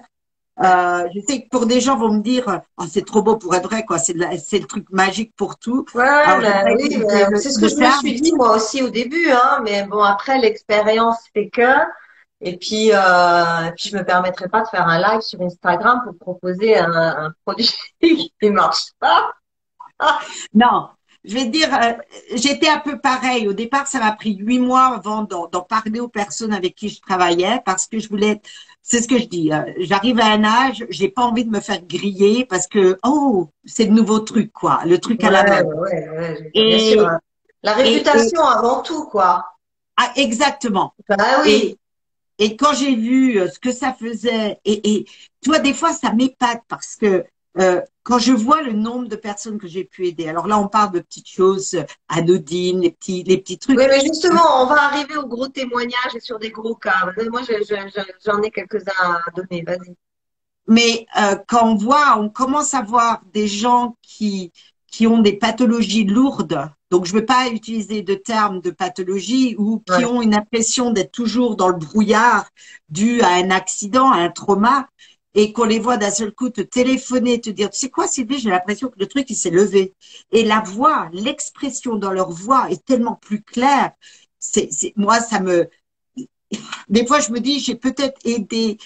Euh, 0.61 1.07
je 1.15 1.19
sais 1.27 1.41
que 1.41 1.49
pour 1.49 1.65
des 1.65 1.81
gens 1.81 1.97
vont 1.97 2.11
me 2.11 2.21
dire, 2.21 2.61
oh, 2.77 2.83
c'est 2.87 3.05
trop 3.05 3.23
beau 3.23 3.37
pour 3.37 3.55
être 3.55 3.67
vrai, 3.67 3.83
quoi. 3.85 3.97
C'est 3.97 4.13
le 4.13 4.65
truc 4.65 4.85
magique 4.91 5.33
pour 5.35 5.57
tout. 5.57 5.85
Ouais, 5.95 6.03
oui, 6.77 7.03
c'est 7.37 7.51
ce 7.51 7.59
que 7.59 7.67
je 7.67 7.75
me 7.75 7.91
suis 7.99 8.21
dit 8.21 8.33
moi 8.33 8.55
aussi 8.55 8.83
au 8.83 8.89
début, 8.89 9.31
hein. 9.31 9.61
Mais 9.63 9.83
bon, 9.85 10.01
après 10.01 10.37
l'expérience 10.39 11.17
fait 11.33 11.49
que. 11.49 11.73
Et 12.45 12.57
puis, 12.57 12.91
euh, 12.91 13.71
puis 13.77 13.89
je 13.89 13.97
me 13.97 14.03
permettrai 14.03 14.49
pas 14.49 14.61
de 14.61 14.67
faire 14.67 14.85
un 14.87 14.99
live 14.99 15.21
sur 15.21 15.41
Instagram 15.41 16.01
pour 16.05 16.17
proposer 16.17 16.77
un, 16.77 16.91
un 16.91 17.33
produit 17.45 17.73
qui 18.01 18.49
marche 18.49 18.91
pas. 18.99 19.31
non, 20.53 20.89
je 21.23 21.35
vais 21.35 21.45
te 21.45 21.49
dire, 21.51 21.73
euh, 21.73 21.93
j'étais 22.35 22.67
un 22.67 22.79
peu 22.79 22.99
pareil. 22.99 23.47
Au 23.47 23.53
départ, 23.53 23.87
ça 23.87 23.99
m'a 23.99 24.11
pris 24.11 24.35
huit 24.35 24.59
mois 24.59 24.95
avant 24.95 25.23
d'en 25.23 25.61
parler 25.61 25.99
aux 25.99 26.09
personnes 26.09 26.53
avec 26.53 26.75
qui 26.75 26.89
je 26.89 27.01
travaillais 27.01 27.61
parce 27.65 27.87
que 27.87 27.99
je 27.99 28.09
voulais. 28.09 28.41
C'est 28.85 29.01
ce 29.01 29.07
que 29.07 29.17
je 29.17 29.25
dis. 29.25 29.51
Euh, 29.51 29.63
j'arrive 29.77 30.19
à 30.19 30.25
un 30.25 30.43
âge, 30.43 30.85
j'ai 30.89 31.07
pas 31.07 31.23
envie 31.23 31.45
de 31.45 31.49
me 31.49 31.61
faire 31.61 31.81
griller 31.81 32.45
parce 32.45 32.67
que 32.67 32.99
oh, 33.03 33.49
c'est 33.63 33.85
le 33.85 33.93
nouveau 33.93 34.19
truc 34.19 34.51
quoi, 34.51 34.81
le 34.85 34.99
truc 34.99 35.23
à 35.23 35.31
la. 35.31 35.63
Ouais, 35.63 36.09
ouais, 36.09 36.51
et, 36.53 36.91
sûr. 36.91 37.07
Hein. 37.07 37.19
La 37.63 37.73
réputation 37.73 38.43
avant 38.43 38.81
tout 38.81 39.05
quoi. 39.05 39.45
Ah, 39.95 40.11
exactement. 40.17 40.93
Ah 41.09 41.41
oui. 41.43 41.77
Et, 42.39 42.57
quand 42.57 42.73
j'ai 42.73 42.95
vu 42.95 43.39
euh, 43.39 43.47
ce 43.47 43.57
que 43.57 43.71
ça 43.71 43.93
faisait, 43.93 44.59
et, 44.65 44.95
et 44.95 45.05
toi, 45.41 45.59
des 45.59 45.73
fois, 45.73 45.93
ça 45.93 46.11
m'épate 46.11 46.63
parce 46.67 46.95
que 46.95 47.23
euh, 47.59 47.81
quand 48.03 48.19
je 48.19 48.33
vois 48.33 48.61
le 48.61 48.73
nombre 48.73 49.07
de 49.07 49.15
personnes 49.15 49.57
que 49.57 49.67
j'ai 49.67 49.85
pu 49.85 50.07
aider, 50.07 50.27
alors 50.27 50.47
là 50.47 50.59
on 50.59 50.67
parle 50.67 50.91
de 50.91 50.99
petites 50.99 51.29
choses 51.29 51.77
anodines, 52.09 52.81
les 52.81 52.91
petits, 52.91 53.23
les 53.23 53.37
petits 53.37 53.57
trucs. 53.57 53.77
Oui, 53.77 53.85
mais 53.89 54.01
justement, 54.01 54.61
on 54.61 54.67
va 54.67 54.83
arriver 54.83 55.15
aux 55.15 55.27
gros 55.27 55.47
témoignages 55.47 56.15
et 56.15 56.19
sur 56.19 56.37
des 56.37 56.51
gros 56.51 56.75
cas. 56.75 57.07
Moi, 57.31 57.41
j'en 58.25 58.41
ai 58.41 58.51
quelques-uns 58.51 58.91
à 58.97 59.31
donner. 59.35 59.63
Vas-y. 59.65 59.95
Mais 60.67 61.05
euh, 61.19 61.35
quand 61.47 61.65
on 61.67 61.75
voit, 61.75 62.17
on 62.17 62.29
commence 62.29 62.73
à 62.73 62.81
voir 62.81 63.21
des 63.33 63.47
gens 63.47 63.97
qui 64.01 64.51
qui 64.93 65.07
ont 65.07 65.17
des 65.17 65.33
pathologies 65.33 66.03
lourdes. 66.03 66.69
Donc, 66.91 67.05
je 67.05 67.15
ne 67.15 67.19
veux 67.19 67.25
pas 67.25 67.47
utiliser 67.47 68.03
de 68.03 68.13
termes 68.13 68.61
de 68.61 68.69
pathologie 68.69 69.55
ou 69.57 69.79
qui 69.79 70.05
ont 70.05 70.21
une 70.21 70.35
impression 70.35 70.91
d'être 70.91 71.11
toujours 71.11 71.55
dans 71.55 71.69
le 71.69 71.77
brouillard 71.77 72.45
dû 72.89 73.21
à 73.21 73.29
un 73.29 73.49
accident, 73.49 74.11
à 74.11 74.17
un 74.17 74.29
trauma 74.29 74.87
et 75.35 75.51
qu'on 75.51 75.65
les 75.65 75.79
voit 75.79 75.97
d'un 75.97 76.11
seul 76.11 76.31
coup 76.31 76.49
te 76.49 76.61
téléphoner, 76.61 77.41
te 77.41 77.49
dire, 77.49 77.69
tu 77.69 77.79
sais 77.79 77.89
quoi, 77.89 78.07
Sylvie, 78.07 78.39
j'ai 78.39 78.49
l'impression 78.49 78.89
que 78.89 78.99
le 78.99 79.07
truc, 79.07 79.29
il 79.29 79.35
s'est 79.35 79.49
levé. 79.49 79.93
Et 80.31 80.43
la 80.43 80.59
voix, 80.59 81.09
l'expression 81.11 81.95
dans 81.95 82.11
leur 82.11 82.29
voix 82.29 82.69
est 82.69 82.85
tellement 82.85 83.15
plus 83.15 83.41
claire. 83.41 83.91
C'est, 84.39 84.69
moi, 84.95 85.19
ça 85.19 85.39
me, 85.39 85.69
des 86.89 87.05
fois, 87.05 87.19
je 87.19 87.31
me 87.31 87.39
dis, 87.39 87.59
j'ai 87.59 87.75
peut-être 87.75 88.19
aidé, 88.25 88.77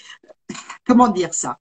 comment 0.86 1.08
dire 1.08 1.34
ça? 1.34 1.58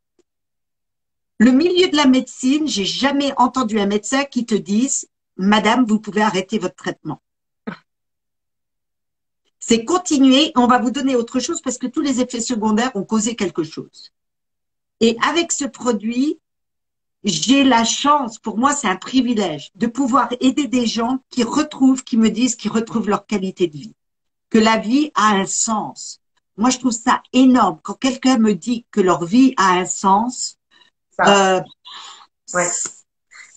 Le 1.40 1.52
milieu 1.52 1.90
de 1.90 1.96
la 1.96 2.08
médecine, 2.08 2.68
j'ai 2.68 2.86
jamais 2.86 3.34
entendu 3.38 3.80
un 3.80 3.86
médecin 3.86 4.24
qui 4.24 4.46
te 4.46 4.56
dise, 4.56 5.08
Madame, 5.36 5.86
vous 5.86 6.00
pouvez 6.00 6.22
arrêter 6.22 6.58
votre 6.58 6.76
traitement. 6.76 7.22
C'est 9.60 9.84
continuer, 9.86 10.52
on 10.56 10.66
va 10.66 10.80
vous 10.80 10.92
donner 10.92 11.16
autre 11.16 11.40
chose 11.40 11.62
parce 11.62 11.78
que 11.78 11.88
tous 11.88 12.02
les 12.02 12.22
effets 12.22 12.42
secondaires 12.42 12.96
ont 12.96 13.04
causé 13.04 13.36
quelque 13.36 13.64
chose. 13.64 14.14
Et 15.00 15.18
avec 15.22 15.52
ce 15.52 15.66
produit, 15.66 16.40
j'ai 17.24 17.64
la 17.64 17.84
chance, 17.84 18.40
pour 18.40 18.58
moi 18.58 18.74
c'est 18.74 18.88
un 18.88 18.96
privilège, 18.96 19.72
de 19.76 19.88
pouvoir 19.88 20.30
aider 20.40 20.68
des 20.68 20.86
gens 20.86 21.20
qui 21.30 21.44
retrouvent, 21.44 22.04
qui 22.04 22.18
me 22.18 22.30
disent 22.30 22.56
qu'ils 22.56 22.72
retrouvent 22.72 23.10
leur 23.10 23.26
qualité 23.26 23.68
de 23.68 23.78
vie, 23.78 23.96
que 24.50 24.58
la 24.58 24.78
vie 24.78 25.12
a 25.16 25.32
un 25.32 25.46
sens. 25.46 26.22
Moi 26.58 26.70
je 26.70 26.80
trouve 26.80 26.92
ça 26.92 27.22
énorme 27.34 27.80
quand 27.84 27.96
quelqu'un 27.96 28.38
me 28.38 28.54
dit 28.54 28.86
que 28.92 29.02
leur 29.02 29.26
vie 29.26 29.54
a 29.58 29.74
un 29.74 29.86
sens. 29.86 30.58
Euh, 31.26 31.60
ouais. 32.54 32.68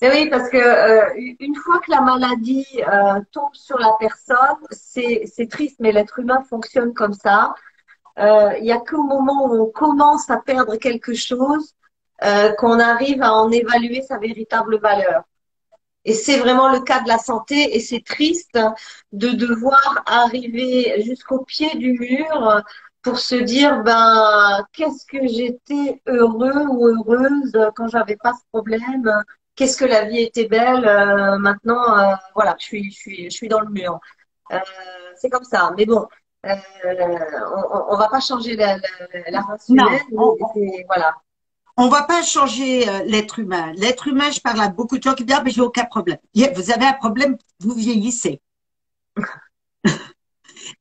oui, 0.03 0.30
parce 0.30 0.49
que 0.49 0.57
euh, 0.57 1.34
une 1.38 1.55
fois 1.57 1.78
que 1.80 1.91
la 1.91 2.01
maladie 2.01 2.66
euh, 2.78 3.20
tombe 3.32 3.55
sur 3.55 3.78
la 3.78 3.93
personne, 3.99 4.59
c'est 4.70 5.49
triste, 5.51 5.76
mais 5.78 5.93
l'être 5.93 6.18
humain 6.18 6.43
fonctionne 6.49 6.95
comme 6.95 7.14
ça. 7.14 7.55
Euh, 8.20 8.52
il 8.58 8.64
n'y 8.64 8.72
a 8.72 8.78
qu'au 8.78 9.02
moment 9.02 9.46
où 9.46 9.62
on 9.62 9.70
commence 9.70 10.30
à 10.30 10.38
perdre 10.38 10.76
quelque 10.76 11.14
chose 11.14 11.74
euh, 12.22 12.52
qu'on 12.54 12.78
arrive 12.78 13.22
à 13.22 13.32
en 13.34 13.50
évaluer 13.50 14.02
sa 14.02 14.18
véritable 14.18 14.78
valeur. 14.78 15.24
Et 16.04 16.14
c'est 16.14 16.38
vraiment 16.38 16.72
le 16.72 16.80
cas 16.80 17.00
de 17.00 17.08
la 17.08 17.18
santé 17.18 17.76
et 17.76 17.80
c'est 17.80 18.04
triste 18.04 18.58
de 19.12 19.28
devoir 19.30 20.02
arriver 20.06 21.02
jusqu'au 21.02 21.44
pied 21.44 21.74
du 21.76 21.92
mur 21.92 22.62
pour 23.02 23.18
se 23.18 23.34
dire 23.34 23.82
ben 23.82 24.64
qu'est-ce 24.72 25.06
que 25.06 25.26
j'étais 25.26 26.02
heureux 26.06 26.66
ou 26.68 26.86
heureuse 26.88 27.52
quand 27.76 27.88
j'avais 27.88 28.16
pas 28.16 28.32
ce 28.34 28.42
problème 28.52 29.10
qu'est-ce 29.56 29.76
que 29.76 29.84
la 29.84 30.04
vie 30.04 30.20
était 30.20 30.48
belle 30.48 30.86
euh, 30.86 31.38
maintenant 31.38 31.98
euh, 31.98 32.14
voilà 32.34 32.56
je 32.58 32.64
suis 32.64 32.90
je 32.90 32.96
suis 32.96 33.24
je 33.24 33.36
suis 33.36 33.48
dans 33.48 33.60
le 33.60 33.70
mur 33.70 34.00
euh, 34.52 34.58
c'est 35.16 35.30
comme 35.30 35.44
ça 35.44 35.72
mais 35.76 35.86
bon 35.86 36.06
euh, 36.47 36.55
on, 37.70 37.95
on 37.95 37.97
va 37.97 38.09
pas 38.09 38.20
changer 38.20 38.57
la, 38.57 38.78
la, 39.28 39.41
race 39.43 39.68
humaine. 39.68 40.01
on, 40.12 40.36
voilà. 40.86 41.14
On 41.76 41.88
va 41.88 42.03
pas 42.03 42.22
changer 42.22 42.88
euh, 42.88 43.03
l'être 43.05 43.38
humain. 43.38 43.72
L'être 43.76 44.09
humain, 44.09 44.30
je 44.30 44.41
parle 44.41 44.61
à 44.61 44.68
beaucoup 44.68 44.99
de 44.99 45.03
gens 45.03 45.14
qui 45.14 45.24
disent 45.24 45.36
ah, 45.38 45.43
mais 45.45 45.51
j'ai 45.51 45.61
aucun 45.61 45.84
problème. 45.84 46.18
Vous 46.55 46.70
avez 46.70 46.86
un 46.86 46.95
problème, 46.95 47.36
vous 47.61 47.74
vieillissez. 47.74 48.41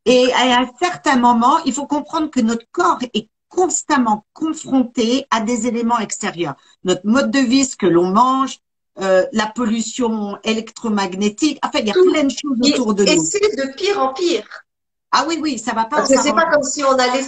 Et 0.05 0.31
à 0.33 0.59
un 0.59 0.69
certain 0.79 1.17
moment, 1.17 1.59
il 1.65 1.73
faut 1.73 1.87
comprendre 1.87 2.29
que 2.29 2.39
notre 2.39 2.65
corps 2.71 2.99
est 3.13 3.29
constamment 3.49 4.25
confronté 4.33 5.25
à 5.31 5.41
des 5.41 5.67
éléments 5.67 5.99
extérieurs. 5.99 6.55
Notre 6.83 7.05
mode 7.05 7.31
de 7.31 7.39
vie, 7.39 7.65
ce 7.65 7.75
que 7.75 7.87
l'on 7.87 8.09
mange, 8.09 8.59
euh, 9.01 9.25
la 9.31 9.47
pollution 9.47 10.37
électromagnétique. 10.43 11.59
Enfin, 11.63 11.79
il 11.79 11.87
y 11.87 11.91
a 11.91 11.93
plein 11.93 12.23
de 12.23 12.31
choses 12.31 12.59
autour 12.61 12.93
de 12.93 13.03
nous. 13.03 13.11
Et 13.11 13.19
c'est 13.19 13.39
de 13.39 13.73
pire 13.73 13.99
en 13.99 14.13
pire. 14.13 14.45
Ah 15.11 15.25
oui, 15.27 15.39
oui, 15.41 15.57
ça 15.57 15.73
va 15.73 15.85
pas. 15.85 15.97
Parce 15.97 16.09
que 16.09 16.21
c'est 16.21 16.33
pas 16.33 16.45
comme 16.45 16.63
si 16.63 16.83
on 16.83 16.97
allait 16.97 17.25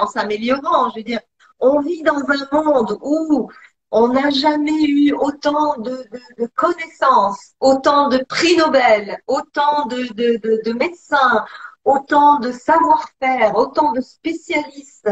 en 0.00 0.06
s'améliorant. 0.06 0.90
Je 0.90 0.96
veux 0.96 1.02
dire, 1.02 1.20
on 1.58 1.80
vit 1.80 2.02
dans 2.02 2.18
un 2.28 2.62
monde 2.62 2.98
où 3.02 3.50
on 3.90 4.08
n'a 4.08 4.30
jamais 4.30 4.82
eu 4.84 5.12
autant 5.12 5.76
de, 5.78 6.04
connaissances, 6.56 7.52
autant 7.60 8.08
de 8.08 8.18
prix 8.28 8.56
Nobel, 8.56 9.18
autant 9.26 9.86
de, 9.86 10.72
médecins, 10.72 11.44
autant 11.84 12.40
de 12.40 12.50
savoir-faire, 12.50 13.56
autant 13.56 13.92
de 13.92 14.00
spécialistes, 14.00 15.08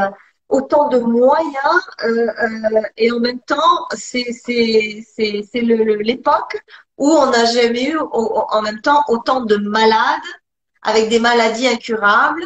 autant 0.48 0.88
de 0.88 0.98
moyens. 0.98 1.88
Euh, 2.02 2.26
euh, 2.26 2.82
et 2.96 3.12
en 3.12 3.20
même 3.20 3.40
temps, 3.40 3.86
c'est 3.94 4.24
l'époque 5.54 6.62
où 6.98 7.08
on 7.08 7.30
n'a 7.30 7.44
jamais 7.46 7.90
eu 7.90 7.98
en 7.98 8.62
même 8.62 8.80
temps 8.80 9.04
autant 9.08 9.42
de 9.42 9.56
malades 9.56 10.20
avec 10.82 11.08
des 11.08 11.20
maladies 11.20 11.68
incurables 11.68 12.44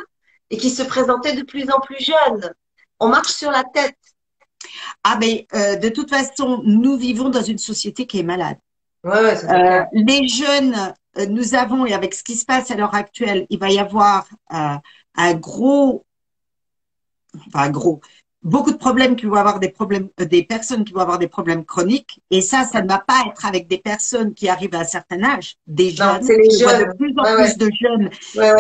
et 0.51 0.57
qui 0.57 0.71
se 0.71 0.83
présentaient 0.83 1.35
de 1.35 1.43
plus 1.43 1.71
en 1.71 1.81
plus 1.81 1.99
jeunes. 2.05 2.53
On 3.01 3.09
marche 3.09 3.33
sur 3.33 3.51
la 3.51 3.65
tête. 3.65 3.97
Ah 5.05 5.17
mais 5.21 5.47
euh, 5.55 5.77
de 5.77 5.89
toute 5.89 6.11
façon, 6.11 6.63
nous 6.65 6.97
vivons 6.97 7.29
dans 7.29 7.43
une 7.43 7.59
société 7.59 8.07
qui 8.07 8.19
est 8.19 8.25
malade. 8.25 8.59
Ouais, 9.05 9.21
ouais, 9.21 9.45
euh, 9.45 9.85
les 9.93 10.27
jeunes, 10.27 10.95
euh, 11.19 11.27
nous 11.27 11.55
avons, 11.55 11.87
et 11.87 11.95
avec 11.95 12.15
ce 12.15 12.25
qui 12.25 12.35
se 12.35 12.45
passe 12.45 12.71
à 12.71 12.77
l'heure 12.77 12.95
actuelle, 12.95 13.47
il 13.51 13.59
va 13.59 13.71
y 13.71 13.79
avoir 13.79 14.29
un 14.49 15.35
gros, 15.35 16.05
enfin 17.47 17.65
un 17.65 17.71
gros, 17.71 18.01
beaucoup 18.47 18.71
de 18.71 18.77
problèmes 18.77 19.17
qui 19.17 19.27
vont 19.27 19.35
avoir 19.35 19.59
des 19.59 19.69
problèmes, 19.69 20.09
euh, 20.21 20.25
des 20.25 20.45
personnes 20.45 20.85
qui 20.85 20.93
vont 20.93 21.01
avoir 21.01 21.19
des 21.19 21.27
problèmes 21.27 21.65
chroniques. 21.65 22.21
Et 22.31 22.41
ça, 22.41 22.65
ça 22.65 22.81
ne 22.81 22.89
va 22.89 22.99
pas 22.99 23.25
être 23.29 23.45
avec 23.45 23.67
des 23.67 23.79
personnes 23.79 24.35
qui 24.35 24.49
arrivent 24.49 24.75
à 24.75 24.81
un 24.81 24.85
certain 24.85 25.23
âge, 25.25 25.57
des 25.67 25.91
jeunes, 25.91 26.25
les 26.27 26.51
jeunes. 26.59 26.89
de 26.89 26.97
plus 26.97 27.13
en 27.19 27.25
plus 27.35 27.57
de 27.59 27.71
jeunes 27.81 28.11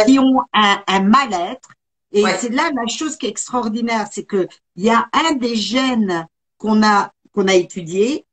qui 0.05 0.19
ont 0.19 0.41
un, 0.53 0.83
un 0.89 1.01
mal-être. 1.01 1.71
Et 2.13 2.25
c'est 2.39 2.53
là 2.53 2.71
la 2.75 2.87
chose 2.87 3.17
qui 3.17 3.27
est 3.27 3.31
extraordinaire, 3.31 4.07
c'est 4.11 4.25
que 4.25 4.49
il 4.75 4.85
y 4.85 4.91
a 4.91 5.07
un 5.13 5.35
des 5.35 5.55
gènes 5.55 6.27
qu'on 6.59 6.83
a 6.83 7.13
qu'on 7.33 7.47
a 7.49 7.55
étudié, 7.55 8.25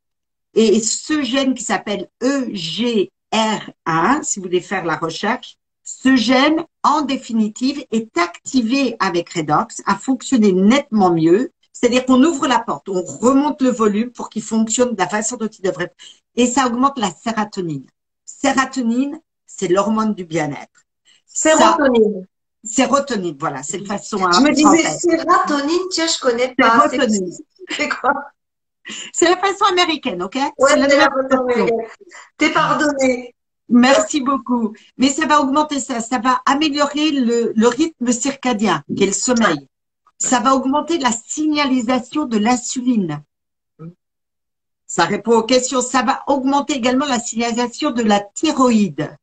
et 0.56 0.80
ce 0.80 1.22
gène 1.22 1.54
qui 1.54 1.64
s'appelle 1.64 2.08
EGR1, 2.22 3.10
si 4.24 4.39
vous 4.39 4.45
voulez 4.45 4.62
faire 4.62 4.86
la 4.86 4.95
recherche, 4.95 5.58
ce 6.04 6.16
gène, 6.18 6.66
en 6.84 7.01
définitive, 7.01 7.86
est 7.91 8.18
activé 8.18 8.97
avec 8.99 9.30
Redox, 9.30 9.82
a 9.86 9.95
fonctionné 9.95 10.51
nettement 10.51 11.12
mieux. 11.12 11.51
C'est-à-dire 11.72 12.06
qu'on 12.06 12.22
ouvre 12.24 12.47
la 12.47 12.60
porte, 12.60 12.89
on 12.89 13.01
remonte 13.01 13.62
le 13.62 13.70
volume 13.70 14.12
pour 14.12 14.30
qu'il 14.30 14.43
fonctionne 14.43 14.93
de 14.93 14.99
la 14.99 15.08
façon 15.08 15.38
dont 15.38 15.47
il 15.47 15.62
devrait. 15.62 15.91
Et 16.36 16.45
ça 16.47 16.68
augmente 16.68 16.99
la 16.99 17.10
sérotonine. 17.12 17.88
Sérotonine, 18.26 19.20
c'est 19.45 19.68
l'hormone 19.68 20.14
du 20.14 20.26
bien-être. 20.26 20.86
Sérotonine. 21.26 22.28
Sérotonine, 22.64 23.38
voilà, 23.39 23.64
c'est 23.64 23.78
une 23.78 23.88
façon 23.88 24.24
à. 24.26 24.32
Je 24.32 24.41
me 24.41 24.54
disais 24.54 24.89
sérotonine, 24.97 25.88
tiens, 25.89 26.08
je 26.08 26.20
connais 26.20 26.54
pas. 26.56 26.89
Sérotonine. 26.89 27.32
C'est 27.70 27.89
quoi? 27.89 28.14
C'est 29.14 29.30
la 29.30 29.38
façon 29.38 29.66
américaine, 29.72 30.22
ok? 30.22 30.36
Ouais, 30.36 30.70
c'est 30.70 30.78
la 30.78 30.89
façon 30.89 31.43
américaine. 31.43 31.88
T'es 32.38 32.49
pardonné. 32.51 33.34
Merci 33.70 34.22
beaucoup. 34.22 34.74
Mais 34.97 35.09
ça 35.09 35.26
va 35.26 35.41
augmenter 35.41 35.80
ça, 35.80 35.99
ça 35.99 36.20
va 36.20 36.41
améliorer 36.45 37.11
le, 37.11 37.53
le 37.55 37.68
rythme 37.68 38.11
circadien, 38.11 38.84
qui 38.95 39.03
est 39.03 39.07
le 39.07 39.14
sommeil. 39.14 39.68
Ça 40.18 40.39
va 40.39 40.55
augmenter 40.55 40.97
la 40.99 41.11
signalisation 41.11 42.26
de 42.26 42.38
l'insuline. 42.38 43.24
Ça 44.86 45.05
répond 45.05 45.38
aux 45.38 45.43
questions. 45.43 45.82
Ça 45.82 46.03
va 46.03 46.24
augmenter 46.28 46.74
également 46.74 47.05
la 47.05 47.20
signalisation 47.20 47.91
de 47.91 48.03
la 48.03 48.20
thyroïde. 48.20 49.18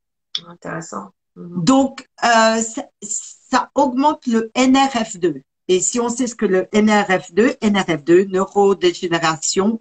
Intéressant. 0.49 1.13
Mhm. 1.37 1.65
Donc, 1.65 2.09
euh, 2.25 2.61
ça, 2.61 2.83
ça, 3.03 3.71
augmente 3.75 4.27
le 4.27 4.51
NRF2. 4.57 5.43
Et 5.69 5.81
si 5.81 6.01
on 6.01 6.09
sait 6.09 6.27
ce 6.27 6.35
que 6.35 6.47
le 6.47 6.63
NRF2, 6.73 7.57
NRF2, 7.61 8.29
neurodégénération, 8.29 9.81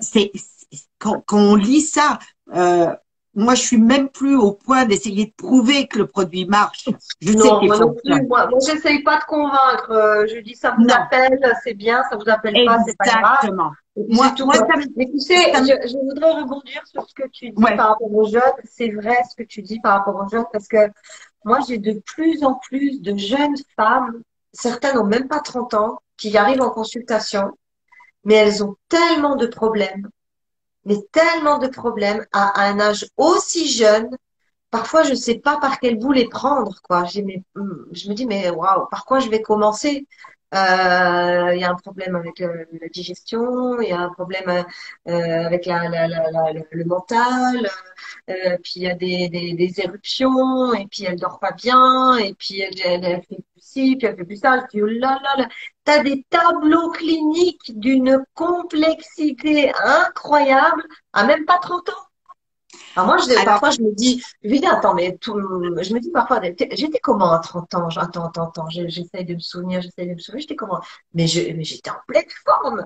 c'est 0.00 0.30
quand, 0.98 1.20
quand, 1.26 1.40
on 1.40 1.56
lit 1.56 1.80
ça, 1.80 2.20
euh, 2.54 2.94
moi, 3.38 3.54
je 3.54 3.62
suis 3.62 3.78
même 3.78 4.08
plus 4.08 4.34
au 4.34 4.52
point 4.52 4.84
d'essayer 4.84 5.26
de 5.26 5.32
prouver 5.32 5.86
que 5.86 5.98
le 5.98 6.08
produit 6.08 6.44
marche. 6.44 6.88
Je 7.20 7.32
non, 7.32 7.60
sais 7.60 7.66
moi 7.66 7.78
non 7.78 7.94
plus. 7.94 8.26
Moi, 8.26 8.48
moi 8.48 8.58
j'essaye 8.66 9.02
pas 9.04 9.18
de 9.18 9.24
convaincre. 9.24 9.90
Euh, 9.90 10.26
je 10.26 10.40
dis 10.40 10.56
ça 10.56 10.74
vous 10.76 10.86
appelle, 10.90 11.38
c'est 11.62 11.74
bien. 11.74 12.02
Ça 12.10 12.16
vous 12.16 12.28
appelle 12.28 12.54
pas, 12.66 12.78
c'est 12.84 12.96
pas 12.96 13.04
grave. 13.04 13.36
Exactement. 13.42 13.70
Moi, 13.96 14.32
tout 14.36 14.44
moi, 14.44 14.56
ça 14.56 14.66
Mais 14.96 15.06
tu 15.06 15.20
sais, 15.20 15.52
je, 15.54 15.88
je, 15.88 15.96
voudrais 16.04 16.40
rebondir 16.40 16.82
sur 16.86 17.08
ce 17.08 17.14
que 17.14 17.28
tu 17.28 17.50
dis 17.50 17.62
par 17.62 17.90
rapport 17.90 18.12
aux 18.12 18.28
jeunes. 18.28 18.42
C'est 18.64 18.90
vrai 18.90 19.16
ce 19.30 19.36
que 19.36 19.46
tu 19.46 19.62
dis 19.62 19.78
par 19.80 19.98
rapport 19.98 20.16
aux 20.16 20.28
jeunes 20.28 20.46
parce 20.52 20.66
que 20.66 20.90
moi, 21.44 21.60
j'ai 21.66 21.78
de 21.78 22.00
plus 22.00 22.42
en 22.42 22.54
plus 22.54 23.00
de 23.00 23.16
jeunes 23.16 23.56
femmes, 23.76 24.20
certaines 24.52 24.96
n'ont 24.96 25.04
même 25.04 25.28
pas 25.28 25.40
30 25.40 25.74
ans, 25.74 25.98
qui 26.16 26.36
arrivent 26.36 26.62
en 26.62 26.70
consultation, 26.70 27.52
mais 28.24 28.34
elles 28.34 28.64
ont 28.64 28.74
tellement 28.88 29.36
de 29.36 29.46
problèmes 29.46 30.08
mais 30.84 30.96
tellement 31.12 31.58
de 31.58 31.68
problèmes 31.68 32.26
à, 32.32 32.62
un 32.68 32.80
âge 32.80 33.06
aussi 33.16 33.70
jeune. 33.70 34.08
Parfois, 34.70 35.02
je 35.02 35.10
ne 35.10 35.14
sais 35.16 35.36
pas 35.38 35.58
par 35.58 35.80
quel 35.80 35.98
bout 35.98 36.12
les 36.12 36.28
prendre, 36.28 36.80
quoi. 36.82 37.04
Hmm, 37.04 37.84
je 37.92 38.08
me 38.08 38.14
dis, 38.14 38.26
mais 38.26 38.50
waouh, 38.50 38.86
par 38.90 39.04
quoi 39.06 39.18
je 39.20 39.30
vais 39.30 39.42
commencer? 39.42 40.06
Euh, 40.54 41.54
Il 41.54 41.60
y 41.60 41.64
a 41.64 41.70
un 41.70 41.74
problème 41.74 42.16
avec 42.16 42.38
la 42.38 42.88
digestion, 42.92 43.80
il 43.82 43.90
y 43.90 43.92
a 43.92 44.00
un 44.00 44.08
problème 44.10 44.64
euh, 45.08 45.46
avec 45.46 45.66
le 45.66 46.84
mental, 46.84 47.68
euh, 48.30 48.56
puis 48.62 48.72
il 48.76 48.82
y 48.82 48.88
a 48.88 48.94
des, 48.94 49.74
éruptions, 49.80 50.72
et 50.74 50.86
puis 50.86 51.04
elle 51.04 51.16
dort 51.16 51.38
pas 51.38 51.52
bien, 51.52 52.16
et 52.16 52.34
puis 52.34 52.60
elle, 52.60 53.22
fait 53.28 53.44
ci, 53.78 53.96
puis 53.96 54.06
elle 54.06 54.16
fait 54.16 54.24
plus 54.24 54.36
ça. 54.36 54.58
Je 54.60 54.78
dis, 54.78 54.82
oh 54.82 54.86
là 54.86 55.18
là 55.22 55.42
là, 55.42 55.48
t'as 55.84 56.02
des 56.02 56.24
tableaux 56.30 56.90
cliniques 56.90 57.78
d'une 57.78 58.24
complexité 58.34 59.72
incroyable 59.84 60.84
à 61.12 61.24
même 61.24 61.44
pas 61.44 61.58
30 61.58 61.88
ans. 61.90 61.92
Alors 62.96 63.06
moi, 63.06 63.16
je, 63.18 63.44
parfois, 63.44 63.70
je 63.70 63.80
me 63.80 63.94
dis, 63.94 64.22
je 64.42 64.48
me 64.50 64.58
dis, 64.58 64.66
attends, 64.66 64.94
mais 64.94 65.16
tout, 65.18 65.34
je 65.34 65.94
me 65.94 66.00
dis 66.00 66.10
parfois, 66.10 66.40
j'étais 66.42 66.98
comment 67.00 67.32
à 67.32 67.38
30 67.38 67.74
ans? 67.74 67.88
Attends, 67.88 68.26
attends, 68.26 68.48
attends, 68.48 68.68
j'essaye 68.68 69.24
de 69.24 69.34
me 69.34 69.40
souvenir, 69.40 69.80
j'essaye 69.80 70.08
de 70.08 70.14
me 70.14 70.18
souvenir, 70.18 70.42
j'étais 70.42 70.56
comment? 70.56 70.80
Mais 71.14 71.26
j'étais 71.26 71.90
en 71.90 72.00
pleine 72.06 72.24
forme. 72.44 72.84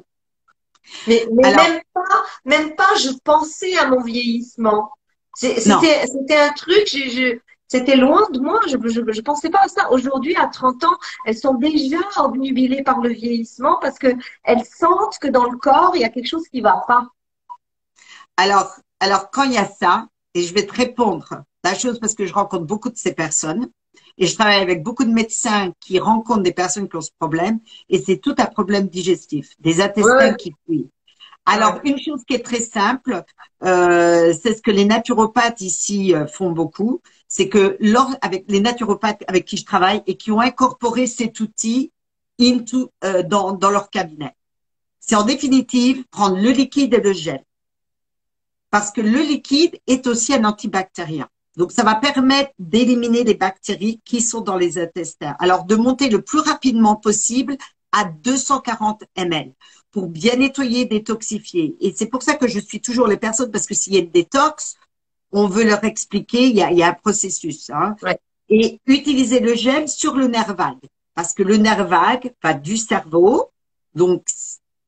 Mais, 1.07 1.27
mais 1.33 1.55
même 1.55 1.81
pas, 1.95 2.25
même 2.45 2.75
pas, 2.75 2.95
je 2.97 3.11
pensais 3.25 3.77
à 3.79 3.87
mon 3.87 4.03
vieillissement. 4.03 4.91
C'était 5.35 6.37
un 6.37 6.53
truc, 6.53 6.95
c'était 7.73 7.97
loin 7.97 8.29
de 8.31 8.39
moi. 8.39 8.61
Je 8.69 8.77
ne 8.77 9.21
pensais 9.23 9.49
pas 9.49 9.63
à 9.65 9.69
ça. 9.69 9.91
Aujourd'hui, 9.91 10.37
à 10.37 10.47
30 10.47 10.85
ans, 10.85 10.99
elles 11.25 11.39
sont 11.39 11.55
déjà 11.55 12.01
obnubilées 12.19 12.83
par 12.83 13.01
le 13.01 13.09
vieillissement 13.09 13.79
parce 13.81 13.99
que 13.99 14.09
elles 14.45 14.65
sentent 14.67 15.19
que 15.19 15.29
dans 15.29 15.49
le 15.51 15.57
corps, 15.57 15.93
il 15.95 16.03
y 16.03 16.05
a 16.05 16.11
quelque 16.11 16.29
chose 16.29 16.47
qui 16.49 16.61
va 16.61 16.85
pas. 16.87 17.09
Alors, 18.37 18.77
alors 19.01 19.31
quand 19.31 19.45
il 19.45 19.53
y 19.53 19.59
a 19.59 19.67
ça, 19.67 20.07
et 20.35 20.43
je 20.43 20.53
vais 20.53 20.67
te 20.67 20.75
répondre 20.75 21.45
la 21.65 21.75
chose 21.75 21.99
parce 21.99 22.15
que 22.15 22.27
je 22.27 22.35
rencontre 22.35 22.67
beaucoup 22.67 22.91
de 22.91 22.97
ces 22.97 23.15
personnes 23.15 23.71
et 24.19 24.27
je 24.27 24.35
travaille 24.35 24.61
avec 24.61 24.83
beaucoup 24.83 25.05
de 25.05 25.13
médecins 25.13 25.73
qui 25.81 25.99
rencontrent 25.99 26.43
des 26.43 26.53
personnes 26.53 26.91
qui 26.91 26.97
ont 26.97 27.01
ce 27.01 27.11
problème 27.19 27.59
et 27.89 27.99
c'est 28.03 28.19
tout 28.19 28.35
un 28.37 28.47
problème 28.47 28.89
digestif, 28.89 29.53
des 29.61 29.81
intestins 29.81 30.35
qui 30.35 30.55
fuient. 30.67 30.91
Alors, 31.45 31.81
une 31.85 31.99
chose 31.99 32.23
qui 32.27 32.35
est 32.35 32.45
très 32.45 32.61
simple, 32.61 33.25
euh, 33.65 34.33
c'est 34.41 34.55
ce 34.55 34.63
que 34.63 34.71
les 34.71 34.85
naturopathes 34.85 35.61
ici 35.61 36.15
euh, 36.15 36.27
font 36.27 36.53
beaucoup, 36.53 37.03
c'est 37.27 37.49
que 37.49 37.77
lors, 37.81 38.15
avec 38.21 38.45
les 38.49 38.61
naturopathes 38.61 39.25
avec 39.27 39.45
qui 39.45 39.57
je 39.57 39.65
travaille 39.65 40.03
et 40.07 40.17
qui 40.17 40.31
ont 40.31 40.41
incorporé 40.41 41.07
cet 41.07 41.41
outil 41.41 41.91
into, 42.41 42.93
euh, 43.05 43.25
dans, 43.25 43.53
dans 43.53 43.71
leur 43.71 43.91
cabinet, 43.91 44.37
c'est 45.01 45.17
en 45.17 45.25
définitive 45.25 46.05
prendre 46.11 46.37
le 46.37 46.51
liquide 46.51 46.95
et 46.95 47.01
le 47.01 47.13
gel. 47.13 47.43
Parce 48.71 48.93
que 48.93 49.01
le 49.01 49.21
liquide 49.21 49.79
est 49.89 50.07
aussi 50.07 50.33
un 50.33 50.45
antibactérien. 50.45 51.29
Donc, 51.57 51.73
ça 51.73 51.83
va 51.83 51.97
permettre 51.97 52.53
d'éliminer 52.59 53.25
les 53.25 53.35
bactéries 53.35 54.01
qui 54.05 54.21
sont 54.21 54.41
dans 54.41 54.57
les 54.57 54.79
intestins. 54.79 55.35
Alors, 55.41 55.65
de 55.65 55.75
monter 55.75 56.09
le 56.09 56.23
plus 56.23 56.39
rapidement 56.39 56.97
possible 56.97 57.57
à 57.91 58.05
240 58.05 59.03
ml 59.17 59.53
pour 59.93 60.09
bien 60.09 60.37
nettoyer, 60.37 60.87
détoxifier. 60.87 61.77
Et 61.81 61.93
c'est 61.95 62.07
pour 62.07 62.23
ça 62.23 62.35
que 62.35 62.49
je 62.49 62.59
suis 62.59 62.81
toujours 62.81 63.07
les 63.07 63.19
personnes, 63.19 63.51
parce 63.51 63.67
que 63.67 63.75
s'il 63.75 63.95
y 63.95 63.99
a 63.99 64.01
une 64.01 64.11
détox, 64.11 64.77
on 65.31 65.47
veut 65.47 65.65
leur 65.65 65.85
expliquer, 65.85 66.49
il 66.49 66.57
y 66.57 66.63
a, 66.63 66.73
il 66.73 66.79
y 66.79 66.83
a 66.83 66.89
un 66.89 66.95
processus. 66.95 67.71
Hein. 67.71 67.95
Et 68.49 68.81
utiliser 68.87 69.41
le 69.41 69.55
gel 69.55 69.89
sur 69.89 70.15
le 70.15 70.27
nerf 70.27 70.55
vague, 70.55 70.89
parce 71.15 71.35
que 71.35 71.43
le 71.43 71.59
nerf 71.59 71.87
vague 71.87 72.33
va 72.43 72.55
du 72.55 72.77
cerveau, 72.77 73.51
donc 73.95 74.27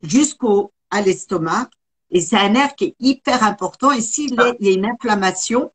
jusqu'au 0.02 0.72
à 0.90 1.02
l'estomac, 1.02 1.68
et 2.10 2.20
c'est 2.20 2.36
un 2.36 2.50
nerf 2.50 2.74
qui 2.74 2.84
est 2.84 2.96
hyper 3.00 3.42
important. 3.42 3.90
Et 3.90 4.00
s'il 4.00 4.34
y 4.34 4.68
a 4.68 4.72
une 4.72 4.86
inflammation, 4.86 5.72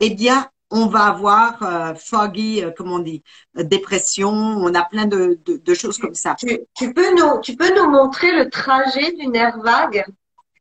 eh 0.00 0.10
bien, 0.10 0.48
on 0.70 0.86
va 0.86 1.04
avoir 1.06 1.62
euh, 1.62 1.94
foggy, 1.94 2.62
euh, 2.62 2.70
comment 2.76 2.96
on 2.96 3.00
dit, 3.00 3.22
euh, 3.56 3.62
dépression, 3.62 4.30
on 4.30 4.74
a 4.74 4.84
plein 4.84 5.06
de, 5.06 5.38
de, 5.44 5.74
choses 5.74 5.98
comme 5.98 6.14
ça. 6.14 6.34
Tu, 6.34 6.92
peux 6.92 7.14
nous, 7.14 7.40
tu 7.40 7.54
peux 7.56 7.74
nous 7.74 7.88
montrer 7.88 8.32
le 8.32 8.50
trajet 8.50 9.12
du 9.12 9.28
nerf 9.28 9.58
vague? 9.58 10.04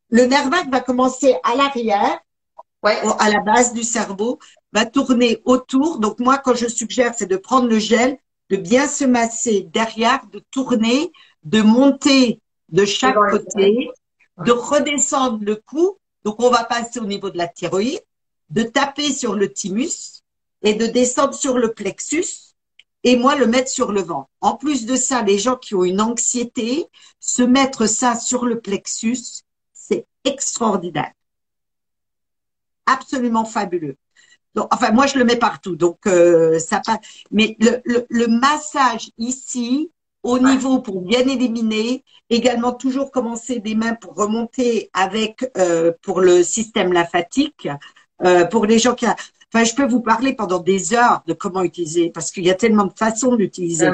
Le 0.09 0.25
nerf 0.25 0.49
vague 0.49 0.71
va 0.71 0.81
commencer 0.81 1.35
à 1.43 1.55
l'arrière, 1.55 2.19
ouais. 2.83 2.97
à 3.19 3.29
la 3.29 3.39
base 3.39 3.73
du 3.73 3.83
cerveau, 3.83 4.39
va 4.71 4.85
tourner 4.85 5.41
autour. 5.45 5.99
Donc 5.99 6.19
moi, 6.19 6.37
quand 6.37 6.55
je 6.55 6.67
suggère, 6.67 7.13
c'est 7.15 7.25
de 7.25 7.37
prendre 7.37 7.67
le 7.67 7.79
gel, 7.79 8.17
de 8.51 8.57
bien 8.57 8.87
se 8.87 9.05
masser 9.05 9.67
derrière, 9.73 10.21
de 10.31 10.39
tourner, 10.51 11.11
de 11.43 11.61
monter 11.61 12.41
de 12.69 12.85
chaque 12.85 13.15
côté, 13.15 13.89
de 14.37 14.51
redescendre 14.51 15.39
le 15.41 15.55
cou. 15.55 15.97
Donc 16.23 16.35
on 16.39 16.51
va 16.51 16.63
passer 16.63 16.99
au 16.99 17.05
niveau 17.05 17.31
de 17.31 17.37
la 17.37 17.47
thyroïde 17.47 18.01
de 18.49 18.63
taper 18.63 19.11
sur 19.11 19.35
le 19.35 19.51
thymus 19.51 20.23
et 20.61 20.73
de 20.73 20.85
descendre 20.85 21.33
sur 21.33 21.57
le 21.57 21.73
plexus 21.73 22.45
et 23.05 23.17
moi 23.17 23.35
le 23.35 23.45
mettre 23.45 23.69
sur 23.69 23.91
le 23.91 24.01
ventre. 24.01 24.29
En 24.41 24.57
plus 24.57 24.85
de 24.85 24.95
ça, 24.95 25.21
les 25.21 25.37
gens 25.37 25.55
qui 25.55 25.75
ont 25.75 25.83
une 25.83 26.01
anxiété, 26.01 26.87
se 27.19 27.43
mettre 27.43 27.85
ça 27.85 28.15
sur 28.15 28.45
le 28.45 28.59
plexus, 28.59 29.43
c'est 29.71 30.07
extraordinaire. 30.23 31.11
Absolument 32.87 33.45
fabuleux. 33.45 33.97
Donc, 34.55 34.73
enfin, 34.73 34.91
moi, 34.91 35.05
je 35.05 35.19
le 35.19 35.25
mets 35.25 35.35
partout. 35.35 35.75
Donc, 35.75 36.07
euh, 36.07 36.57
ça 36.59 36.81
passe. 36.83 36.99
Mais 37.29 37.55
le, 37.59 38.05
le, 38.09 38.27
massage 38.27 39.11
ici, 39.17 39.91
au 40.23 40.39
niveau 40.39 40.79
pour 40.79 41.01
bien 41.01 41.27
éliminer, 41.27 42.03
également 42.31 42.73
toujours 42.73 43.11
commencer 43.11 43.59
des 43.59 43.75
mains 43.75 43.93
pour 43.93 44.15
remonter 44.15 44.89
avec 44.93 45.45
euh, 45.57 45.91
pour 46.01 46.21
le 46.21 46.41
système 46.41 46.93
lymphatique. 46.93 47.67
Euh, 48.23 48.45
pour 48.45 48.65
les 48.65 48.79
gens 48.79 48.95
qui, 48.95 49.05
enfin, 49.05 49.63
je 49.65 49.75
peux 49.75 49.85
vous 49.85 49.99
parler 49.99 50.33
pendant 50.33 50.59
des 50.59 50.93
heures 50.93 51.21
de 51.27 51.33
comment 51.33 51.63
utiliser 51.63 52.09
parce 52.09 52.31
qu'il 52.31 52.45
y 52.45 52.51
a 52.51 52.55
tellement 52.55 52.85
de 52.85 52.93
façons 52.97 53.35
d'utiliser. 53.35 53.89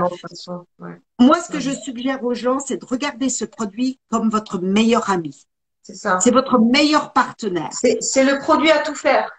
Ouais. 0.79 1.01
Moi, 1.19 1.41
ce 1.41 1.51
que 1.51 1.59
je 1.59 1.71
suggère 1.71 2.23
aux 2.23 2.33
gens, 2.33 2.59
c'est 2.59 2.77
de 2.77 2.85
regarder 2.85 3.29
ce 3.29 3.45
produit 3.45 3.99
comme 4.09 4.29
votre 4.29 4.59
meilleur 4.59 5.09
ami. 5.09 5.47
C'est 5.81 5.95
ça. 5.95 6.19
C'est 6.19 6.31
votre 6.31 6.59
meilleur 6.59 7.13
partenaire. 7.13 7.69
C'est 7.73 8.23
le 8.23 8.39
produit 8.39 8.71
à 8.71 8.79
tout 8.79 8.95
faire. 8.95 9.31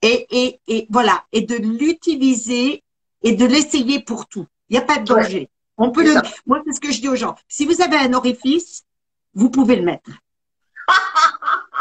Et, 0.00 0.26
et, 0.30 0.60
et 0.68 0.86
voilà, 0.90 1.24
et 1.32 1.42
de 1.42 1.56
l'utiliser 1.56 2.82
et 3.22 3.32
de 3.32 3.46
l'essayer 3.46 4.00
pour 4.00 4.26
tout. 4.26 4.46
Il 4.68 4.76
n'y 4.76 4.82
a 4.82 4.86
pas 4.86 4.98
de 4.98 5.04
danger. 5.04 5.50
On 5.76 5.90
peut 5.90 6.04
le. 6.04 6.14
Moi, 6.46 6.62
c'est 6.66 6.74
ce 6.74 6.80
que 6.80 6.92
je 6.92 7.00
dis 7.00 7.08
aux 7.08 7.16
gens. 7.16 7.34
Si 7.48 7.66
vous 7.66 7.80
avez 7.82 7.96
un 7.96 8.12
orifice, 8.12 8.84
vous 9.34 9.50
pouvez 9.50 9.76
le 9.76 9.82
mettre. 9.82 10.10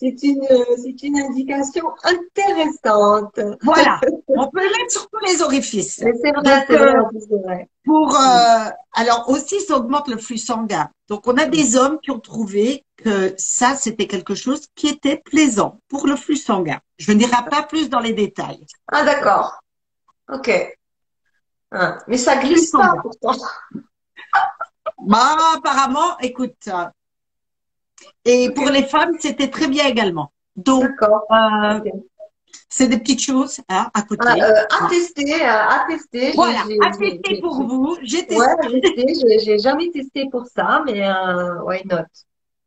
c'est 0.00 0.22
une, 0.22 0.42
c'est 0.82 1.02
une 1.02 1.18
indication 1.18 1.84
intéressante. 2.04 3.38
Voilà, 3.62 4.00
on 4.28 4.48
peut 4.48 4.62
le 4.62 4.78
mettre 4.78 4.92
sur 4.92 5.08
tous 5.10 5.18
les 5.26 5.42
orifices. 5.42 5.96
C'est 5.96 6.12
vrai, 6.12 6.66
euh, 6.70 7.02
c'est 7.20 7.42
vrai, 7.44 7.68
Pour, 7.84 8.16
euh, 8.16 8.70
alors 8.94 9.28
aussi, 9.28 9.60
ça 9.60 9.76
augmente 9.76 10.08
le 10.08 10.16
flux 10.16 10.38
sanguin. 10.38 10.88
Donc, 11.08 11.26
on 11.26 11.36
a 11.36 11.44
des 11.44 11.76
hommes 11.76 11.98
qui 12.00 12.10
ont 12.10 12.18
trouvé 12.18 12.82
que 12.96 13.34
ça, 13.36 13.76
c'était 13.76 14.06
quelque 14.06 14.34
chose 14.34 14.68
qui 14.74 14.88
était 14.88 15.18
plaisant 15.18 15.80
pour 15.88 16.06
le 16.06 16.16
flux 16.16 16.36
sanguin. 16.36 16.80
Je 16.96 17.12
ne 17.12 17.18
dirai 17.18 17.44
pas 17.50 17.62
plus 17.62 17.90
dans 17.90 18.00
les 18.00 18.14
détails. 18.14 18.64
Ah, 18.88 19.04
d'accord. 19.04 19.60
Ok. 20.32 20.50
Ah, 21.72 21.98
mais 22.08 22.16
ça 22.16 22.36
glisse 22.36 22.70
pas 22.70 22.94
pourtant. 23.02 23.36
Bah, 25.06 25.36
apparemment, 25.56 26.18
écoute, 26.20 26.68
et 28.24 28.50
pour 28.50 28.66
les 28.66 28.84
femmes, 28.84 29.16
c'était 29.18 29.48
très 29.48 29.68
bien 29.68 29.86
également. 29.86 30.32
Donc, 30.56 30.90
euh, 31.02 31.80
C'est 32.68 32.88
des 32.88 32.98
petites 32.98 33.22
choses 33.22 33.60
hein, 33.68 33.90
à 33.94 34.02
côté. 34.02 34.26
Ah, 34.26 34.36
euh, 34.36 34.84
à 34.84 34.88
tester, 34.88 35.42
à 35.42 35.84
tester. 35.88 36.32
Voilà, 36.32 36.60
à 36.82 36.90
tester 36.90 37.40
pour 37.40 37.62
vous. 37.66 37.96
J'ai 38.02 38.26
testé. 38.26 38.36
Ouais, 38.36 38.80
j'ai 39.26 39.38
J'ai 39.38 39.58
jamais 39.58 39.90
testé 39.90 40.28
pour 40.30 40.46
ça, 40.46 40.82
mais 40.86 41.06
euh, 41.06 41.62
why 41.62 41.82
not? 41.84 42.06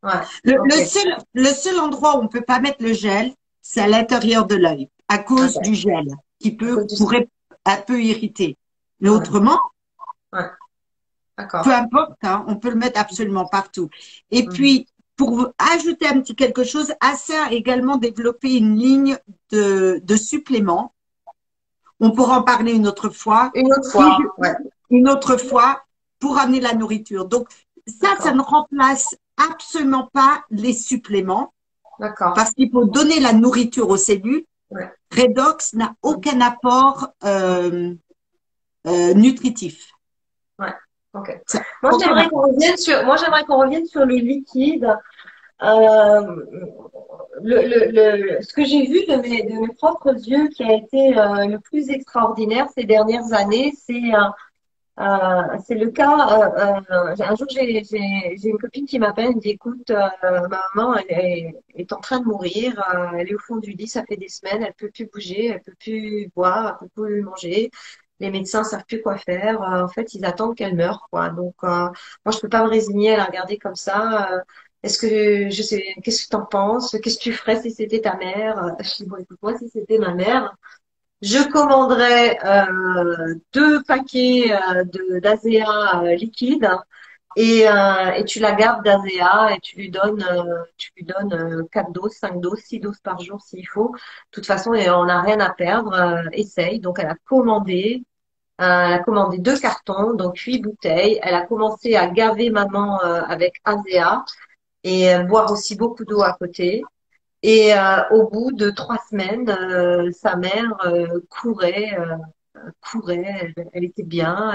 Ouais, 0.04 0.12
le, 0.44 0.86
seul, 0.86 1.18
le 1.34 1.46
seul 1.46 1.80
endroit 1.80 2.18
où 2.18 2.24
on 2.24 2.28
peut 2.28 2.42
pas 2.42 2.60
mettre 2.60 2.84
le 2.84 2.92
gel, 2.92 3.32
c'est 3.62 3.80
à 3.80 3.88
l'intérieur 3.88 4.46
de 4.46 4.56
l'œil, 4.56 4.90
à 5.08 5.18
cause 5.18 5.58
du 5.60 5.76
gel, 5.76 6.08
qui 6.40 6.52
peut 6.52 6.86
pourrait 6.98 7.30
un 7.64 7.78
peu 7.78 8.02
irriter. 8.02 8.58
Mais 9.00 9.08
autrement, 9.08 9.60
ouais. 10.34 10.50
peu 11.38 11.74
importe, 11.74 12.18
hein, 12.24 12.44
on 12.48 12.58
peut 12.58 12.70
le 12.70 12.76
mettre 12.76 13.00
absolument 13.00 13.46
partout. 13.46 13.90
Et 14.30 14.46
puis, 14.46 14.88
pour 15.16 15.50
ajouter 15.58 16.08
un 16.08 16.22
petit 16.22 16.36
quelque 16.36 16.64
chose, 16.64 16.94
Assa 17.00 17.46
a 17.46 17.52
également 17.52 17.98
développé 17.98 18.56
une 18.56 18.78
ligne 18.78 19.18
de, 19.52 20.02
de 20.04 20.16
suppléments. 20.16 20.94
On 22.00 22.12
pourra 22.12 22.40
en 22.40 22.44
parler 22.44 22.74
une 22.74 22.88
autre 22.88 23.10
fois. 23.10 23.52
Une 23.54 23.72
autre 23.72 23.92
fois, 23.92 24.18
ouais. 24.38 24.56
Une 24.90 25.08
autre 25.08 25.38
fois 25.38 25.84
pour 26.20 26.38
amener 26.38 26.60
la 26.60 26.74
nourriture. 26.74 27.26
Donc, 27.26 27.48
ça, 27.88 28.16
ça 28.20 28.34
ne 28.34 28.42
remplace 28.42 29.16
absolument 29.38 30.10
pas 30.14 30.44
les 30.50 30.74
suppléments. 30.74 31.54
D'accord. 32.00 32.34
Parce 32.34 32.52
qu'il 32.52 32.72
faut 32.72 32.86
donner 32.86 33.20
la 33.20 33.34
nourriture 33.34 33.90
aux 33.90 33.98
cellules. 33.98 34.46
Ouais. 34.72 34.92
Redox 35.16 35.74
n'a 35.74 35.96
aucun 36.02 36.42
apport 36.42 37.10
euh, 37.24 37.94
euh, 38.88 39.14
nutritif. 39.14 39.92
Ouais. 40.58 40.74
Ok. 41.14 41.30
Moi, 41.84 41.92
j'aimerais 42.00 42.28
qu'on 42.28 42.42
revienne 42.42 42.78
sur, 42.78 43.04
moi, 43.06 43.18
j'aimerais 43.18 43.44
qu'on 43.44 43.60
revienne 43.60 43.86
sur 43.86 44.06
le 44.06 44.16
liquide. 44.16 44.98
Euh, 45.62 46.22
le, 47.42 47.62
le, 47.68 47.92
le, 47.92 48.42
ce 48.42 48.54
que 48.54 48.66
j'ai 48.66 48.86
vu 48.86 49.06
de 49.06 49.16
mes, 49.22 49.44
de 49.44 49.60
mes 49.60 49.74
propres 49.76 50.14
yeux 50.28 50.48
qui 50.50 50.64
a 50.64 50.74
été 50.74 51.18
euh, 51.18 51.46
le 51.46 51.60
plus 51.60 51.90
extraordinaire 51.90 52.68
ces 52.76 52.84
dernières 52.84 53.32
années, 53.34 53.74
c'est 53.78 54.12
euh, 55.00 55.58
c'est 55.66 55.76
le 55.76 55.90
cas. 55.90 56.06
Un 57.20 57.36
jour, 57.36 57.48
j'ai, 57.50 57.84
une 58.44 58.58
copine 58.58 58.86
qui 58.86 59.00
m'appelle, 59.00 59.28
elle 59.30 59.36
me 59.36 59.42
dit 59.42 59.52
écoute, 59.52 59.90
ma 59.90 60.42
maman 60.76 60.96
elle 60.96 61.06
est, 61.10 61.56
est, 61.76 61.94
en 61.94 62.00
train 62.00 62.20
de 62.20 62.26
mourir, 62.26 62.74
elle 63.18 63.30
est 63.30 63.36
au 63.36 63.40
fond 63.40 63.58
du 63.58 63.72
lit, 63.72 63.88
ça 63.88 64.04
fait 64.04 64.18
des 64.18 64.30
semaines, 64.30 64.64
elle 64.64 64.74
peut 64.74 64.92
plus 64.94 65.10
bouger, 65.12 65.48
elle 65.48 65.62
peut 65.62 65.74
plus 65.80 66.30
boire, 66.36 66.78
elle 66.82 66.90
peut 66.90 67.04
plus 67.04 67.22
manger 67.22 67.72
les 68.24 68.32
médecins 68.32 68.64
savent 68.64 68.86
plus 68.86 69.02
quoi 69.02 69.18
faire. 69.18 69.62
Euh, 69.62 69.84
en 69.84 69.88
fait, 69.90 70.14
ils 70.16 70.26
attendent 70.26 70.56
qu'elle 70.56 70.76
meure, 70.76 71.08
quoi. 71.12 71.30
Donc, 71.30 71.56
euh, 71.64 71.68
moi, 72.26 72.32
je 72.34 72.40
peux 72.40 72.50
pas 72.50 72.64
me 72.64 72.70
résigner 72.70 73.14
à 73.14 73.18
la 73.18 73.26
regarder 73.26 73.58
comme 73.58 73.76
ça. 73.76 74.32
Euh, 74.34 74.40
est-ce 74.84 74.98
que 75.00 75.50
je 75.50 75.62
sais, 75.62 75.84
qu'est-ce 76.04 76.26
que 76.26 76.30
tu 76.30 76.36
en 76.36 76.46
penses? 76.46 76.98
Qu'est-ce 77.02 77.18
que 77.18 77.24
tu 77.24 77.34
ferais 77.34 77.62
si 77.62 77.72
c'était 77.72 78.02
ta 78.02 78.16
mère? 78.16 78.76
Écoute, 79.20 79.38
moi, 79.42 79.58
si 79.58 79.70
c'était 79.70 79.98
ma 79.98 80.14
mère, 80.14 80.56
je 81.22 81.40
commanderais 81.52 82.38
deux 83.54 83.84
paquets 83.84 84.50
de 84.86 85.20
d'Azea 85.20 86.16
liquide 86.16 86.70
et, 87.38 87.62
et 88.18 88.26
tu 88.26 88.40
la 88.40 88.54
gardes 88.54 88.84
d'Azea 88.84 89.54
et 89.56 89.60
tu 89.62 89.78
lui 89.78 89.90
donnes, 89.90 90.26
tu 90.78 90.92
lui 90.98 91.06
donnes 91.06 91.68
quatre 91.72 91.92
doses, 91.94 92.14
cinq 92.14 92.42
doses, 92.42 92.60
six 92.60 92.80
doses 92.80 93.00
par 93.00 93.20
jour 93.22 93.42
s'il 93.42 93.68
faut. 93.68 93.92
De 93.94 94.00
toute 94.32 94.46
façon, 94.46 94.72
on 94.72 95.06
n'a 95.06 95.22
rien 95.22 95.40
à 95.40 95.52
perdre. 95.54 95.94
essaye. 96.34 96.80
Donc, 96.82 97.00
elle 97.00 97.08
a 97.08 97.16
commandé 97.26 98.04
elle 98.64 98.94
a 98.94 99.00
commandé 99.00 99.38
deux 99.40 99.60
cartons, 99.60 100.14
donc 100.14 100.38
huit 100.40 100.60
bouteilles. 100.60 101.20
Elle 101.24 101.36
a 101.36 101.46
commencé 101.46 101.96
à 101.96 102.08
gaver 102.08 102.50
maman 102.50 103.04
euh, 103.04 103.22
avec 103.28 103.56
Azea 103.66 104.24
et 104.84 105.14
euh, 105.14 105.24
boire 105.24 105.52
aussi 105.52 105.76
beaucoup 105.76 106.06
d'eau 106.06 106.22
à 106.22 106.34
côté. 106.34 106.84
Et 107.42 107.74
euh, 107.74 108.10
au 108.12 108.30
bout 108.30 108.52
de 108.52 108.70
trois 108.70 109.00
semaines, 109.10 109.48
sa 110.14 110.36
mère 110.38 110.78
courait, 111.30 111.98
courait. 112.82 113.54
Elle, 113.74 113.84
était 113.84 114.04
bien. 114.04 114.52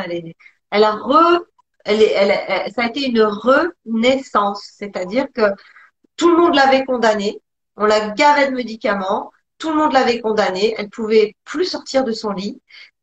Elle, 0.70 0.84
a 0.84 0.92
re, 0.92 1.40
ça 1.84 2.82
a 2.82 2.86
été 2.86 3.06
une 3.06 3.22
renaissance, 3.22 4.62
c'est-à-dire 4.78 5.26
que 5.34 5.52
tout 6.16 6.30
le 6.30 6.36
monde 6.38 6.54
l'avait 6.54 6.84
condamnée. 6.84 7.42
On 7.76 7.84
la 7.84 8.11
gavait 8.11 8.50
de 8.50 8.56
médicaments. 8.56 9.32
Tout 9.59 9.70
le 9.70 9.76
monde 9.76 9.92
l'avait 9.92 10.20
condamnée. 10.20 10.74
Elle 10.78 10.88
pouvait 10.88 11.36
plus 11.44 11.66
sortir 11.66 12.04
de 12.04 12.12
son 12.12 12.32
lit. 12.32 12.61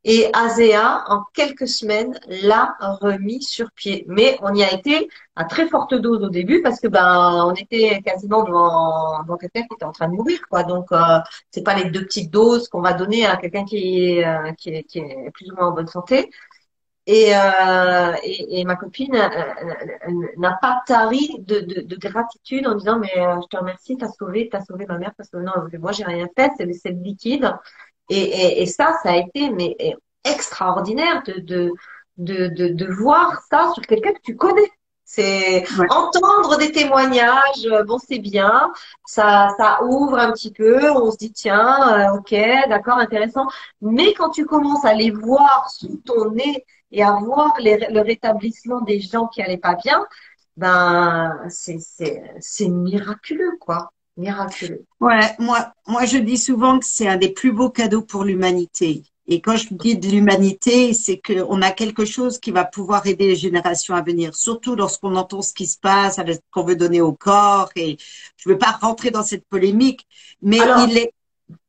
Et 0.08 0.30
Azea, 0.34 1.04
en 1.08 1.24
quelques 1.34 1.68
semaines, 1.68 2.20
l'a 2.28 2.76
remis 3.02 3.42
sur 3.42 3.72
pied. 3.72 4.06
Mais 4.08 4.38
on 4.44 4.54
y 4.54 4.64
a 4.64 4.72
été 4.72 5.10
à 5.36 5.46
très 5.46 5.68
forte 5.68 5.96
dose 5.96 6.24
au 6.24 6.30
début 6.30 6.62
parce 6.62 6.80
que 6.80 6.88
ben 6.88 7.44
on 7.48 7.56
était 7.56 8.02
quasiment 8.04 8.44
devant, 8.44 9.24
devant 9.24 9.38
quelqu'un 9.38 9.64
qui 9.64 9.74
était 9.74 9.84
en 9.86 9.92
train 9.92 10.08
de 10.08 10.14
mourir, 10.14 10.40
quoi. 10.48 10.64
Donc 10.64 10.92
euh, 10.92 11.20
c'est 11.50 11.64
pas 11.64 11.74
les 11.76 11.90
deux 11.90 12.04
petites 12.06 12.32
doses 12.32 12.70
qu'on 12.70 12.82
va 12.82 12.94
donner 12.94 13.26
à 13.26 13.36
quelqu'un 13.38 13.66
qui 13.66 14.20
est, 14.20 14.26
euh, 14.28 14.52
qui 14.54 14.70
est 14.70 14.84
qui 14.84 15.00
est 15.00 15.32
plus 15.34 15.52
ou 15.52 15.56
moins 15.56 15.70
en 15.70 15.72
bonne 15.74 15.88
santé. 15.88 16.30
Et, 17.08 17.36
euh, 17.36 18.16
et, 18.24 18.62
et, 18.62 18.66
ma 18.66 18.76
copine 18.76 19.14
n'a 20.38 20.58
pas 20.60 20.82
tari 20.88 21.36
de, 21.40 21.60
de, 21.60 21.82
de, 21.82 21.96
gratitude 21.98 22.66
en 22.66 22.74
disant 22.76 22.98
mais 22.98 23.12
euh, 23.18 23.36
je 23.44 23.48
te 23.48 23.58
remercie, 23.58 23.96
t'as 23.98 24.08
sauvé, 24.08 24.50
t'as 24.52 24.62
sauvé 24.66 24.88
ma 24.88 24.98
mère 24.98 25.14
parce 25.16 25.30
que 25.30 25.38
non, 25.38 25.52
moi 25.80 25.92
j'ai 25.92 26.04
rien 26.04 26.28
fait, 26.36 26.52
c'est 26.58 26.90
le 26.90 27.04
liquide. 27.04 27.54
Et, 28.10 28.18
et, 28.20 28.62
et, 28.62 28.66
ça, 28.66 28.96
ça 29.04 29.12
a 29.14 29.18
été 29.18 29.50
mais 29.50 29.76
extraordinaire 30.24 31.24
de, 31.26 31.40
de, 31.40 31.72
de, 32.18 32.48
de, 32.48 32.68
de 32.70 32.86
voir 32.94 33.42
ça 33.50 33.72
sur 33.74 33.84
quelqu'un 33.86 34.14
que 34.14 34.22
tu 34.24 34.36
connais. 34.36 34.72
C'est 35.08 35.64
entendre 35.90 36.58
des 36.58 36.72
témoignages, 36.72 37.66
euh, 37.68 37.84
bon 37.84 38.00
c'est 38.00 38.18
bien, 38.18 38.72
ça, 39.06 39.50
ça 39.58 39.84
ouvre 39.84 40.18
un 40.18 40.32
petit 40.32 40.52
peu, 40.52 40.90
on 40.92 41.12
se 41.12 41.18
dit 41.18 41.32
tiens, 41.32 42.10
euh, 42.12 42.18
ok, 42.18 42.32
d'accord, 42.70 42.98
intéressant. 42.98 43.46
Mais 43.82 44.14
quand 44.16 44.32
tu 44.32 44.46
commences 44.48 44.84
à 44.84 44.94
les 44.96 45.12
voir 45.12 45.70
sous 45.70 45.98
ton 46.06 46.32
nez 46.32 46.66
et 46.92 47.04
à 47.04 47.14
voir 47.14 47.54
les, 47.60 47.78
le 47.92 48.02
rétablissement 48.02 48.82
des 48.82 49.00
gens 49.00 49.28
qui 49.28 49.42
allaient 49.44 49.58
pas 49.60 49.76
bien, 49.76 50.04
ben 50.58 51.38
c'est 51.50 51.78
c'est 52.40 52.70
miraculeux 52.70 53.58
quoi 53.60 53.92
miraculeux. 54.18 54.86
Ouais, 55.00 55.36
moi, 55.40 55.74
moi 55.88 56.06
je 56.06 56.18
dis 56.18 56.38
souvent 56.38 56.80
que 56.80 56.86
c'est 56.86 57.08
un 57.08 57.18
des 57.18 57.30
plus 57.30 57.52
beaux 57.52 57.70
cadeaux 57.70 58.02
pour 58.02 58.24
l'humanité. 58.24 59.04
Et 59.28 59.42
quand 59.42 59.58
je 59.58 59.68
dis 59.72 59.98
de 59.98 60.08
l'humanité, 60.08 60.94
c'est 60.94 61.20
qu'on 61.20 61.62
a 61.62 61.72
quelque 61.72 62.06
chose 62.06 62.38
qui 62.38 62.52
va 62.52 62.64
pouvoir 62.64 63.08
aider 63.08 63.28
les 63.28 63.36
générations 63.36 63.96
à 63.96 64.02
venir, 64.02 64.36
surtout 64.36 64.76
lorsqu'on 64.76 65.16
entend 65.16 65.42
ce 65.42 65.54
qui 65.54 65.66
se 65.66 65.80
passe 65.80 66.20
avec 66.20 66.36
ce 66.36 66.42
qu'on 66.52 66.64
veut 66.64 66.76
donner 66.76 67.02
au 67.02 67.12
corps. 67.12 67.72
Et 67.76 67.98
je 68.38 68.50
ne 68.50 68.54
veux 68.54 68.60
pas 68.60 68.78
rentrer 68.80 69.10
dans 69.10 69.24
cette 69.24 69.46
polémique, 69.48 70.06
mais 70.44 70.60
il 70.88 70.98
est 70.98 71.12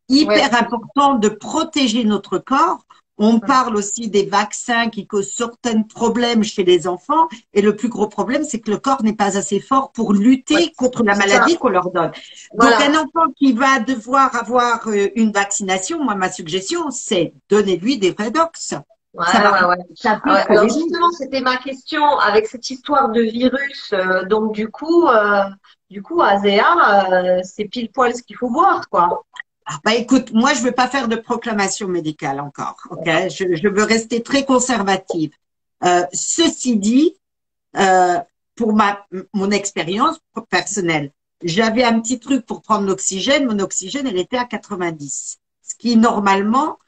hyper 0.09 0.55
important 0.55 1.15
de 1.15 1.29
protéger 1.29 2.05
notre 2.05 2.39
corps 2.39 2.85
on 3.19 3.41
parle 3.41 3.77
aussi 3.77 4.09
des 4.09 4.27
vaccins 4.27 4.89
qui 4.89 5.07
causent 5.07 5.33
certains 5.33 5.83
problèmes 5.83 6.45
chez 6.45 6.64
les 6.64 6.87
enfants. 6.87 7.29
Et 7.55 7.62
le 7.62 7.75
plus 7.75 7.89
gros 7.89 8.09
problème, 8.09 8.45
c'est 8.45 8.61
que 8.61 8.71
le 8.71 8.79
corps 8.79 9.03
n'est 9.03 9.14
pas 9.14 9.37
assez 9.39 9.61
fort 9.61 9.93
pour 9.93 10.12
lutter 10.12 10.73
contre 10.77 11.03
la 11.03 11.14
maladie 11.14 11.57
qu'on 11.57 11.69
leur 11.69 11.91
donne. 11.91 12.12
Donc, 12.55 12.73
un 12.73 12.95
enfant 12.95 13.31
qui 13.37 13.53
va 13.53 13.79
devoir 13.81 14.35
avoir 14.37 14.89
euh, 14.89 15.09
une 15.14 15.33
vaccination, 15.33 16.03
moi, 16.03 16.14
ma 16.14 16.31
suggestion, 16.31 16.91
c'est 16.91 17.33
donner-lui 17.49 17.99
des 17.99 18.11
Redox. 18.11 18.75
Ouais, 19.14 19.25
ouais. 19.25 20.45
Alors 20.49 20.69
justement, 20.69 21.11
c'était 21.11 21.41
ma 21.41 21.57
question 21.57 22.19
avec 22.19 22.47
cette 22.47 22.69
histoire 22.69 23.09
de 23.09 23.23
virus. 23.23 23.95
Euh, 23.95 24.25
donc 24.25 24.53
du 24.53 24.69
coup, 24.69 25.09
euh, 25.09 25.43
du 25.89 26.03
coup, 26.03 26.21
Azea, 26.21 27.43
c'est 27.43 27.64
pile 27.64 27.91
poil 27.91 28.14
ce 28.14 28.23
qu'il 28.23 28.37
faut 28.37 28.51
voir, 28.51 28.91
quoi. 28.91 29.25
Ah, 29.67 29.81
bah 29.85 29.95
écoute, 29.95 30.33
moi 30.33 30.55
je 30.55 30.62
veux 30.62 30.73
pas 30.73 30.89
faire 30.89 31.09
de 31.09 31.17
proclamation 31.17 31.89
médicale 31.89 32.41
encore, 32.41 32.77
ok? 32.91 33.07
Je, 33.29 33.57
je, 33.57 33.69
veux 33.69 33.83
rester 33.83 34.23
très 34.23 34.45
conservative. 34.45 35.33
Euh, 35.85 36.05
ceci 36.12 36.77
dit, 36.77 37.17
euh, 37.77 38.19
pour 38.55 38.73
ma 38.75 39.05
mon 39.35 39.51
expérience 39.51 40.19
personnelle, 40.51 41.11
j'avais 41.43 41.83
un 41.85 42.01
petit 42.01 42.21
truc 42.21 42.47
pour 42.47 42.62
prendre 42.62 42.87
l'oxygène. 42.87 43.47
Mon 43.47 43.59
oxygène, 43.59 44.07
elle 44.07 44.19
était 44.19 44.39
à 44.39 44.45
90, 44.45 45.39
ce 45.62 45.75
qui 45.75 45.97
normalement 45.97 46.79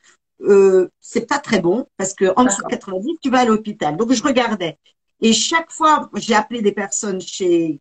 euh, 0.43 0.89
c'est 1.01 1.27
pas 1.27 1.41
très 1.41 1.61
bon 1.61 1.89
parce 1.97 2.15
que 2.15 2.33
en 2.37 2.45
dessous 2.45 2.63
de 2.63 2.69
90, 2.69 3.19
tu 3.21 3.31
vas 3.31 3.41
à 3.41 3.45
l'hôpital. 3.45 3.97
Donc 3.97 4.13
je 4.13 4.23
regardais 4.23 4.79
et 5.21 5.33
chaque 5.33 5.71
fois, 5.71 6.11
j'ai 6.15 6.35
appelé 6.35 6.63
des 6.63 6.73
personnes 6.73 7.21
chez 7.21 7.81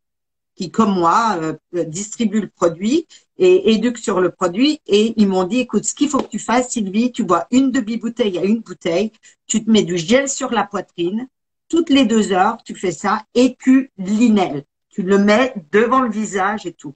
qui, 0.55 0.71
comme 0.71 0.93
moi, 0.95 1.37
euh, 1.41 1.83
distribuent 1.85 2.41
le 2.41 2.49
produit 2.49 3.07
et 3.37 3.73
éduquent 3.73 3.97
sur 3.97 4.21
le 4.21 4.31
produit. 4.31 4.79
Et 4.87 5.13
ils 5.17 5.27
m'ont 5.27 5.43
dit, 5.43 5.59
écoute, 5.59 5.85
ce 5.85 5.93
qu'il 5.93 6.09
faut 6.09 6.19
que 6.19 6.29
tu 6.29 6.39
fasses, 6.39 6.71
Sylvie, 6.71 7.11
tu 7.11 7.23
bois 7.23 7.47
une 7.51 7.71
demi-bouteille 7.71 8.37
à 8.37 8.43
une 8.43 8.59
bouteille, 8.59 9.11
tu 9.47 9.63
te 9.63 9.69
mets 9.69 9.83
du 9.83 9.97
gel 9.97 10.27
sur 10.29 10.51
la 10.51 10.63
poitrine, 10.63 11.27
toutes 11.69 11.89
les 11.89 12.05
deux 12.05 12.31
heures, 12.31 12.57
tu 12.63 12.75
fais 12.75 12.91
ça 12.91 13.23
et 13.33 13.55
tu 13.59 13.91
l'inèles. 13.97 14.63
Tu 14.89 15.03
le 15.03 15.17
mets 15.17 15.53
devant 15.71 16.01
le 16.01 16.09
visage 16.09 16.65
et 16.65 16.73
tout. 16.73 16.95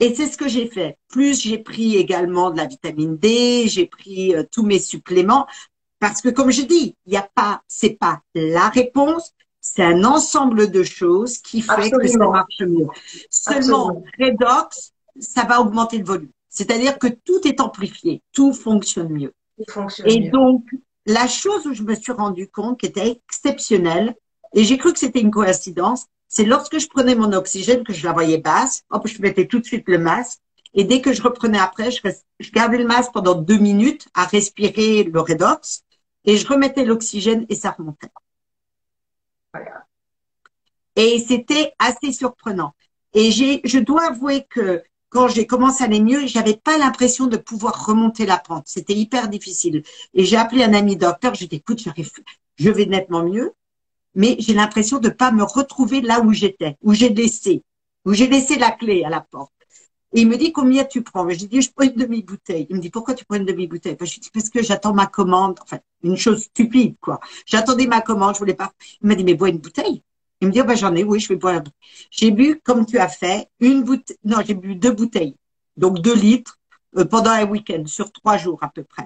Et 0.00 0.14
c'est 0.14 0.26
ce 0.26 0.36
que 0.36 0.48
j'ai 0.48 0.68
fait. 0.68 0.96
Plus 1.08 1.40
j'ai 1.40 1.58
pris 1.58 1.96
également 1.96 2.50
de 2.50 2.56
la 2.56 2.66
vitamine 2.66 3.16
D, 3.16 3.64
j'ai 3.66 3.86
pris 3.86 4.34
euh, 4.34 4.44
tous 4.50 4.64
mes 4.64 4.78
suppléments 4.78 5.46
parce 5.98 6.20
que 6.20 6.28
comme 6.28 6.50
je 6.50 6.62
dis, 6.62 6.94
il 7.06 7.10
n'y 7.10 7.16
a 7.16 7.28
pas, 7.34 7.62
c'est 7.66 7.98
pas 7.98 8.20
la 8.34 8.68
réponse, 8.68 9.34
c'est 9.60 9.82
un 9.82 10.04
ensemble 10.04 10.70
de 10.70 10.82
choses 10.82 11.38
qui 11.38 11.62
fait 11.62 11.90
que 11.90 12.06
ça 12.06 12.18
marche 12.18 12.60
mieux. 12.60 12.86
Seulement, 13.30 14.02
Redox, 14.18 14.92
ça 15.20 15.44
va 15.44 15.60
augmenter 15.60 15.98
le 15.98 16.04
volume. 16.04 16.30
C'est-à-dire 16.48 16.98
que 16.98 17.06
tout 17.06 17.46
est 17.46 17.60
amplifié, 17.60 18.22
tout 18.32 18.52
fonctionne 18.52 19.10
mieux. 19.10 19.34
et 20.04 20.30
donc, 20.30 20.64
la 21.06 21.26
chose 21.26 21.66
où 21.66 21.74
je 21.74 21.82
me 21.82 21.94
suis 21.94 22.12
rendu 22.12 22.48
compte 22.48 22.80
qui 22.80 22.86
était 22.86 23.08
exceptionnelle, 23.08 24.14
et 24.54 24.64
j'ai 24.64 24.78
cru 24.78 24.92
que 24.92 24.98
c'était 24.98 25.20
une 25.20 25.30
coïncidence, 25.30 26.06
c'est 26.28 26.44
lorsque 26.44 26.78
je 26.78 26.88
prenais 26.88 27.14
mon 27.14 27.32
oxygène 27.32 27.84
que 27.84 27.92
je 27.92 28.04
la 28.04 28.12
voyais 28.12 28.38
basse, 28.38 28.84
hop, 28.90 29.06
je 29.06 29.20
mettais 29.22 29.46
tout 29.46 29.58
de 29.58 29.64
suite 29.64 29.84
le 29.88 29.98
masque, 29.98 30.40
et 30.74 30.84
dès 30.84 31.00
que 31.00 31.12
je 31.12 31.22
reprenais 31.22 31.58
après, 31.58 31.90
je, 31.90 32.00
je 32.40 32.50
gardais 32.50 32.78
le 32.78 32.86
masque 32.86 33.12
pendant 33.12 33.34
deux 33.34 33.56
minutes 33.58 34.08
à 34.14 34.24
respirer 34.24 35.04
le 35.04 35.20
redox, 35.20 35.84
et 36.24 36.36
je 36.36 36.46
remettais 36.46 36.84
l'oxygène 36.84 37.46
et 37.48 37.54
ça 37.54 37.70
remontait. 37.70 38.08
Et 40.96 41.18
c'était 41.20 41.72
assez 41.78 42.12
surprenant. 42.12 42.74
Et 43.14 43.30
j'ai, 43.30 43.60
je 43.64 43.78
dois 43.78 44.08
avouer 44.08 44.44
que 44.50 44.82
quand 45.10 45.28
j'ai 45.28 45.46
commencé 45.46 45.82
à 45.82 45.86
aller 45.86 46.00
mieux, 46.00 46.26
j'avais 46.26 46.56
pas 46.56 46.78
l'impression 46.78 47.26
de 47.26 47.36
pouvoir 47.36 47.86
remonter 47.86 48.26
la 48.26 48.38
pente. 48.38 48.64
C'était 48.66 48.94
hyper 48.94 49.28
difficile. 49.28 49.82
Et 50.14 50.24
j'ai 50.24 50.36
appelé 50.36 50.62
un 50.64 50.74
ami 50.74 50.96
docteur. 50.96 51.34
J'ai 51.34 51.46
dit, 51.46 51.56
écoute, 51.56 51.82
je 52.56 52.70
vais 52.70 52.86
nettement 52.86 53.22
mieux, 53.24 53.52
mais 54.14 54.36
j'ai 54.38 54.54
l'impression 54.54 54.98
de 54.98 55.08
pas 55.08 55.30
me 55.32 55.42
retrouver 55.42 56.00
là 56.00 56.20
où 56.20 56.32
j'étais, 56.32 56.76
où 56.82 56.92
j'ai 56.92 57.08
laissé, 57.08 57.62
où 58.04 58.12
j'ai 58.12 58.26
laissé 58.26 58.58
la 58.58 58.70
clé 58.70 59.04
à 59.04 59.08
la 59.10 59.20
porte. 59.20 59.52
Et 60.12 60.22
il 60.22 60.28
me 60.28 60.36
dit 60.36 60.52
combien 60.52 60.84
tu 60.84 61.02
prends? 61.02 61.28
J'ai 61.28 61.46
dit 61.46 61.60
je 61.60 61.70
prends 61.70 61.84
une 61.84 61.94
demi-bouteille. 61.94 62.66
Il 62.70 62.76
me 62.76 62.80
dit 62.80 62.90
pourquoi 62.90 63.14
tu 63.14 63.24
prends 63.26 63.36
une 63.36 63.44
demi-bouteille? 63.44 63.96
Je 64.00 64.12
lui 64.14 64.20
dis 64.20 64.30
parce 64.32 64.48
que 64.48 64.62
j'attends 64.62 64.94
ma 64.94 65.06
commande. 65.06 65.58
Enfin, 65.62 65.78
une 66.02 66.16
chose 66.16 66.44
stupide 66.44 66.96
quoi. 67.00 67.20
J'attendais 67.44 67.86
ma 67.86 68.00
commande, 68.00 68.34
je 68.34 68.38
voulais 68.38 68.54
pas. 68.54 68.72
Il 69.02 69.08
m'a 69.08 69.14
dit 69.14 69.24
mais 69.24 69.34
bois 69.34 69.50
une 69.50 69.58
bouteille. 69.58 70.02
Il 70.40 70.48
me 70.48 70.52
dit, 70.52 70.60
oh, 70.60 70.64
ben, 70.64 70.76
j'en 70.76 70.94
ai, 70.94 71.02
oui, 71.02 71.18
je 71.18 71.28
vais 71.28 71.36
boire. 71.36 71.60
J'ai 72.10 72.30
bu, 72.30 72.60
comme 72.60 72.86
tu 72.86 72.98
as 72.98 73.08
fait, 73.08 73.48
une 73.60 73.82
bouteille, 73.82 74.16
non, 74.24 74.38
j'ai 74.46 74.54
bu 74.54 74.76
deux 74.76 74.92
bouteilles. 74.92 75.36
Donc, 75.76 76.00
deux 76.00 76.14
litres 76.14 76.58
euh, 76.96 77.04
pendant 77.04 77.30
un 77.30 77.44
week-end, 77.44 77.84
sur 77.86 78.12
trois 78.12 78.36
jours 78.36 78.58
à 78.62 78.68
peu 78.68 78.84
près. 78.84 79.04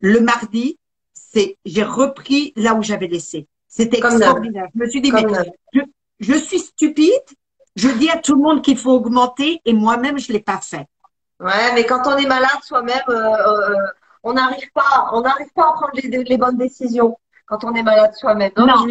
Le 0.00 0.20
mardi, 0.20 0.78
c'est, 1.14 1.56
j'ai 1.64 1.82
repris 1.82 2.52
là 2.56 2.74
où 2.74 2.82
j'avais 2.82 3.06
laissé. 3.06 3.46
C'était 3.68 3.98
extraordinaire. 3.98 4.66
Je 4.74 4.80
me 4.80 4.88
suis 4.88 5.00
dit, 5.00 5.12
mais 5.12 5.24
je, 5.72 5.80
je, 6.20 6.34
suis 6.34 6.58
stupide. 6.58 7.10
Je 7.74 7.88
dis 7.88 8.10
à 8.10 8.18
tout 8.18 8.34
le 8.34 8.42
monde 8.42 8.62
qu'il 8.62 8.76
faut 8.76 8.92
augmenter 8.92 9.62
et 9.64 9.72
moi-même, 9.72 10.18
je 10.18 10.30
l'ai 10.30 10.40
pas 10.40 10.60
fait. 10.60 10.86
Ouais, 11.40 11.72
mais 11.74 11.86
quand 11.86 12.02
on 12.06 12.18
est 12.18 12.26
malade 12.26 12.62
soi-même, 12.62 13.00
euh, 13.08 13.14
euh, 13.14 13.76
on 14.22 14.34
n'arrive 14.34 14.70
pas, 14.72 15.08
on 15.12 15.22
n'arrive 15.22 15.50
pas 15.54 15.70
à 15.70 15.72
prendre 15.72 15.92
les, 15.94 16.22
les 16.22 16.36
bonnes 16.36 16.58
décisions 16.58 17.16
quand 17.46 17.64
on 17.64 17.74
est 17.74 17.82
malade 17.82 18.12
soi-même. 18.14 18.52
Non, 18.56 18.86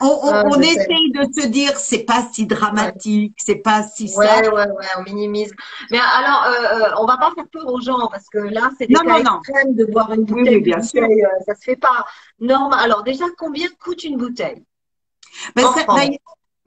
on, 0.00 0.06
on, 0.52 0.60
essaye 0.60 1.10
de 1.12 1.22
se 1.32 1.46
dire 1.46 1.78
c'est 1.78 2.04
pas 2.04 2.28
si 2.30 2.46
dramatique, 2.46 3.34
c'est 3.38 3.56
pas 3.56 3.82
si 3.82 4.04
ouais, 4.16 4.26
ça. 4.26 4.40
Ouais, 4.52 4.68
ouais, 4.68 4.86
on 4.98 5.02
minimise. 5.02 5.54
Mais 5.90 5.98
alors, 5.98 6.44
euh, 6.44 6.84
euh, 6.84 6.90
on 6.98 7.06
va 7.06 7.16
pas 7.16 7.32
faire 7.34 7.48
peur 7.50 7.66
aux 7.66 7.80
gens 7.80 8.06
parce 8.08 8.28
que 8.28 8.38
là, 8.38 8.70
c'est 8.78 8.88
des 8.88 8.94
cas 8.94 9.18
extrêmes 9.18 9.74
de 9.74 9.86
boire 9.86 10.12
une 10.12 10.24
bouteille. 10.24 10.60
bien 10.60 10.82
sûr. 10.82 11.02
Euh, 11.02 11.44
ça 11.46 11.54
se 11.54 11.62
fait 11.62 11.76
pas 11.76 12.04
normal. 12.40 12.78
Alors 12.78 13.04
déjà, 13.04 13.24
combien 13.38 13.68
coûte 13.80 14.04
une 14.04 14.18
bouteille? 14.18 14.62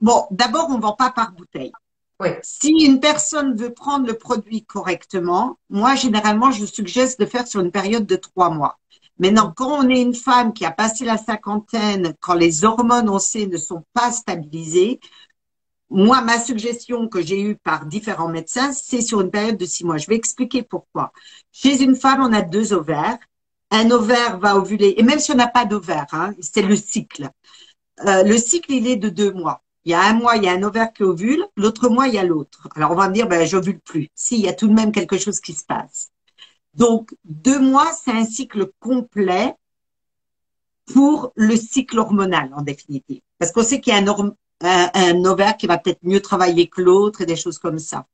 Bon, 0.00 0.26
d'abord, 0.30 0.68
on 0.70 0.78
vend 0.78 0.94
pas 0.94 1.10
par 1.10 1.32
bouteille. 1.32 1.72
Oui. 2.20 2.30
Si 2.42 2.70
une 2.70 3.00
personne 3.00 3.54
veut 3.54 3.72
prendre 3.72 4.06
le 4.06 4.14
produit 4.14 4.64
correctement, 4.64 5.58
moi, 5.70 5.94
généralement, 5.94 6.50
je 6.50 6.64
suggère 6.66 7.08
de 7.18 7.26
faire 7.26 7.46
sur 7.46 7.60
une 7.60 7.70
période 7.70 8.06
de 8.06 8.16
trois 8.16 8.50
mois. 8.50 8.78
Maintenant, 9.20 9.52
quand 9.54 9.84
on 9.84 9.88
est 9.90 10.00
une 10.00 10.14
femme 10.14 10.54
qui 10.54 10.64
a 10.64 10.70
passé 10.70 11.04
la 11.04 11.18
cinquantaine, 11.18 12.14
quand 12.20 12.32
les 12.32 12.64
hormones, 12.64 13.10
on 13.10 13.18
sait, 13.18 13.46
ne 13.46 13.58
sont 13.58 13.84
pas 13.92 14.12
stabilisées, 14.12 14.98
moi, 15.90 16.22
ma 16.22 16.40
suggestion 16.40 17.06
que 17.06 17.20
j'ai 17.20 17.42
eue 17.42 17.56
par 17.56 17.84
différents 17.84 18.28
médecins, 18.28 18.72
c'est 18.72 19.02
sur 19.02 19.20
une 19.20 19.30
période 19.30 19.58
de 19.58 19.66
six 19.66 19.84
mois. 19.84 19.98
Je 19.98 20.06
vais 20.06 20.14
expliquer 20.16 20.62
pourquoi. 20.62 21.12
Chez 21.52 21.82
une 21.82 21.96
femme, 21.96 22.22
on 22.22 22.32
a 22.32 22.40
deux 22.40 22.72
ovaires. 22.72 23.18
Un 23.70 23.90
ovaire 23.90 24.38
va 24.38 24.56
ovuler, 24.56 24.94
et 24.96 25.02
même 25.02 25.18
si 25.18 25.32
on 25.32 25.36
n'a 25.36 25.48
pas 25.48 25.66
d'ovaire, 25.66 26.06
hein, 26.12 26.32
c'est 26.40 26.62
le 26.62 26.74
cycle. 26.74 27.28
Euh, 28.06 28.22
le 28.22 28.38
cycle, 28.38 28.72
il 28.72 28.86
est 28.86 28.96
de 28.96 29.10
deux 29.10 29.32
mois. 29.32 29.62
Il 29.84 29.92
y 29.92 29.94
a 29.94 30.02
un 30.02 30.14
mois, 30.14 30.36
il 30.36 30.44
y 30.44 30.48
a 30.48 30.52
un 30.52 30.62
ovaire 30.62 30.92
qui 30.92 31.02
ovule, 31.02 31.44
l'autre 31.56 31.90
mois, 31.90 32.08
il 32.08 32.14
y 32.14 32.18
a 32.18 32.24
l'autre. 32.24 32.68
Alors, 32.74 32.92
on 32.92 32.94
va 32.94 33.08
me 33.08 33.14
dire, 33.14 33.28
ben, 33.28 33.46
j'ovule 33.46 33.80
plus. 33.80 34.08
Si, 34.14 34.36
il 34.36 34.42
y 34.42 34.48
a 34.48 34.54
tout 34.54 34.66
de 34.66 34.72
même 34.72 34.92
quelque 34.92 35.18
chose 35.18 35.40
qui 35.40 35.52
se 35.52 35.64
passe. 35.64 36.10
Donc, 36.74 37.14
deux 37.24 37.58
mois, 37.58 37.92
c'est 37.92 38.12
un 38.12 38.24
cycle 38.24 38.70
complet 38.78 39.54
pour 40.92 41.32
le 41.34 41.56
cycle 41.56 41.98
hormonal, 41.98 42.50
en 42.54 42.62
définitive. 42.62 43.20
Parce 43.38 43.52
qu'on 43.52 43.62
sait 43.62 43.80
qu'il 43.80 43.92
y 43.92 43.96
a 43.96 44.34
un, 44.62 45.24
ovaire 45.24 45.56
qui 45.56 45.66
va 45.66 45.78
peut-être 45.78 46.00
mieux 46.02 46.20
travailler 46.20 46.68
que 46.68 46.80
l'autre 46.80 47.22
et 47.22 47.26
des 47.26 47.36
choses 47.36 47.58
comme 47.58 47.78
ça. 47.78 48.06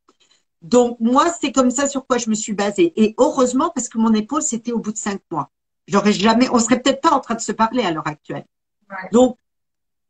Donc, 0.63 0.99
moi, 1.01 1.27
c'est 1.41 1.53
comme 1.53 1.71
ça 1.71 1.87
sur 1.87 2.07
quoi 2.07 2.19
je 2.19 2.31
me 2.31 2.35
suis 2.35 2.53
basée. 2.53 2.93
Et 2.97 3.15
heureusement, 3.19 3.71
parce 3.75 3.89
que 3.89 3.99
mon 3.99 4.13
épaule, 4.15 4.43
c'était 4.43 4.73
au 4.73 4.79
bout 4.79 4.93
de 4.93 4.99
cinq 4.99 5.21
mois. 5.31 5.51
J'aurais 5.87 6.13
jamais, 6.13 6.49
on 6.51 6.59
serait 6.59 6.81
peut-être 6.81 7.01
pas 7.01 7.11
en 7.11 7.21
train 7.21 7.35
de 7.35 7.41
se 7.41 7.53
parler 7.53 7.83
à 7.83 7.93
l'heure 7.93 8.07
actuelle. 8.07 8.45
Donc, 9.13 9.39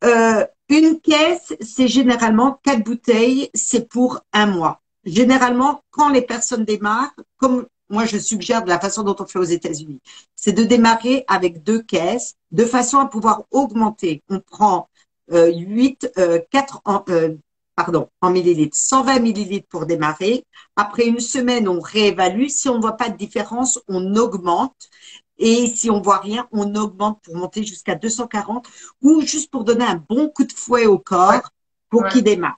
euh, 0.03 0.45
une 0.69 0.99
caisse, 0.99 1.53
c'est 1.61 1.87
généralement 1.87 2.59
quatre 2.63 2.83
bouteilles, 2.83 3.49
c'est 3.53 3.87
pour 3.87 4.21
un 4.33 4.47
mois. 4.47 4.81
Généralement, 5.05 5.83
quand 5.91 6.09
les 6.09 6.21
personnes 6.21 6.65
démarrent, 6.65 7.15
comme 7.37 7.67
moi 7.89 8.05
je 8.05 8.17
suggère 8.17 8.63
de 8.63 8.69
la 8.69 8.79
façon 8.79 9.03
dont 9.03 9.15
on 9.19 9.25
fait 9.25 9.39
aux 9.39 9.43
États-Unis, 9.43 9.99
c'est 10.35 10.51
de 10.51 10.63
démarrer 10.63 11.23
avec 11.27 11.63
deux 11.63 11.81
caisses 11.81 12.35
de 12.51 12.65
façon 12.65 12.99
à 12.99 13.05
pouvoir 13.05 13.43
augmenter. 13.51 14.23
On 14.29 14.39
prend 14.39 14.89
euh, 15.31 15.51
8, 15.51 16.11
euh, 16.17 16.39
4 16.51 16.81
en, 16.85 17.03
euh, 17.09 17.35
pardon, 17.75 18.09
en 18.21 18.31
millilitres, 18.31 18.77
120 18.77 19.19
millilitres 19.19 19.67
pour 19.69 19.85
démarrer. 19.85 20.45
Après 20.75 21.05
une 21.05 21.19
semaine, 21.19 21.67
on 21.67 21.79
réévalue. 21.79 22.47
Si 22.47 22.69
on 22.69 22.75
ne 22.77 22.81
voit 22.81 22.97
pas 22.97 23.09
de 23.09 23.17
différence, 23.17 23.79
on 23.87 24.15
augmente. 24.15 24.89
Et 25.37 25.67
si 25.67 25.91
on 25.91 26.01
voit 26.01 26.17
rien, 26.17 26.47
on 26.51 26.73
augmente 26.75 27.21
pour 27.23 27.35
monter 27.35 27.63
jusqu'à 27.63 27.95
240 27.95 28.67
ou 29.01 29.21
juste 29.21 29.51
pour 29.51 29.63
donner 29.63 29.85
un 29.85 30.03
bon 30.09 30.29
coup 30.29 30.45
de 30.45 30.51
fouet 30.51 30.87
au 30.87 30.97
corps 30.97 31.51
pour 31.89 32.07
qu'il 32.07 32.23
démarre. 32.23 32.57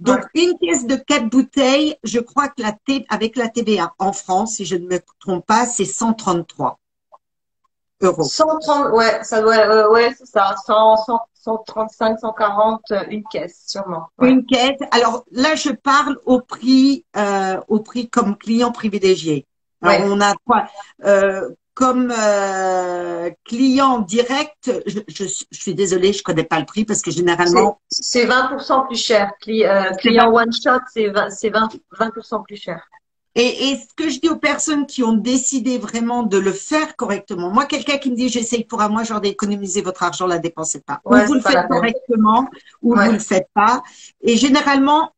Donc, 0.00 0.20
une 0.34 0.56
pièce 0.58 0.86
de 0.86 0.96
quatre 0.96 1.28
bouteilles, 1.28 1.96
je 2.02 2.20
crois 2.20 2.48
que 2.48 2.62
la 2.62 2.72
T, 2.72 3.04
avec 3.10 3.36
la 3.36 3.48
TVA 3.48 3.94
en 3.98 4.12
France, 4.12 4.54
si 4.54 4.64
je 4.64 4.76
ne 4.76 4.86
me 4.86 4.98
trompe 5.20 5.44
pas, 5.46 5.66
c'est 5.66 5.84
133 5.84 6.78
euros. 8.00 8.22
130, 8.22 8.92
ouais, 8.94 9.22
ça 9.22 9.42
doit, 9.42 9.58
euh, 9.58 9.90
ouais, 9.90 10.14
c'est 10.16 10.26
ça, 10.26 10.54
135, 10.64 12.18
140, 12.18 12.80
euh, 12.92 13.04
une 13.10 13.24
caisse, 13.24 13.62
sûrement. 13.66 14.08
Une 14.22 14.46
caisse. 14.46 14.78
Alors 14.90 15.24
là, 15.32 15.54
je 15.54 15.70
parle 15.70 16.18
au 16.24 16.40
prix, 16.40 17.04
euh, 17.16 17.60
au 17.68 17.80
prix 17.80 18.08
comme 18.08 18.38
client 18.38 18.72
privilégié. 18.72 19.46
Alors, 19.82 20.10
on 20.12 20.20
a 20.20 20.34
quoi 20.46 20.66
euh, 21.04 21.50
comme 21.74 22.12
euh, 22.16 23.30
client 23.44 24.00
direct, 24.00 24.70
je, 24.86 25.24
suis 25.50 25.74
désolée, 25.74 26.12
je 26.12 26.22
connais 26.22 26.44
pas 26.44 26.58
le 26.58 26.66
prix 26.66 26.84
parce 26.84 27.02
que 27.02 27.10
généralement 27.10 27.80
c'est 27.88 28.26
20% 28.26 28.86
plus 28.86 28.96
cher. 28.96 29.32
Euh, 29.48 29.90
client 29.98 30.32
one 30.32 30.52
shot, 30.52 30.80
c'est 30.92 31.08
20, 31.08 31.28
20, 31.98 32.10
plus 32.42 32.56
cher. 32.56 32.82
Et, 33.36 33.76
ce 33.76 33.94
que 33.94 34.10
je 34.10 34.18
dis 34.18 34.28
aux 34.28 34.36
personnes 34.36 34.86
qui 34.86 35.04
ont 35.04 35.12
décidé 35.12 35.78
vraiment 35.78 36.24
de 36.24 36.36
le 36.36 36.52
faire 36.52 36.96
correctement, 36.96 37.50
moi, 37.50 37.64
quelqu'un 37.64 37.98
qui 37.98 38.10
me 38.10 38.16
dit 38.16 38.28
j'essaye 38.28 38.64
pour 38.64 38.82
un 38.82 38.88
mois, 38.88 39.04
genre 39.04 39.20
d'économiser 39.20 39.82
votre 39.82 40.02
argent, 40.02 40.26
la 40.26 40.38
dépensez 40.38 40.80
pas. 40.80 41.00
ou 41.04 41.14
vous 41.14 41.34
le 41.34 41.40
faites 41.40 41.68
correctement, 41.68 42.48
ou 42.82 42.96
vous 42.96 43.12
le 43.12 43.20
faites 43.20 43.48
pas. 43.54 43.82
Et 44.20 44.36
généralement, 44.36 45.12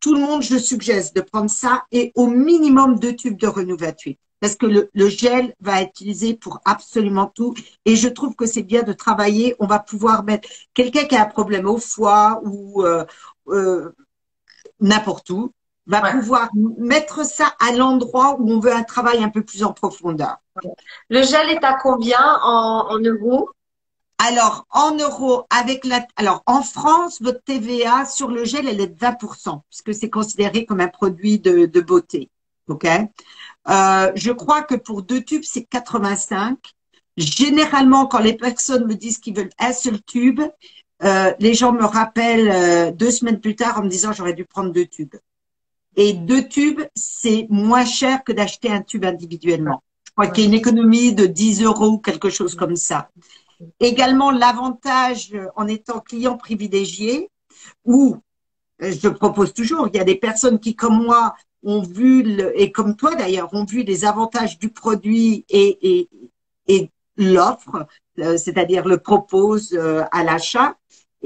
tout 0.00 0.14
le 0.14 0.20
monde, 0.20 0.42
je 0.42 0.56
suggère 0.56 1.02
de 1.14 1.20
prendre 1.20 1.50
ça 1.50 1.84
et 1.92 2.12
au 2.14 2.26
minimum 2.26 2.98
deux 2.98 3.14
tubes 3.14 3.38
de 3.38 3.46
Renou28 3.46 4.16
parce 4.44 4.56
que 4.56 4.66
le, 4.66 5.08
gel 5.08 5.54
va 5.58 5.80
être 5.80 5.88
utilisé 5.88 6.34
pour 6.34 6.60
absolument 6.66 7.32
tout. 7.34 7.54
Et 7.86 7.96
je 7.96 8.08
trouve 8.08 8.36
que 8.36 8.44
c'est 8.44 8.62
bien 8.62 8.82
de 8.82 8.92
travailler. 8.92 9.56
On 9.58 9.66
va 9.66 9.78
pouvoir 9.78 10.22
mettre 10.22 10.46
quelqu'un 10.74 11.06
qui 11.06 11.16
a 11.16 11.22
un 11.22 11.30
problème 11.30 11.66
au 11.66 11.78
foie 11.78 12.42
ou 12.44 12.82
euh, 12.82 13.06
euh, 13.48 13.94
n'importe 14.80 15.30
où, 15.30 15.50
va 15.86 16.12
pouvoir 16.12 16.50
mettre 16.76 17.24
ça 17.24 17.54
à 17.58 17.72
l'endroit 17.72 18.36
où 18.38 18.52
on 18.52 18.60
veut 18.60 18.74
un 18.74 18.82
travail 18.82 19.24
un 19.24 19.30
peu 19.30 19.42
plus 19.42 19.64
en 19.64 19.72
profondeur. 19.72 20.36
Le 21.08 21.22
gel 21.22 21.48
est 21.48 21.64
à 21.64 21.78
combien 21.82 22.38
en, 22.42 22.98
euros? 22.98 23.48
Alors, 24.18 24.66
en 24.68 24.94
euros, 24.94 25.46
avec 25.48 25.86
la, 25.86 26.06
alors, 26.16 26.42
en 26.44 26.60
France, 26.60 27.22
votre 27.22 27.42
TVA 27.44 28.04
sur 28.04 28.28
le 28.28 28.44
gel, 28.44 28.68
elle 28.68 28.82
est 28.82 28.88
de 28.88 28.98
20%, 28.98 29.62
puisque 29.70 29.94
c'est 29.94 30.10
considéré 30.10 30.66
comme 30.66 30.82
un 30.82 30.88
produit 30.88 31.38
de, 31.38 31.64
de 31.64 31.80
beauté. 31.80 32.28
OK? 32.68 32.86
Euh, 33.68 34.12
je 34.14 34.32
crois 34.32 34.62
que 34.62 34.74
pour 34.74 35.02
deux 35.02 35.22
tubes, 35.22 35.44
c'est 35.44 35.64
85. 35.64 36.58
Généralement, 37.16 38.06
quand 38.06 38.18
les 38.18 38.34
personnes 38.34 38.86
me 38.86 38.94
disent 38.94 39.18
qu'ils 39.18 39.36
veulent 39.36 39.52
un 39.58 39.72
seul 39.72 40.02
tube, 40.02 40.40
euh, 41.02 41.32
les 41.38 41.54
gens 41.54 41.72
me 41.72 41.84
rappellent 41.84 42.50
euh, 42.50 42.90
deux 42.90 43.10
semaines 43.10 43.40
plus 43.40 43.56
tard 43.56 43.78
en 43.78 43.82
me 43.84 43.88
disant 43.88 44.12
j'aurais 44.12 44.34
dû 44.34 44.44
prendre 44.44 44.72
deux 44.72 44.86
tubes. 44.86 45.14
Et 45.96 46.12
deux 46.12 46.48
tubes, 46.48 46.82
c'est 46.94 47.46
moins 47.50 47.84
cher 47.84 48.24
que 48.24 48.32
d'acheter 48.32 48.70
un 48.70 48.82
tube 48.82 49.04
individuellement. 49.04 49.82
Je 50.06 50.12
crois 50.12 50.26
qu'il 50.26 50.44
y 50.44 50.46
a 50.46 50.48
une 50.48 50.54
économie 50.54 51.12
de 51.12 51.26
10 51.26 51.62
euros 51.62 51.92
ou 51.92 51.98
quelque 51.98 52.30
chose 52.30 52.54
comme 52.54 52.76
ça. 52.76 53.10
Également, 53.80 54.30
l'avantage 54.30 55.32
en 55.56 55.68
étant 55.68 56.00
client 56.00 56.36
privilégié, 56.36 57.30
ou 57.84 58.16
je 58.80 59.08
propose 59.08 59.54
toujours. 59.54 59.88
Il 59.88 59.96
y 59.96 60.00
a 60.00 60.04
des 60.04 60.16
personnes 60.16 60.58
qui, 60.58 60.74
comme 60.74 61.04
moi, 61.04 61.34
ont 61.64 61.82
vu, 61.82 62.22
le, 62.22 62.60
et 62.60 62.72
comme 62.72 62.96
toi 62.96 63.14
d'ailleurs, 63.14 63.52
ont 63.52 63.64
vu 63.64 63.82
les 63.82 64.04
avantages 64.04 64.58
du 64.58 64.68
produit 64.68 65.44
et, 65.48 65.98
et, 65.98 66.08
et 66.66 66.90
l'offre, 67.16 67.86
euh, 68.18 68.36
c'est-à-dire 68.36 68.86
le 68.86 68.98
propose 68.98 69.72
euh, 69.72 70.02
à 70.12 70.24
l'achat. 70.24 70.76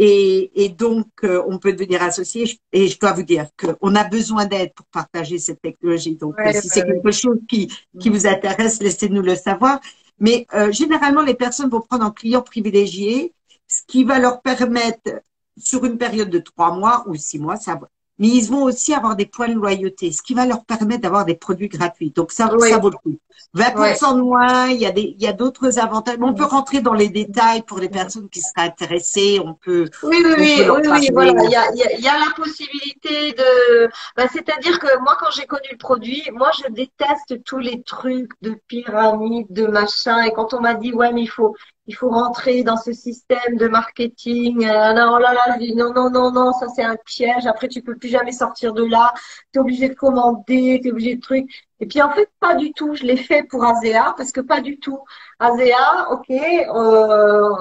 Et, 0.01 0.65
et, 0.65 0.69
donc, 0.69 1.09
euh, 1.25 1.43
on 1.49 1.59
peut 1.59 1.73
devenir 1.73 2.03
associé. 2.03 2.61
Et 2.73 2.87
je 2.87 2.99
dois 3.01 3.13
vous 3.13 3.25
dire 3.25 3.49
qu'on 3.59 3.97
a 3.97 4.05
besoin 4.05 4.47
d'aide 4.47 4.73
pour 4.75 4.87
partager 4.87 5.39
cette 5.39 5.61
technologie. 5.61 6.15
Donc, 6.15 6.37
si 6.53 6.69
c'est 6.69 6.85
quelque 6.85 7.11
chose 7.11 7.39
qui, 7.49 7.73
qui 7.99 8.09
vous 8.09 8.25
intéresse, 8.27 8.81
laissez-nous 8.81 9.23
le 9.23 9.35
savoir. 9.35 9.81
Mais 10.21 10.47
généralement, 10.71 11.23
les 11.23 11.35
personnes 11.35 11.69
vont 11.69 11.81
prendre 11.81 12.05
un 12.05 12.13
client 12.13 12.43
privilégié, 12.43 13.33
ce 13.67 13.83
qui 13.89 14.05
va 14.05 14.21
leur 14.21 14.41
permettre, 14.41 15.21
sur 15.57 15.85
une 15.85 15.99
période 15.99 16.31
de 16.31 16.39
trois 16.39 16.73
mois 16.75 17.05
ou 17.09 17.17
six 17.17 17.39
mois, 17.39 17.57
ça, 17.57 17.79
mais 18.19 18.29
ils 18.29 18.49
vont 18.49 18.65
aussi 18.65 18.95
avoir 18.95 19.17
des 19.17 19.27
points 19.27 19.49
de 19.49 19.55
loyauté, 19.55 20.13
ce 20.13 20.23
qui 20.23 20.35
va 20.35 20.47
leur 20.47 20.65
permettre 20.65 21.03
d'avoir 21.03 21.25
des 21.25 21.37
produits 21.37 21.69
gratuits. 21.69 22.11
Donc 22.11 22.33
ça, 22.33 22.49
ça 22.59 22.79
vaut 22.79 22.91
le 22.91 22.97
coup. 22.97 23.19
20% 23.57 24.17
de 24.17 24.21
moins, 24.21 24.69
il 24.69 24.79
y 24.79 24.87
a 24.87 24.91
des, 24.91 25.15
il 25.17 25.23
y 25.23 25.27
a 25.27 25.33
d'autres 25.33 25.79
avantages. 25.79 26.17
On 26.21 26.35
peut 26.35 26.45
rentrer 26.45 26.81
dans 26.81 26.93
les 26.93 27.09
détails 27.09 27.63
pour 27.63 27.79
les 27.79 27.89
personnes 27.89 28.29
qui 28.29 28.41
seraient 28.41 28.67
intéressées. 28.67 29.41
On 29.43 29.55
peut. 29.55 29.89
Oui, 30.03 30.23
oui, 30.23 30.35
oui, 30.37 30.67
oui, 30.69 30.89
oui, 30.91 31.09
voilà. 31.13 31.33
Il 31.45 31.51
y 31.51 31.57
a, 31.57 31.93
il 31.97 32.05
y 32.05 32.09
a, 32.09 32.19
la 32.19 32.33
possibilité 32.37 33.33
de. 33.33 33.89
Ben, 34.17 34.29
C'est-à-dire 34.31 34.79
que 34.79 34.99
moi, 35.01 35.17
quand 35.19 35.31
j'ai 35.31 35.47
connu 35.47 35.69
le 35.71 35.79
produit, 35.79 36.23
moi, 36.33 36.51
je 36.59 36.71
déteste 36.71 37.43
tous 37.45 37.59
les 37.59 37.83
trucs 37.83 38.33
de 38.43 38.55
pyramide, 38.67 39.47
de 39.51 39.67
machin. 39.67 40.23
Et 40.25 40.33
quand 40.33 40.53
on 40.53 40.61
m'a 40.61 40.75
dit, 40.75 40.93
ouais, 40.93 41.13
mais 41.13 41.23
il 41.23 41.31
faut, 41.31 41.55
il 41.89 41.95
faut 41.95 42.11
rentrer 42.11 42.63
dans 42.63 42.77
ce 42.77 42.93
système 42.93 43.57
de 43.57 43.67
marketing. 43.67 44.67
Euh, 44.67 45.59
dis 45.59 45.75
non, 45.75 45.93
non, 45.95 46.11
non, 46.11 46.31
non, 46.31 46.53
ça 46.53 46.67
c'est 46.69 46.85
un 46.85 46.97
piège. 46.97 47.47
Après, 47.47 47.67
tu 47.69 47.83
peux 47.83 47.97
plus 47.97 48.11
jamais 48.11 48.33
sortir 48.33 48.75
de 48.75 48.85
là. 48.85 49.15
Tu 49.53 49.59
es 49.59 49.61
obligé 49.61 49.89
de 49.89 49.95
commander, 49.95 50.81
tu 50.83 50.89
es 50.89 50.93
obligé 50.93 51.17
de 51.17 51.21
trucs. 51.21 51.51
Et 51.81 51.87
puis 51.87 52.03
en 52.03 52.11
fait, 52.11 52.29
pas 52.41 52.55
du 52.55 52.73
tout. 52.73 52.95
Je 52.95 53.05
l'ai 53.05 53.17
fait 53.17 53.43
pour 53.43 53.65
Azea 53.65 54.15
parce 54.19 54.33
que 54.33 54.41
pas 54.43 54.61
du 54.61 54.79
tout. 54.79 54.99
Azea, 55.39 56.11
ok, 56.11 56.31
euh, 56.31 57.55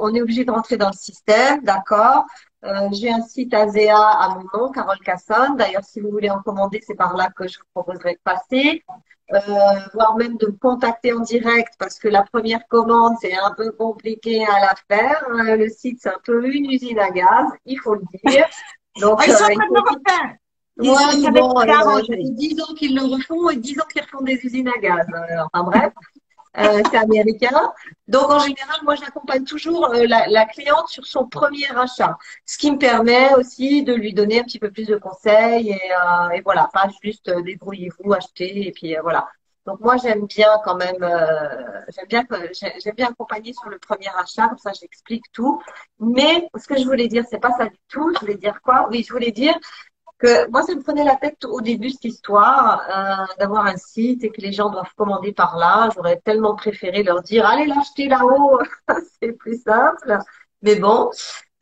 on 0.00 0.14
est 0.14 0.22
obligé 0.22 0.44
de 0.44 0.50
rentrer 0.52 0.76
dans 0.76 0.90
le 0.90 0.96
système, 0.96 1.62
d'accord. 1.64 2.24
Euh, 2.64 2.88
j'ai 2.92 3.10
un 3.10 3.22
site 3.22 3.54
Azea 3.54 3.94
à 3.94 4.28
mon 4.30 4.58
nom, 4.58 4.70
Carole 4.72 4.98
Casson. 5.00 5.54
D'ailleurs, 5.56 5.84
si 5.84 6.00
vous 6.00 6.10
voulez 6.10 6.30
en 6.30 6.42
commander, 6.42 6.80
c'est 6.84 6.96
par 6.96 7.16
là 7.16 7.30
que 7.36 7.46
je 7.46 7.58
vous 7.58 7.66
proposerai 7.74 8.14
de 8.14 8.20
passer 8.24 8.82
euh, 9.32 9.38
voire 9.92 10.16
même 10.16 10.36
de 10.36 10.46
me 10.46 10.52
contacter 10.52 11.12
en 11.12 11.20
direct 11.20 11.74
parce 11.78 11.98
que 11.98 12.08
la 12.08 12.22
première 12.22 12.66
commande, 12.68 13.14
c'est 13.20 13.36
un 13.36 13.52
peu 13.56 13.72
compliqué 13.72 14.44
à 14.44 14.60
la 14.60 14.74
faire. 14.88 15.24
Euh, 15.30 15.56
le 15.56 15.68
site, 15.68 15.98
c'est 16.00 16.10
un 16.10 16.20
peu 16.22 16.46
une 16.46 16.70
usine 16.70 16.98
à 16.98 17.10
gaz, 17.10 17.48
il 17.64 17.78
faut 17.80 17.94
le 17.94 18.02
dire. 18.24 18.46
Donc, 19.00 19.20
ils 19.26 19.32
sont 19.32 19.44
en 19.44 19.46
train 19.46 19.66
de 20.76 20.82
ouais, 20.82 21.30
bon, 21.32 21.60
euh, 21.60 22.02
10 22.08 22.60
ans 22.62 22.74
qu'ils 22.74 22.94
le 22.94 23.02
refont 23.02 23.50
et 23.50 23.56
10 23.56 23.80
ans 23.80 23.84
qu'ils 23.92 24.02
refont 24.02 24.22
des 24.22 24.38
usines 24.42 24.68
à 24.68 24.80
gaz. 24.80 25.06
Enfin 25.52 25.64
bref. 25.64 25.92
Euh, 26.58 26.82
c'est 26.90 26.96
américain. 26.96 27.72
Donc 28.08 28.30
en 28.30 28.38
général, 28.38 28.78
moi 28.82 28.94
j'accompagne 28.94 29.44
toujours 29.44 29.92
euh, 29.92 30.06
la, 30.06 30.46
cliente 30.46 30.88
sur 30.88 31.04
son 31.06 31.26
premier 31.26 31.66
achat, 31.76 32.16
ce 32.46 32.56
qui 32.56 32.70
me 32.70 32.78
permet 32.78 33.34
aussi 33.34 33.82
de 33.82 33.92
lui 33.92 34.14
donner 34.14 34.40
un 34.40 34.44
petit 34.44 34.58
peu 34.58 34.70
plus 34.70 34.86
de 34.86 34.96
conseils 34.96 35.70
et, 35.70 35.92
euh, 35.92 36.40
voilà, 36.44 36.70
pas 36.72 36.88
juste 37.02 37.30
débrouillez-vous, 37.30 38.12
achetez 38.12 38.68
et 38.68 38.72
puis 38.72 38.96
voilà. 39.02 39.28
Donc 39.66 39.80
moi 39.80 39.96
j'aime 39.96 40.26
bien 40.26 40.48
quand 40.64 40.76
même, 40.76 40.98
j'aime 41.88 42.06
bien 42.08 42.24
j'aime 42.52 42.94
bien 42.94 43.08
accompagner 43.08 43.52
sur 43.52 43.68
le 43.68 43.78
premier 43.78 44.08
achat, 44.16 44.48
comme 44.48 44.58
ça 44.58 44.72
j'explique 44.72 45.24
tout. 45.32 45.60
Mais 45.98 46.48
ce 46.56 46.66
que 46.68 46.78
je 46.78 46.84
voulais 46.84 47.08
dire, 47.08 47.24
c'est 47.28 47.40
pas 47.40 47.52
ça 47.58 47.66
du 47.66 47.76
tout. 47.88 48.12
Je 48.14 48.20
voulais 48.20 48.36
dire 48.36 48.62
quoi? 48.62 48.88
Oui, 48.90 49.04
je 49.06 49.12
voulais 49.12 49.32
dire 49.32 49.58
que 50.18 50.48
moi, 50.50 50.62
ça 50.62 50.74
me 50.74 50.82
prenait 50.82 51.04
la 51.04 51.16
tête 51.16 51.44
au 51.44 51.60
début 51.60 51.90
cette 51.90 52.04
histoire 52.04 52.82
euh, 52.88 53.34
d'avoir 53.38 53.66
un 53.66 53.76
site 53.76 54.24
et 54.24 54.30
que 54.30 54.40
les 54.40 54.52
gens 54.52 54.70
doivent 54.70 54.94
commander 54.96 55.32
par 55.32 55.56
là. 55.56 55.90
J'aurais 55.94 56.20
tellement 56.24 56.54
préféré 56.54 57.02
leur 57.02 57.22
dire 57.22 57.46
allez 57.46 57.66
l'acheter 57.66 58.08
là-haut, 58.08 58.58
c'est 59.20 59.32
plus 59.32 59.62
simple. 59.62 60.18
Mais 60.62 60.76
bon. 60.76 61.10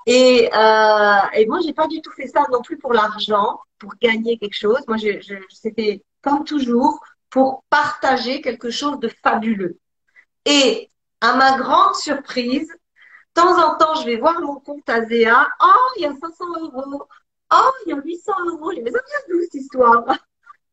Et, 0.06 0.50
euh, 0.54 1.20
et 1.34 1.46
moi, 1.46 1.60
j'ai 1.64 1.72
pas 1.72 1.88
du 1.88 2.00
tout 2.02 2.12
fait 2.12 2.28
ça 2.28 2.44
non 2.52 2.62
plus 2.62 2.78
pour 2.78 2.92
l'argent, 2.92 3.60
pour 3.78 3.94
gagner 4.00 4.38
quelque 4.38 4.56
chose. 4.56 4.80
Moi, 4.86 4.98
je, 4.98 5.20
je, 5.20 5.34
c'était 5.48 6.02
comme 6.22 6.44
toujours 6.44 7.00
pour 7.30 7.64
partager 7.70 8.40
quelque 8.40 8.70
chose 8.70 8.98
de 9.00 9.10
fabuleux. 9.22 9.78
Et 10.44 10.90
à 11.20 11.34
ma 11.36 11.58
grande 11.58 11.94
surprise, 11.94 12.68
de 12.68 13.42
temps 13.42 13.58
en 13.58 13.76
temps, 13.76 13.94
je 13.96 14.04
vais 14.04 14.16
voir 14.16 14.40
mon 14.40 14.60
compte 14.60 14.88
Azea. 14.88 15.48
Oh, 15.60 15.90
il 15.96 16.02
y 16.02 16.06
a 16.06 16.12
500 16.12 16.44
euros. 16.60 17.08
Oh, 17.54 17.70
il 17.86 17.90
y 17.90 17.92
a 17.92 18.00
800 18.02 18.32
euros. 18.48 18.72
Mais 18.82 18.90
ça 18.90 18.98
vient 19.06 19.18
d'où 19.28 19.42
cette 19.42 19.54
histoire 19.54 20.04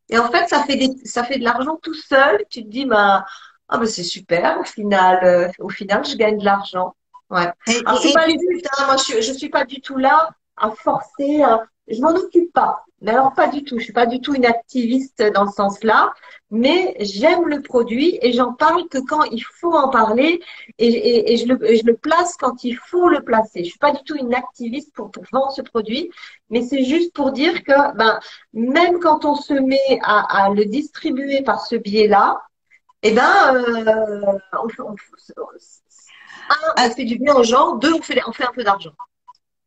Et 0.09 0.17
en 0.17 0.29
fait, 0.31 0.47
ça 0.47 0.63
fait, 0.63 0.75
des, 0.75 1.05
ça 1.05 1.23
fait 1.23 1.37
de 1.37 1.43
l'argent 1.43 1.77
tout 1.81 1.93
seul. 1.93 2.43
Tu 2.49 2.63
te 2.63 2.69
dis, 2.69 2.85
bah, 2.85 3.25
ah, 3.67 3.77
bah, 3.77 3.85
c'est 3.85 4.03
super. 4.03 4.59
Au 4.59 4.63
final, 4.63 5.19
euh, 5.23 5.47
au 5.59 5.69
final, 5.69 6.05
je 6.05 6.15
gagne 6.15 6.37
de 6.37 6.45
l'argent. 6.45 6.95
Ouais. 7.29 7.51
Alors, 7.85 8.01
c'est 8.01 8.13
pas 8.13 8.27
le 8.27 8.33
but. 8.33 8.65
Hein. 8.77 8.85
Moi, 8.87 8.95
je, 8.97 9.21
je 9.21 9.33
suis 9.33 9.49
pas 9.49 9.65
du 9.65 9.79
tout 9.81 9.97
là 9.97 10.29
à 10.57 10.71
forcer. 10.71 11.41
À... 11.43 11.63
Je 11.87 12.01
m'en 12.01 12.11
occupe 12.11 12.51
pas. 12.53 12.83
Mais 13.01 13.11
alors, 13.11 13.33
pas 13.33 13.47
du 13.47 13.63
tout. 13.63 13.79
Je 13.79 13.83
suis 13.83 13.93
pas 13.93 14.05
du 14.05 14.21
tout 14.21 14.33
une 14.35 14.45
activiste 14.45 15.23
dans 15.33 15.47
ce 15.47 15.55
sens-là 15.55 16.13
mais 16.51 16.95
j'aime 16.99 17.47
le 17.47 17.61
produit 17.61 18.19
et 18.21 18.33
j'en 18.33 18.53
parle 18.53 18.87
que 18.89 18.97
quand 18.97 19.23
il 19.23 19.41
faut 19.41 19.73
en 19.73 19.89
parler 19.89 20.41
et, 20.77 21.37
je, 21.37 21.45
le, 21.45 21.55
le, 21.55 21.95
place 21.95 22.35
quand 22.37 22.63
il 22.65 22.75
faut 22.75 23.07
le 23.07 23.23
placer. 23.23 23.63
Je 23.63 23.69
suis 23.69 23.79
pas 23.79 23.93
du 23.93 24.03
tout 24.03 24.15
une 24.15 24.33
activiste 24.33 24.93
pour, 24.93 25.11
vendre 25.31 25.51
ce 25.51 25.61
produit, 25.61 26.11
mais 26.49 26.61
c'est 26.61 26.83
juste 26.83 27.13
pour 27.13 27.31
dire 27.31 27.63
que 27.63 27.95
ben, 27.95 28.19
même 28.53 28.99
quand 28.99 29.23
on 29.23 29.35
se 29.35 29.53
met 29.53 29.99
à, 30.03 30.45
à 30.45 30.49
le 30.49 30.65
distribuer 30.65 31.41
par 31.41 31.65
ce 31.65 31.77
biais-là, 31.77 32.41
eh 33.03 33.11
ben, 33.11 33.55
euh, 33.55 34.37
on, 34.53 34.67
on, 34.83 34.95
un, 36.49 36.85
on 36.85 36.89
fait 36.91 37.05
du 37.05 37.17
bien 37.17 37.33
aux 37.33 37.43
gens, 37.43 37.75
deux, 37.77 37.93
on 37.93 38.01
fait, 38.01 38.21
on 38.27 38.33
fait 38.33 38.45
un 38.45 38.51
peu 38.53 38.63
d'argent. 38.63 38.91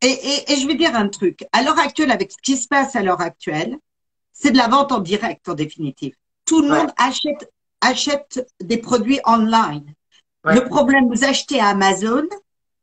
Et, 0.04 0.10
et, 0.10 0.52
et 0.52 0.56
je 0.56 0.66
vais 0.66 0.74
dire 0.74 0.94
un 0.94 1.08
truc. 1.08 1.46
À 1.52 1.62
l'heure 1.62 1.78
actuelle, 1.78 2.10
avec 2.10 2.30
ce 2.32 2.36
qui 2.42 2.56
se 2.58 2.68
passe 2.68 2.94
à 2.94 3.02
l'heure 3.02 3.22
actuelle, 3.22 3.78
c'est 4.32 4.50
de 4.50 4.58
la 4.58 4.68
vente 4.68 4.92
en 4.92 5.00
direct 5.00 5.48
en 5.48 5.54
définitive. 5.54 6.14
Tout 6.44 6.60
le 6.60 6.68
monde 6.68 6.90
achète, 6.98 7.50
achète 7.80 8.46
des 8.62 8.76
produits 8.76 9.20
online. 9.24 9.86
Le 10.44 10.68
problème, 10.68 11.08
vous 11.08 11.24
achetez 11.24 11.58
à 11.58 11.68
Amazon, 11.68 12.24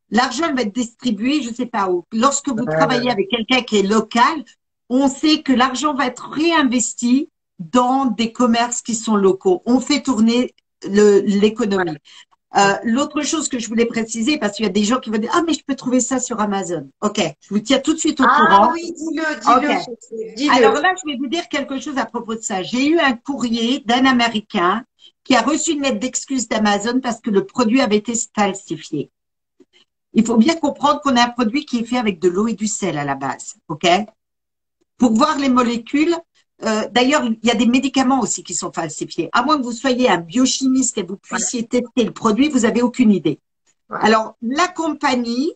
l'argent 0.10 0.52
va 0.56 0.64
être 0.64 0.74
distribué, 0.74 1.44
je 1.44 1.50
ne 1.50 1.54
sais 1.54 1.68
pas 1.68 1.90
où. 1.92 2.06
Lorsque 2.12 2.50
vous 2.50 2.66
travaillez 2.66 3.12
avec 3.12 3.30
quelqu'un 3.30 3.62
qui 3.62 3.78
est 3.78 3.84
local, 3.84 4.44
on 4.90 5.08
sait 5.08 5.44
que 5.44 5.54
l'argent 5.54 5.94
va 5.94 6.08
être 6.08 6.32
réinvesti 6.32 7.30
dans 7.60 8.06
des 8.06 8.32
commerces 8.32 8.82
qui 8.82 8.96
sont 8.96 9.16
locaux. 9.16 9.62
On 9.68 9.80
fait 9.80 10.02
tourner 10.02 10.56
l'économie. 10.84 11.98
Euh, 12.58 12.74
l'autre 12.84 13.22
chose 13.22 13.48
que 13.48 13.60
je 13.60 13.68
voulais 13.70 13.86
préciser, 13.86 14.38
parce 14.38 14.58
qu'il 14.58 14.66
y 14.66 14.70
a 14.70 14.72
des 14.72 14.84
gens 14.84 15.00
qui 15.00 15.10
vont 15.10 15.18
dire 15.18 15.32
ah 15.34 15.42
mais 15.48 15.54
je 15.54 15.64
peux 15.66 15.76
trouver 15.76 16.02
ça 16.02 16.20
sur 16.20 16.42
Amazon. 16.42 16.90
Ok, 17.02 17.22
je 17.40 17.50
vous 17.50 17.60
tiens 17.60 17.80
tout 17.80 17.94
de 17.94 18.00
suite 18.00 18.20
au 18.20 18.26
ah, 18.28 18.36
courant. 18.36 18.70
Ah 18.70 18.72
oui, 18.74 18.92
dis-le, 18.92 20.36
dis-le. 20.36 20.54
Alors 20.54 20.74
là, 20.74 20.94
je 20.98 21.10
vais 21.10 21.18
vous 21.18 21.28
dire 21.28 21.48
quelque 21.48 21.80
chose 21.80 21.98
à 21.98 22.06
propos 22.06 22.36
de 22.36 22.42
ça. 22.42 22.62
J'ai 22.62 22.88
eu 22.88 23.00
un 23.00 23.14
courrier 23.14 23.84
d'un 23.86 24.06
Américain 24.06 24.84
qui 25.24 25.36
a 25.36 25.42
reçu 25.42 25.72
une 25.72 25.84
lettre 25.84 26.00
d'excuse 26.00 26.50
d'Amazon 26.50 27.00
parce 27.00 27.22
que 27.22 27.30
le 27.30 27.46
produit 27.46 27.80
avait 27.80 27.98
été 27.98 28.14
falsifié. 28.36 29.12
Il 30.14 30.26
faut 30.26 30.36
bien 30.36 30.56
comprendre 30.56 31.00
qu'on 31.02 31.16
a 31.16 31.24
un 31.24 31.30
produit 31.30 31.66
qui 31.66 31.80
est 31.80 31.86
fait 31.86 31.98
avec 31.98 32.20
de 32.20 32.28
l'eau 32.28 32.48
et 32.48 32.54
du 32.54 32.68
sel 32.68 32.98
à 32.98 33.06
la 33.06 33.16
base, 33.16 33.56
ok? 33.70 33.88
Pour 34.98 35.14
voir 35.14 35.38
les 35.38 35.48
molécules, 35.48 36.16
euh, 36.64 36.88
d'ailleurs, 36.92 37.24
il 37.26 37.40
y 37.44 37.52
a 37.52 37.56
des 37.56 37.66
médicaments 37.66 38.20
aussi 38.22 38.44
qui 38.44 38.54
sont 38.54 38.72
falsifiés. 38.72 39.30
À 39.34 39.44
moins 39.44 39.58
que 39.58 39.64
vous 39.64 39.72
soyez 39.72 40.10
un 40.10 40.18
biochimiste 40.18 40.98
et 40.98 41.04
vous 41.04 41.18
puissiez 41.18 41.66
tester 41.66 42.04
le 42.04 42.12
produit, 42.12 42.50
vous 42.50 42.62
n'avez 42.62 42.82
aucune 42.82 43.12
idée. 43.12 43.40
Alors, 43.90 44.36
la 44.42 44.68
compagnie, 44.68 45.54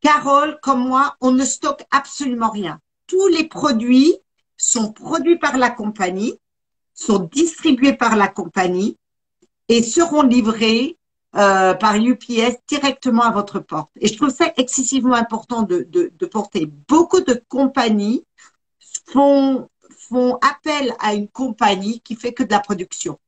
Carole, 0.00 0.58
comme 0.62 0.86
moi, 0.86 1.16
on 1.20 1.30
ne 1.32 1.44
stocke 1.44 1.84
absolument 1.90 2.50
rien. 2.50 2.80
Tous 3.06 3.28
les 3.28 3.44
produits 3.44 4.14
sont 4.56 4.92
produits 4.92 5.38
par 5.38 5.56
la 5.58 5.70
compagnie, 5.70 6.38
sont 6.94 7.18
distribués 7.18 7.92
par 7.94 8.16
la 8.16 8.28
compagnie 8.28 8.96
et 9.68 9.82
seront 9.82 10.22
livrés 10.22 10.96
euh, 11.36 11.74
par 11.74 11.96
UPS 11.96 12.56
directement 12.68 13.22
à 13.22 13.30
votre 13.30 13.60
porte. 13.60 13.90
Et 14.00 14.08
je 14.08 14.16
trouve 14.16 14.30
ça 14.30 14.52
excessivement 14.56 15.14
important 15.14 15.62
de, 15.62 15.86
de, 15.88 16.12
de 16.16 16.26
porter. 16.26 16.66
Beaucoup 16.88 17.20
de 17.20 17.42
compagnies 17.48 18.24
font 19.06 19.68
font 20.08 20.38
appel 20.42 20.94
à 21.00 21.14
une 21.14 21.28
compagnie 21.28 22.00
qui 22.00 22.16
fait 22.16 22.32
que 22.32 22.42
de 22.42 22.50
la 22.50 22.60
production. 22.60 23.18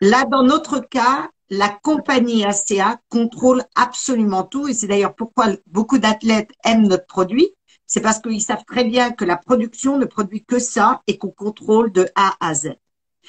Là, 0.00 0.24
dans 0.24 0.42
notre 0.42 0.80
cas, 0.80 1.30
la 1.48 1.68
compagnie 1.68 2.44
ACA 2.44 3.00
contrôle 3.08 3.64
absolument 3.74 4.44
tout 4.44 4.68
et 4.68 4.74
c'est 4.74 4.86
d'ailleurs 4.86 5.14
pourquoi 5.14 5.48
beaucoup 5.66 5.98
d'athlètes 5.98 6.50
aiment 6.64 6.88
notre 6.88 7.06
produit. 7.06 7.50
C'est 7.86 8.00
parce 8.00 8.20
qu'ils 8.20 8.42
savent 8.42 8.64
très 8.66 8.84
bien 8.84 9.10
que 9.10 9.24
la 9.24 9.36
production 9.36 9.98
ne 9.98 10.04
produit 10.04 10.44
que 10.44 10.58
ça 10.58 11.02
et 11.06 11.18
qu'on 11.18 11.30
contrôle 11.30 11.92
de 11.92 12.08
A 12.14 12.34
à 12.40 12.54
Z. 12.54 12.76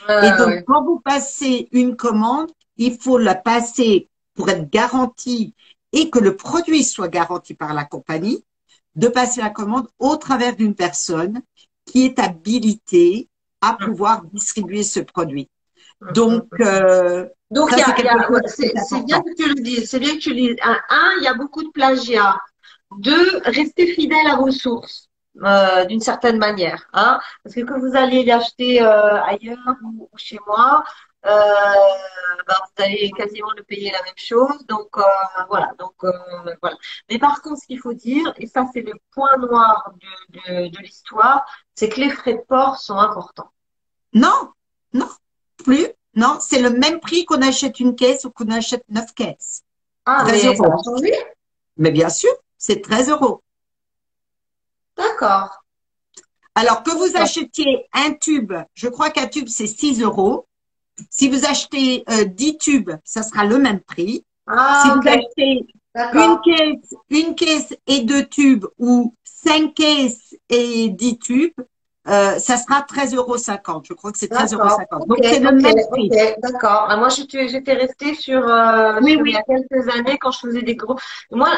et 0.08 0.32
donc, 0.38 0.64
quand 0.66 0.84
vous 0.84 1.00
passez 1.00 1.68
une 1.72 1.96
commande, 1.96 2.52
il 2.78 3.00
faut 3.00 3.18
la 3.18 3.36
passer 3.36 4.08
pour 4.36 4.50
être 4.50 4.70
garantie 4.70 5.54
et 5.92 6.10
que 6.10 6.20
le 6.20 6.36
produit 6.36 6.84
soit 6.84 7.08
garanti 7.08 7.54
par 7.54 7.74
la 7.74 7.86
compagnie 7.86 8.44
de 8.96 9.08
passer 9.08 9.42
la 9.42 9.50
commande 9.50 9.88
au 10.00 10.16
travers 10.16 10.56
d'une 10.56 10.76
personne 10.76 11.42
qui 11.86 12.06
est 12.06 12.20
habilitée 12.20 13.28
à 13.62 13.74
mmh. 13.74 13.86
pouvoir 13.86 14.24
distribuer 14.34 14.84
ce 14.84 15.00
produit. 15.00 15.50
Mmh. 16.02 16.12
Donc, 16.14 16.48
euh, 16.60 17.28
donc 17.50 17.70
c'est 17.70 17.76
bien 19.06 19.22
que 19.22 19.36
tu 19.36 19.50
le 19.50 19.62
dises. 19.62 19.90
C'est 19.90 20.00
bien 20.00 20.16
que 20.16 20.20
tu 20.20 20.30
le 20.30 20.36
dises. 20.36 20.56
Un, 20.64 21.12
il 21.20 21.24
y 21.24 21.28
a 21.28 21.34
beaucoup 21.34 21.64
de 21.64 21.70
plagiat. 21.70 22.38
Deux, 22.98 23.40
restez 23.46 23.88
fidèle 23.94 24.28
à 24.28 24.36
vos 24.38 24.52
sources. 24.52 25.10
Euh, 25.44 25.86
d'une 25.86 26.02
certaine 26.02 26.38
manière, 26.38 26.90
hein, 26.92 27.18
parce 27.42 27.56
que 27.56 27.62
quand 27.62 27.80
vous 27.80 27.96
allez 27.96 28.26
l'acheter 28.26 28.82
euh, 28.82 29.24
ailleurs 29.24 29.58
ou, 29.82 30.10
chez 30.18 30.38
moi, 30.46 30.84
euh, 31.26 31.74
ben, 32.48 32.56
vous 32.60 32.84
allez 32.84 33.12
quasiment 33.12 33.52
le 33.56 33.64
payer 33.64 33.92
la 33.92 34.02
même 34.04 34.14
chose. 34.16 34.66
Donc 34.68 34.98
euh, 34.98 35.04
voilà, 35.50 35.74
donc 35.78 35.94
euh, 36.04 36.12
voilà. 36.62 36.78
Mais 37.10 37.20
par 37.20 37.42
contre, 37.42 37.62
ce 37.62 37.68
qu'il 37.68 37.80
faut 37.80 37.94
dire, 37.94 38.34
et 38.38 38.48
ça 38.48 38.66
c'est 38.74 38.82
le 38.82 38.94
point 39.12 39.38
noir 39.38 39.94
de, 40.30 40.40
de, 40.40 40.68
de 40.70 40.78
l'histoire, 40.80 41.46
c'est 41.76 41.90
que 41.90 42.00
les 42.00 42.10
frais 42.10 42.34
de 42.34 42.42
port 42.48 42.78
sont 42.78 42.98
importants. 42.98 43.52
Non, 44.14 44.52
non, 44.94 45.10
plus. 45.64 45.88
Non, 46.16 46.38
c'est 46.42 46.62
le 46.62 46.72
même 46.72 47.00
prix 47.00 47.26
qu'on 47.26 47.42
achète 47.42 47.80
une 47.80 47.96
caisse 47.96 48.26
ou 48.26 48.32
qu'on 48.32 48.50
achète 48.50 48.84
neuf 48.90 49.14
caisses. 49.14 49.64
Ah, 50.06 50.24
mais 50.26 50.40
ça 50.40 50.50
a 50.50 50.84
changé 50.84 51.14
Mais 51.78 51.92
bien 51.92 52.10
sûr, 52.10 52.32
c'est 52.58 52.82
13 52.82 53.10
euros. 53.12 53.44
D'accord. 54.98 55.64
Alors 56.54 56.84
que 56.84 56.92
vous 56.92 57.16
achetiez 57.16 57.88
un 57.94 58.14
tube, 58.14 58.54
je 58.74 58.90
crois 58.90 59.10
qu'un 59.10 59.28
tube 59.28 59.48
c'est 59.48 59.68
6 59.68 60.02
euros. 60.02 60.48
Si 61.10 61.30
vous 61.30 61.46
achetez 61.46 62.04
euh, 62.10 62.26
10 62.26 62.58
tubes, 62.58 62.92
ça 63.04 63.24
sera 63.24 63.46
le 63.46 63.58
même 63.58 63.80
prix. 63.80 64.24
Ah, 64.48 64.84
si 64.84 64.90
vous 64.90 65.08
achetez 65.08 65.66
une 66.14 66.40
caisse, 66.44 66.94
une 67.10 67.36
caisse 67.36 67.74
et 67.88 68.02
deux 68.02 68.26
tubes 68.26 68.66
ou 68.78 69.14
cinq 69.24 69.74
caisses 69.74 70.36
et 70.50 70.90
10 70.90 71.20
tubes, 71.20 71.54
euh, 72.08 72.40
ça 72.40 72.58
sera 72.58 72.82
13,50 72.82 73.16
euros. 73.16 73.38
Je 73.38 73.94
crois 73.94 74.12
que 74.12 74.18
c'est 74.18 74.32
13,50 74.32 74.56
euros. 74.56 75.06
Donc, 75.06 75.20
c'est 75.22 75.40
le 75.40 75.52
même 75.52 75.76
prix? 75.92 76.10
D'accord. 76.10 76.88
Ah, 76.90 76.98
moi, 76.98 77.10
j'étais 77.10 77.74
restée 77.74 78.16
sur, 78.16 78.48
euh, 78.48 79.00
oui, 79.02 79.20
oui. 79.22 79.32
il 79.32 79.34
y 79.34 79.38
a 79.38 79.44
quelques 79.44 79.88
années 79.90 80.18
quand 80.18 80.32
je 80.32 80.40
faisais 80.40 80.64
des 80.64 80.76
gros. 80.76 80.98
Moi, 81.32 81.50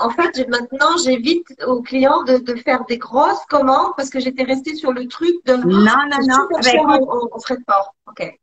en 0.00 0.10
fait, 0.10 0.46
maintenant, 0.48 0.96
j'évite 1.02 1.46
aux 1.66 1.80
clients 1.80 2.22
de, 2.24 2.38
de, 2.38 2.56
faire 2.56 2.84
des 2.84 2.98
grosses 2.98 3.44
commandes 3.48 3.92
parce 3.96 4.10
que 4.10 4.20
j'étais 4.20 4.44
restée 4.44 4.74
sur 4.74 4.92
le 4.92 5.08
truc 5.08 5.34
de. 5.46 5.54
Non, 5.54 5.96
non, 6.10 6.18
non. 6.26 6.46
Avec, 6.58 6.74
on, 6.78 7.28
on, 7.32 7.40
ferait 7.40 7.56
de 7.56 7.64
port. 7.64 7.94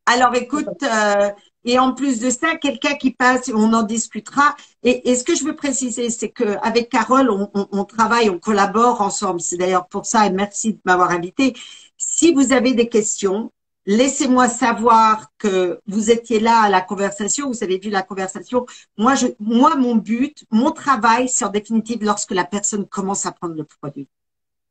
Alors, 0.06 0.36
écoute, 0.36 0.68
euh, 0.84 1.30
et 1.66 1.80
en 1.80 1.94
plus 1.94 2.20
de 2.20 2.30
ça, 2.30 2.56
quelqu'un 2.56 2.96
qui 2.96 3.12
passe, 3.12 3.50
on 3.54 3.74
en 3.74 3.84
discutera. 3.84 4.56
Et, 4.84 5.10
et, 5.10 5.16
ce 5.16 5.24
que 5.24 5.36
je 5.36 5.44
veux 5.44 5.56
préciser, 5.56 6.10
c'est 6.10 6.30
que 6.30 6.58
avec 6.62 6.90
Carole, 6.90 7.30
on, 7.30 7.50
on, 7.54 7.68
on, 7.72 7.86
travaille, 7.86 8.30
on 8.30 8.40
collabore 8.40 9.02
ensemble. 9.02 9.40
C'est 9.40 9.58
d'ailleurs 9.58 9.88
pour 9.88 10.06
ça, 10.06 10.26
et 10.26 10.30
merci 10.30 10.74
de 10.74 10.80
m'avoir 10.86 11.12
invité. 11.12 11.54
Si 11.98 12.34
vous 12.34 12.52
avez 12.52 12.74
des 12.74 12.90
questions, 12.90 13.52
laissez-moi 13.86 14.50
savoir 14.50 15.28
que 15.38 15.80
vous 15.88 16.12
étiez 16.12 16.40
là 16.40 16.64
à 16.64 16.70
la 16.70 16.82
conversation, 16.82 17.48
vous 17.48 17.64
avez 17.64 17.78
vu 17.78 17.90
la 17.90 18.02
conversation. 18.02 18.66
Moi, 18.98 19.16
je, 19.16 19.28
moi, 19.40 19.76
mon 19.76 19.96
but, 19.96 20.46
mon 20.52 20.72
travail, 20.72 21.30
c'est 21.30 21.46
en 21.46 21.50
définitive 21.50 22.04
lorsque 22.04 22.32
la 22.32 22.46
personne 22.46 22.86
commence 22.86 23.26
à 23.26 23.32
prendre 23.32 23.56
le 23.56 23.64
produit. 23.64 24.08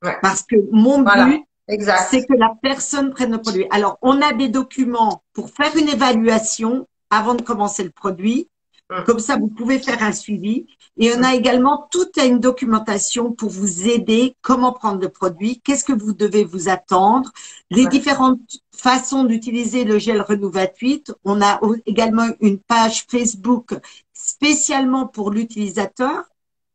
Ouais. 0.03 0.17
Parce 0.21 0.43
que 0.43 0.57
mon 0.71 1.03
voilà. 1.03 1.27
but. 1.27 1.43
C'est 1.69 2.27
que 2.27 2.35
la 2.35 2.55
personne 2.61 3.11
prenne 3.11 3.33
le 3.33 3.41
produit. 3.41 3.67
Alors, 3.71 3.99
on 4.03 4.21
a 4.21 4.33
des 4.33 4.49
documents 4.49 5.23
pour 5.33 5.51
faire 5.51 5.77
une 5.77 5.89
évaluation 5.89 6.87
avant 7.11 7.35
de 7.35 7.43
commencer 7.43 7.85
le 7.85 7.91
produit. 7.91 8.49
Hum. 8.91 9.05
Comme 9.05 9.21
ça, 9.21 9.37
vous 9.37 9.49
pouvez 9.49 9.79
faire 9.79 10.03
un 10.03 10.13
suivi. 10.13 10.67
Et 10.99 11.13
on 11.17 11.23
a 11.23 11.35
également 11.35 11.89
toute 11.91 12.19
une 12.19 12.41
documentation 12.41 13.33
pour 13.33 13.49
vous 13.49 13.89
aider 13.89 14.35
comment 14.43 14.73
prendre 14.73 15.01
le 15.01 15.09
produit, 15.09 15.61
qu'est-ce 15.61 15.85
que 15.85 15.93
vous 15.93 16.13
devez 16.13 16.45
vous 16.45 16.69
attendre, 16.69 17.31
les 17.71 17.87
différentes 17.87 18.41
façons 18.77 19.25
d'utiliser 19.25 19.85
le 19.85 19.99
gel 19.99 20.21
Renouvacuit. 20.21 21.05
On 21.25 21.41
a 21.41 21.61
également 21.87 22.27
une 22.41 22.59
page 22.59 23.07
Facebook 23.09 23.73
spécialement 24.13 25.07
pour 25.07 25.31
l'utilisateur 25.31 26.25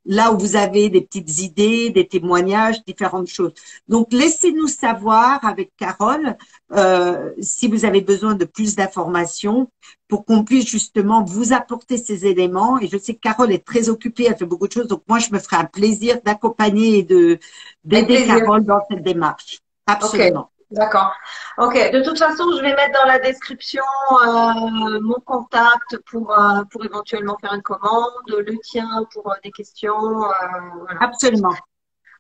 là 0.08 0.32
où 0.32 0.40
vous 0.40 0.56
avez 0.56 0.90
des 0.90 1.02
petites 1.02 1.40
idées, 1.40 1.90
des 1.90 2.08
témoignages, 2.08 2.84
différentes 2.86 3.28
choses. 3.28 3.54
Donc, 3.88 4.12
laissez-nous 4.12 4.68
savoir 4.68 5.44
avec 5.46 5.72
Carole 5.78 6.38
euh, 6.72 7.32
si 7.42 7.68
vous 7.68 7.86
avez 7.86 8.02
besoin 8.02 8.34
de 8.34 8.46
plus 8.46 8.76
d'informations 8.76 9.70
pour 10.08 10.26
qu'on 10.26 10.44
puisse 10.44 10.68
justement 10.68 11.24
vous 11.24 11.54
apporter 11.54 11.98
ces 11.98 12.26
éléments. 12.26 12.80
Et 12.80 12.88
je 12.88 12.98
sais 12.98 13.14
que 13.14 13.20
Carole 13.20 13.52
est 13.52 13.66
très 13.66 13.90
occupée, 13.90 14.26
elle 14.28 14.38
fait 14.38 14.46
beaucoup 14.46 14.68
de 14.68 14.74
choses, 14.74 14.88
donc 14.88 15.04
moi, 15.08 15.20
je 15.20 15.32
me 15.32 15.40
ferai 15.40 15.58
un 15.58 15.66
plaisir 15.66 16.20
d'accompagner 16.24 17.00
et 17.00 17.04
de 17.04 17.38
d'aider 17.84 18.26
Carole 18.26 18.64
dans 18.64 18.80
cette 18.90 19.04
démarche. 19.04 19.60
Absolument. 19.86 20.40
Okay. 20.40 20.57
D'accord. 20.70 21.14
Ok. 21.58 21.76
De 21.92 22.04
toute 22.04 22.20
façon, 22.20 22.44
je 22.58 22.62
vais 22.62 22.76
mettre 22.76 23.00
dans 23.00 23.08
la 23.08 23.20
description 23.20 23.84
euh, 24.12 25.00
mon 25.02 25.20
contact 25.26 25.98
pour 26.06 26.38
euh, 26.38 26.64
pour 26.72 26.84
éventuellement 26.84 27.38
faire 27.40 27.54
une 27.54 27.62
commande, 27.62 28.12
le 28.28 28.58
tien 28.60 28.88
pour 29.14 29.32
euh, 29.32 29.36
des 29.44 29.52
questions. 29.52 29.98
voilà. 29.98 30.98
Absolument. 31.00 31.54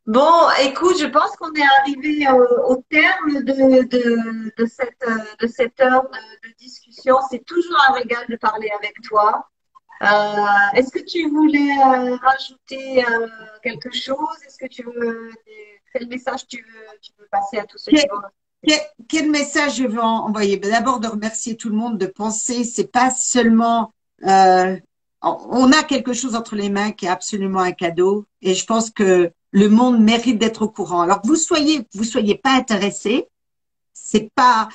Bon, 0.05 0.47
écoute, 0.61 0.97
je 0.97 1.07
pense 1.07 1.35
qu'on 1.35 1.51
est 1.53 1.67
arrivé 1.81 2.25
au, 2.65 2.77
terme 2.89 3.43
de, 3.43 3.83
de, 3.83 4.53
de, 4.57 4.65
cette, 4.65 5.03
de 5.41 5.47
cette 5.47 5.81
heure 5.81 6.03
de, 6.03 6.47
de 6.47 6.55
discussion. 6.57 7.17
C'est 7.29 7.43
toujours 7.43 7.77
un 7.89 7.93
régal 7.93 8.25
de 8.29 8.37
parler 8.37 8.69
avec 8.79 8.93
toi. 9.03 9.49
Est-ce 10.73 10.91
que 10.91 11.03
tu 11.03 11.27
voulais 11.29 11.73
rajouter 12.23 13.03
quelque 13.61 13.91
chose? 13.91 14.37
Est-ce 14.45 14.57
que 14.57 14.67
tu 14.67 14.83
veux 14.83 15.31
quel 15.93 16.07
message 16.07 16.47
tu 16.47 16.57
veux, 16.57 16.97
tu 17.01 17.11
veux 17.19 17.27
passer 17.31 17.57
à 17.57 17.65
tous 17.65 17.77
ceux 17.77 17.91
qui 17.91 18.07
vont 18.07 18.21
quel, 18.63 18.79
quel, 19.07 19.29
message 19.29 19.77
je 19.77 19.83
veux 19.83 20.01
envoyer? 20.01 20.57
Ben, 20.57 20.71
D'abord 20.71 20.99
de 20.99 21.07
remercier 21.07 21.55
tout 21.55 21.69
le 21.69 21.75
monde, 21.75 21.97
de 21.97 22.07
penser, 22.07 22.63
c'est 22.63 22.91
pas 22.91 23.11
seulement 23.11 23.93
euh, 24.25 24.75
on 25.21 25.71
a 25.71 25.83
quelque 25.83 26.13
chose 26.13 26.35
entre 26.35 26.55
les 26.55 26.69
mains 26.69 26.91
qui 26.91 27.05
est 27.05 27.09
absolument 27.09 27.59
un 27.59 27.71
cadeau. 27.71 28.25
Et 28.41 28.53
je 28.53 28.65
pense 28.65 28.89
que 28.89 29.31
le 29.51 29.69
monde 29.69 29.99
mérite 29.99 30.37
d'être 30.37 30.63
au 30.63 30.69
courant. 30.69 31.01
Alors 31.01 31.21
que 31.21 31.27
vous 31.27 31.35
soyez 31.35 31.87
vous 31.93 32.03
soyez 32.03 32.35
pas 32.35 32.51
intéressé, 32.51 33.27
c'est 33.93 34.31
pas 34.35 34.69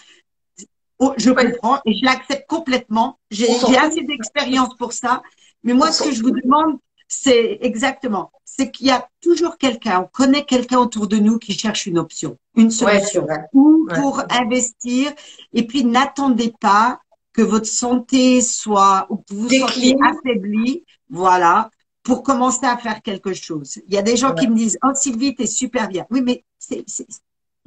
oh, 0.98 1.14
je 1.16 1.30
comprends 1.30 1.80
et 1.84 1.94
je 1.94 2.04
l'accepte 2.04 2.48
complètement. 2.48 3.18
J'ai 3.30 3.48
assez 3.76 4.02
d'expérience 4.02 4.74
pour 4.76 4.92
ça, 4.92 5.22
mais 5.62 5.74
moi 5.74 5.92
ce 5.92 6.04
que 6.04 6.12
je 6.12 6.22
vous 6.22 6.32
demande 6.32 6.78
c'est 7.14 7.58
exactement, 7.60 8.32
c'est 8.42 8.70
qu'il 8.70 8.86
y 8.86 8.90
a 8.90 9.06
toujours 9.20 9.58
quelqu'un, 9.58 10.00
on 10.00 10.06
connaît 10.06 10.44
quelqu'un 10.44 10.78
autour 10.78 11.06
de 11.06 11.18
nous 11.18 11.38
qui 11.38 11.52
cherche 11.52 11.86
une 11.86 11.98
option, 11.98 12.38
une 12.56 12.70
solution, 12.70 13.26
ouais, 13.26 13.44
ou 13.52 13.86
pour 13.94 14.16
ouais. 14.16 14.24
investir. 14.30 15.12
Et 15.52 15.66
puis 15.66 15.84
n'attendez 15.84 16.54
pas 16.58 17.00
que 17.34 17.42
votre 17.42 17.66
santé 17.66 18.40
soit 18.40 19.06
ou 19.10 19.18
que 19.18 19.34
vous 19.34 19.48
soyez 19.50 19.94
affaibli, 20.02 20.84
voilà, 21.10 21.70
pour 22.02 22.22
commencer 22.22 22.64
à 22.64 22.78
faire 22.78 23.02
quelque 23.02 23.34
chose. 23.34 23.78
Il 23.86 23.92
y 23.92 23.98
a 23.98 24.02
des 24.02 24.16
gens 24.16 24.30
ouais. 24.30 24.40
qui 24.40 24.48
me 24.48 24.56
disent, 24.56 24.78
oh 24.82 24.92
Sylvie, 24.94 25.34
t'es 25.34 25.46
super 25.46 25.88
bien. 25.88 26.06
Oui, 26.10 26.22
mais 26.22 26.44
c'est 26.58 26.82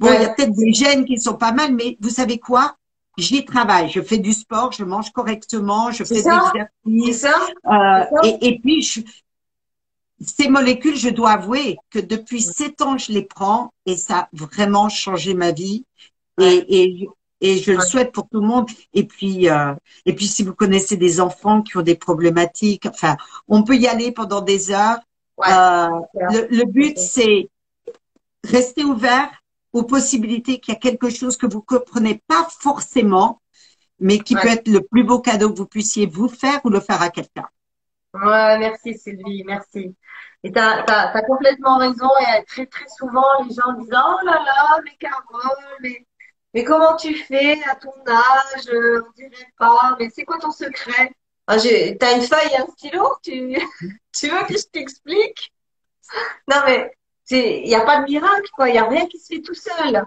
bon, 0.00 0.08
il 0.12 0.22
y 0.22 0.24
a 0.24 0.30
peut-être 0.30 0.56
des 0.56 0.72
gènes 0.72 1.04
qui 1.04 1.20
sont 1.20 1.36
pas 1.36 1.52
mal, 1.52 1.72
mais 1.72 1.96
vous 2.00 2.10
savez 2.10 2.38
quoi? 2.38 2.76
J'y 3.16 3.44
travaille, 3.44 3.88
je 3.90 4.02
fais 4.02 4.18
du 4.18 4.32
sport, 4.32 4.72
je 4.72 4.84
mange 4.84 5.10
correctement, 5.10 5.90
je 5.92 6.02
fais 6.04 6.16
des 6.16 6.28
exercices. 6.28 7.26
Euh, 7.64 8.04
et, 8.24 8.48
et, 8.48 8.58
puis, 8.58 8.82
je, 8.82 9.00
ces 10.20 10.48
molécules, 10.48 10.96
je 10.96 11.10
dois 11.10 11.32
avouer 11.32 11.76
que 11.90 11.98
depuis 11.98 12.40
sept 12.40 12.80
ans, 12.80 12.96
je 12.96 13.12
les 13.12 13.22
prends 13.22 13.72
et 13.84 13.96
ça 13.96 14.18
a 14.18 14.28
vraiment 14.32 14.88
changé 14.88 15.34
ma 15.34 15.52
vie. 15.52 15.84
Et, 16.40 16.64
et, 16.68 17.08
et 17.40 17.58
je 17.58 17.72
le 17.72 17.80
souhaite 17.80 18.12
pour 18.12 18.28
tout 18.28 18.40
le 18.40 18.46
monde. 18.46 18.68
Et 18.94 19.06
puis, 19.06 19.48
euh, 19.48 19.74
et 20.06 20.14
puis, 20.14 20.26
si 20.26 20.42
vous 20.42 20.54
connaissez 20.54 20.96
des 20.96 21.20
enfants 21.20 21.62
qui 21.62 21.76
ont 21.76 21.82
des 21.82 21.96
problématiques, 21.96 22.86
enfin, 22.86 23.16
on 23.48 23.62
peut 23.62 23.76
y 23.76 23.86
aller 23.86 24.12
pendant 24.12 24.40
des 24.40 24.70
heures. 24.70 24.98
Ouais, 25.36 25.48
euh, 25.50 25.88
le, 26.14 26.46
le, 26.50 26.64
but, 26.64 26.98
c'est 26.98 27.50
rester 28.42 28.84
ouvert 28.84 29.30
aux 29.74 29.82
possibilités 29.82 30.60
qu'il 30.60 30.72
y 30.72 30.76
a 30.76 30.80
quelque 30.80 31.10
chose 31.10 31.36
que 31.36 31.46
vous 31.46 31.60
comprenez 31.60 32.22
pas 32.26 32.48
forcément, 32.60 33.42
mais 34.00 34.18
qui 34.18 34.34
ouais. 34.34 34.40
peut 34.40 34.48
être 34.48 34.68
le 34.68 34.80
plus 34.80 35.04
beau 35.04 35.18
cadeau 35.18 35.50
que 35.50 35.58
vous 35.58 35.66
puissiez 35.66 36.06
vous 36.06 36.28
faire 36.28 36.60
ou 36.64 36.70
le 36.70 36.80
faire 36.80 37.02
à 37.02 37.10
quelqu'un. 37.10 37.46
Ouais, 38.24 38.58
merci 38.58 38.94
Sylvie, 38.94 39.44
merci. 39.44 39.94
Et 40.42 40.52
tu 40.52 40.58
as, 40.58 41.22
complètement 41.26 41.78
raison. 41.78 42.08
Et 42.20 42.44
très, 42.44 42.66
très 42.66 42.86
souvent, 42.96 43.24
les 43.46 43.54
gens 43.54 43.72
disent 43.74 43.92
Oh 43.92 44.24
là 44.24 44.42
là, 44.44 44.78
mais 44.84 44.96
Carole, 44.98 45.76
mais, 45.80 46.06
mais 46.54 46.64
comment 46.64 46.96
tu 46.96 47.14
fais 47.14 47.60
à 47.64 47.74
ton 47.76 47.92
âge? 48.06 48.70
On 48.70 49.12
dirait 49.16 49.52
pas. 49.58 49.96
Mais 49.98 50.10
c'est 50.10 50.24
quoi 50.24 50.38
ton 50.38 50.50
secret? 50.50 51.12
Ah, 51.46 51.56
T'as 51.58 52.16
une 52.16 52.22
feuille 52.22 52.52
et 52.52 52.58
un 52.58 52.66
stylo? 52.66 53.16
Tu, 53.22 53.56
tu 54.12 54.28
veux 54.28 54.44
que 54.46 54.56
je 54.56 54.66
t'explique? 54.72 55.52
Non, 56.48 56.56
mais 56.66 56.92
il 57.30 57.64
n'y 57.64 57.74
a 57.74 57.84
pas 57.84 58.00
de 58.00 58.04
miracle, 58.04 58.50
quoi. 58.52 58.68
Il 58.68 58.72
n'y 58.72 58.78
a 58.78 58.88
rien 58.88 59.06
qui 59.06 59.18
se 59.18 59.34
fait 59.34 59.42
tout 59.42 59.54
seul. 59.54 59.96
Euh, 59.96 60.04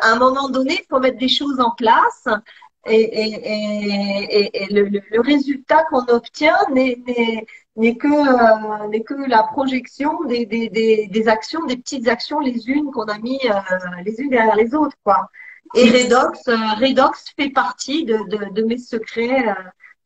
à 0.00 0.12
un 0.12 0.16
moment 0.16 0.48
donné, 0.48 0.80
il 0.80 0.86
faut 0.88 1.00
mettre 1.00 1.18
des 1.18 1.28
choses 1.28 1.60
en 1.60 1.70
place. 1.72 2.26
Et, 2.86 4.66
le, 4.70 5.20
résultat 5.20 5.84
qu'on 5.90 6.04
obtient 6.06 6.56
n'est 6.72 6.96
que 6.96 8.08
euh, 8.08 8.88
n'est 8.88 9.02
que 9.02 9.14
la 9.28 9.42
projection 9.42 10.24
des, 10.24 10.46
des, 10.46 11.28
actions, 11.28 11.64
des 11.66 11.76
petites 11.76 12.08
actions 12.08 12.40
les 12.40 12.68
unes 12.68 12.90
qu'on 12.90 13.04
a 13.04 13.18
mis 13.18 13.40
euh, 13.44 13.54
les 14.04 14.18
unes 14.20 14.30
derrière 14.30 14.56
les 14.56 14.74
autres, 14.74 14.96
quoi. 15.04 15.28
Et 15.74 15.88
Redox, 15.88 16.48
euh, 16.48 16.56
Redox 16.80 17.32
fait 17.36 17.50
partie 17.50 18.04
de, 18.04 18.18
de, 18.50 18.62
mes 18.64 18.78
secrets, 18.78 19.54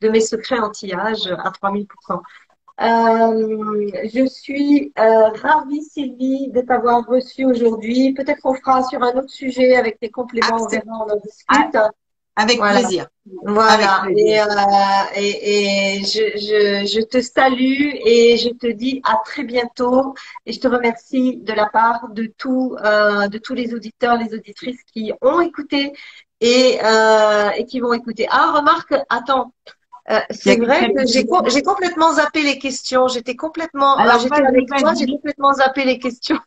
de 0.02 0.08
mes 0.10 0.20
secrets 0.20 0.58
anti-âge 0.58 1.26
à 1.26 1.50
3000%. 1.50 1.86
Euh, 2.80 3.90
je 4.12 4.26
suis 4.26 4.92
ravie, 4.96 5.82
Sylvie, 5.82 6.50
de 6.50 6.60
t'avoir 6.60 7.06
reçue 7.06 7.46
aujourd'hui. 7.46 8.12
Peut-être 8.12 8.42
qu'on 8.42 8.54
fera 8.54 8.82
sur 8.82 9.02
un 9.02 9.12
autre 9.12 9.30
sujet 9.30 9.76
avec 9.76 10.00
tes 10.00 10.10
compléments, 10.10 10.58
on 10.60 10.66
verra, 10.66 10.84
on 10.86 11.12
en 11.12 11.16
discute. 11.16 11.76
Avec 12.36 12.60
plaisir. 12.60 13.06
Voilà. 13.44 14.04
Et, 14.10 14.40
euh, 14.40 14.44
et, 15.14 15.98
et 15.98 16.04
je, 16.04 16.36
je, 16.36 16.86
je, 16.92 17.00
te 17.04 17.20
salue 17.20 17.94
et 18.04 18.36
je 18.36 18.48
te 18.50 18.66
dis 18.66 19.00
à 19.04 19.20
très 19.24 19.44
bientôt. 19.44 20.14
Et 20.44 20.52
je 20.52 20.60
te 20.60 20.66
remercie 20.66 21.36
de 21.36 21.52
la 21.52 21.66
part 21.66 22.08
de 22.10 22.26
tout, 22.36 22.76
euh, 22.84 23.28
de 23.28 23.38
tous 23.38 23.54
les 23.54 23.72
auditeurs, 23.72 24.18
les 24.18 24.34
auditrices 24.34 24.82
qui 24.92 25.12
ont 25.22 25.40
écouté 25.40 25.92
et, 26.40 26.78
euh, 26.84 27.50
et 27.50 27.64
qui 27.66 27.80
vont 27.80 27.92
écouter. 27.92 28.26
Ah, 28.30 28.52
remarque, 28.52 28.94
attends. 29.08 29.52
Euh, 30.10 30.18
c'est 30.30 30.56
vrai 30.56 30.92
que 30.92 31.06
j'ai 31.06 31.24
j'ai 31.46 31.62
complètement 31.62 32.12
zappé 32.12 32.42
les 32.42 32.58
questions. 32.58 33.08
J'étais 33.08 33.36
complètement, 33.36 33.96
Alors, 33.96 34.18
j'étais 34.20 34.44
avec 34.44 34.66
toi, 34.68 34.92
j'ai 34.94 35.06
complètement 35.06 35.54
zappé 35.54 35.84
les 35.84 35.98
questions. 35.98 36.38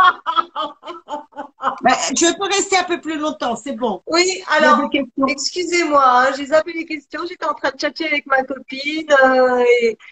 Bah, 1.82 1.96
je 2.16 2.36
peux 2.36 2.46
rester 2.46 2.78
un 2.78 2.84
peu 2.84 3.00
plus 3.00 3.18
longtemps, 3.18 3.54
c'est 3.56 3.72
bon. 3.72 4.02
Oui, 4.06 4.42
alors, 4.48 4.80
excusez-moi, 5.28 6.02
hein, 6.04 6.32
j'ai 6.36 6.46
zappé 6.46 6.72
les 6.72 6.84
questions, 6.86 7.20
j'étais 7.28 7.44
en 7.44 7.54
train 7.54 7.70
de 7.70 7.78
chatter 7.78 8.06
avec 8.06 8.26
ma 8.26 8.42
copine. 8.42 9.10
Euh, 9.22 9.64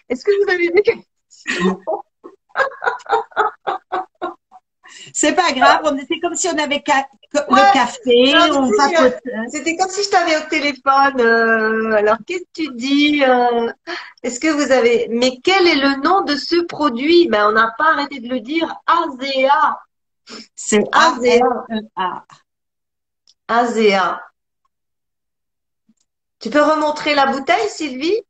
est-ce 0.09 0.23
que 0.23 0.43
vous 0.43 0.51
avez 0.51 0.69
des 0.69 0.81
questions? 0.81 1.79
C'est 5.13 5.33
pas 5.33 5.51
grave, 5.51 5.81
on 5.83 5.97
était 5.97 6.19
comme 6.19 6.35
si 6.35 6.47
on 6.47 6.57
avait 6.57 6.83
le 7.31 7.73
café, 7.73 8.33
on 8.51 9.49
C'était 9.49 9.75
comme 9.75 9.89
si 9.89 10.03
je 10.03 10.09
t'avais 10.09 10.37
au 10.37 10.49
téléphone. 10.49 11.19
Euh, 11.19 11.91
alors, 11.93 12.17
qu'est-ce 12.25 12.43
que 12.43 12.53
tu 12.53 12.73
dis 12.73 13.23
euh, 13.23 13.71
Est-ce 14.23 14.39
que 14.39 14.47
vous 14.47 14.71
avez... 14.71 15.07
Mais 15.09 15.39
quel 15.43 15.67
est 15.67 15.75
le 15.75 16.01
nom 16.01 16.21
de 16.21 16.35
ce 16.35 16.61
produit? 16.63 17.27
Ben, 17.27 17.47
on 17.47 17.51
n'a 17.51 17.73
pas 17.77 17.91
arrêté 17.93 18.19
de 18.19 18.29
le 18.29 18.39
dire. 18.39 18.75
Azea. 18.85 19.79
C'est 20.55 20.83
Azea. 20.91 21.65
Azea. 23.47 24.21
Tu 26.39 26.49
peux 26.49 26.61
remontrer 26.61 27.15
la 27.15 27.27
bouteille, 27.27 27.69
Sylvie? 27.69 28.23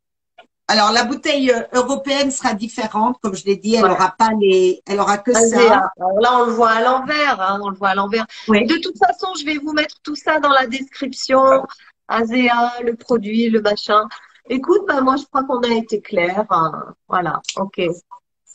Alors 0.70 0.92
la 0.92 1.04
bouteille 1.04 1.52
euh, 1.52 1.64
européenne 1.74 2.30
sera 2.30 2.54
différente, 2.54 3.18
comme 3.22 3.36
je 3.36 3.44
l'ai 3.46 3.58
dit, 3.58 3.76
elle 3.76 3.86
aura 3.86 4.14
pas 4.18 4.30
les, 4.40 4.82
elle 4.86 5.00
aura 5.00 5.18
que 5.18 5.34
ça. 5.34 5.90
Alors 5.98 6.20
là 6.22 6.40
on 6.40 6.46
le 6.46 6.52
voit 6.52 6.70
à 6.70 6.82
l'envers, 6.82 7.42
hein, 7.42 7.60
on 7.64 7.70
le 7.70 7.76
voit 7.76 7.90
à 7.90 7.96
l'envers. 7.96 8.26
De 8.48 8.82
toute 8.82 8.98
façon, 9.00 9.28
je 9.40 9.46
vais 9.46 9.58
vous 9.58 9.74
mettre 9.74 9.96
tout 10.04 10.16
ça 10.16 10.40
dans 10.40 10.52
la 10.52 10.68
description. 10.68 11.64
Azea, 12.08 12.82
le 12.84 12.96
produit, 12.96 13.50
le 13.50 13.62
machin. 13.62 14.04
Écoute, 14.48 14.82
bah, 14.88 15.02
moi 15.02 15.16
je 15.16 15.26
crois 15.26 15.44
qu'on 15.44 15.62
a 15.62 15.74
été 15.74 16.02
clair. 16.02 16.46
Hein. 16.52 16.72
Voilà, 17.08 17.42
ok. 17.58 17.82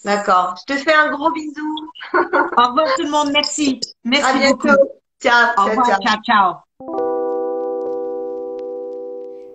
D'accord. 0.05 0.55
Je 0.69 0.74
te 0.74 0.78
fais 0.78 0.95
un 0.95 1.11
gros 1.11 1.32
bisou. 1.32 1.77
Au 2.15 2.19
revoir 2.19 2.95
tout 2.97 3.03
le 3.03 3.11
monde, 3.11 3.31
merci. 3.32 3.81
Merci 4.05 4.31
à 4.31 4.39
bientôt. 4.39 4.82
Ciao, 5.20 5.55
Au 5.59 5.65
revoir, 5.65 6.01
ciao, 6.01 6.16
ciao. 6.24 7.14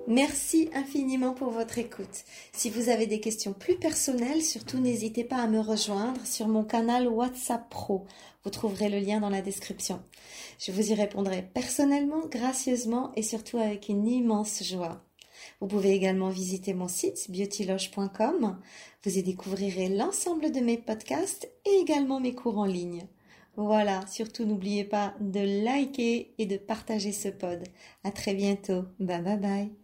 Merci 0.09 0.71
infiniment 0.73 1.35
pour 1.35 1.51
votre 1.51 1.77
écoute. 1.77 2.25
Si 2.51 2.71
vous 2.71 2.89
avez 2.89 3.05
des 3.05 3.19
questions 3.19 3.53
plus 3.53 3.75
personnelles, 3.75 4.41
surtout 4.41 4.79
n'hésitez 4.79 5.23
pas 5.23 5.35
à 5.35 5.45
me 5.45 5.59
rejoindre 5.59 6.25
sur 6.25 6.47
mon 6.47 6.63
canal 6.63 7.07
WhatsApp 7.07 7.69
Pro. 7.69 8.07
Vous 8.43 8.49
trouverez 8.49 8.89
le 8.89 8.97
lien 8.97 9.19
dans 9.19 9.29
la 9.29 9.43
description. 9.43 10.01
Je 10.57 10.71
vous 10.71 10.89
y 10.89 10.95
répondrai 10.95 11.47
personnellement, 11.53 12.25
gracieusement 12.25 13.11
et 13.15 13.21
surtout 13.21 13.59
avec 13.59 13.87
une 13.87 14.07
immense 14.07 14.63
joie. 14.63 15.05
Vous 15.61 15.67
pouvez 15.67 15.91
également 15.91 16.29
visiter 16.29 16.73
mon 16.73 16.87
site 16.87 17.29
beautyloge.com. 17.29 18.59
Vous 19.03 19.15
y 19.15 19.21
découvrirez 19.21 19.89
l'ensemble 19.89 20.51
de 20.51 20.59
mes 20.59 20.79
podcasts 20.79 21.47
et 21.67 21.81
également 21.81 22.19
mes 22.19 22.33
cours 22.33 22.57
en 22.57 22.65
ligne. 22.65 23.05
Voilà, 23.57 24.07
surtout 24.07 24.45
n'oubliez 24.45 24.85
pas 24.85 25.13
de 25.19 25.63
liker 25.63 26.33
et 26.39 26.47
de 26.47 26.57
partager 26.57 27.11
ce 27.11 27.27
pod. 27.27 27.61
À 28.03 28.09
très 28.09 28.33
bientôt. 28.33 28.85
Bye 28.99 29.21
bye 29.21 29.37
bye. 29.37 29.78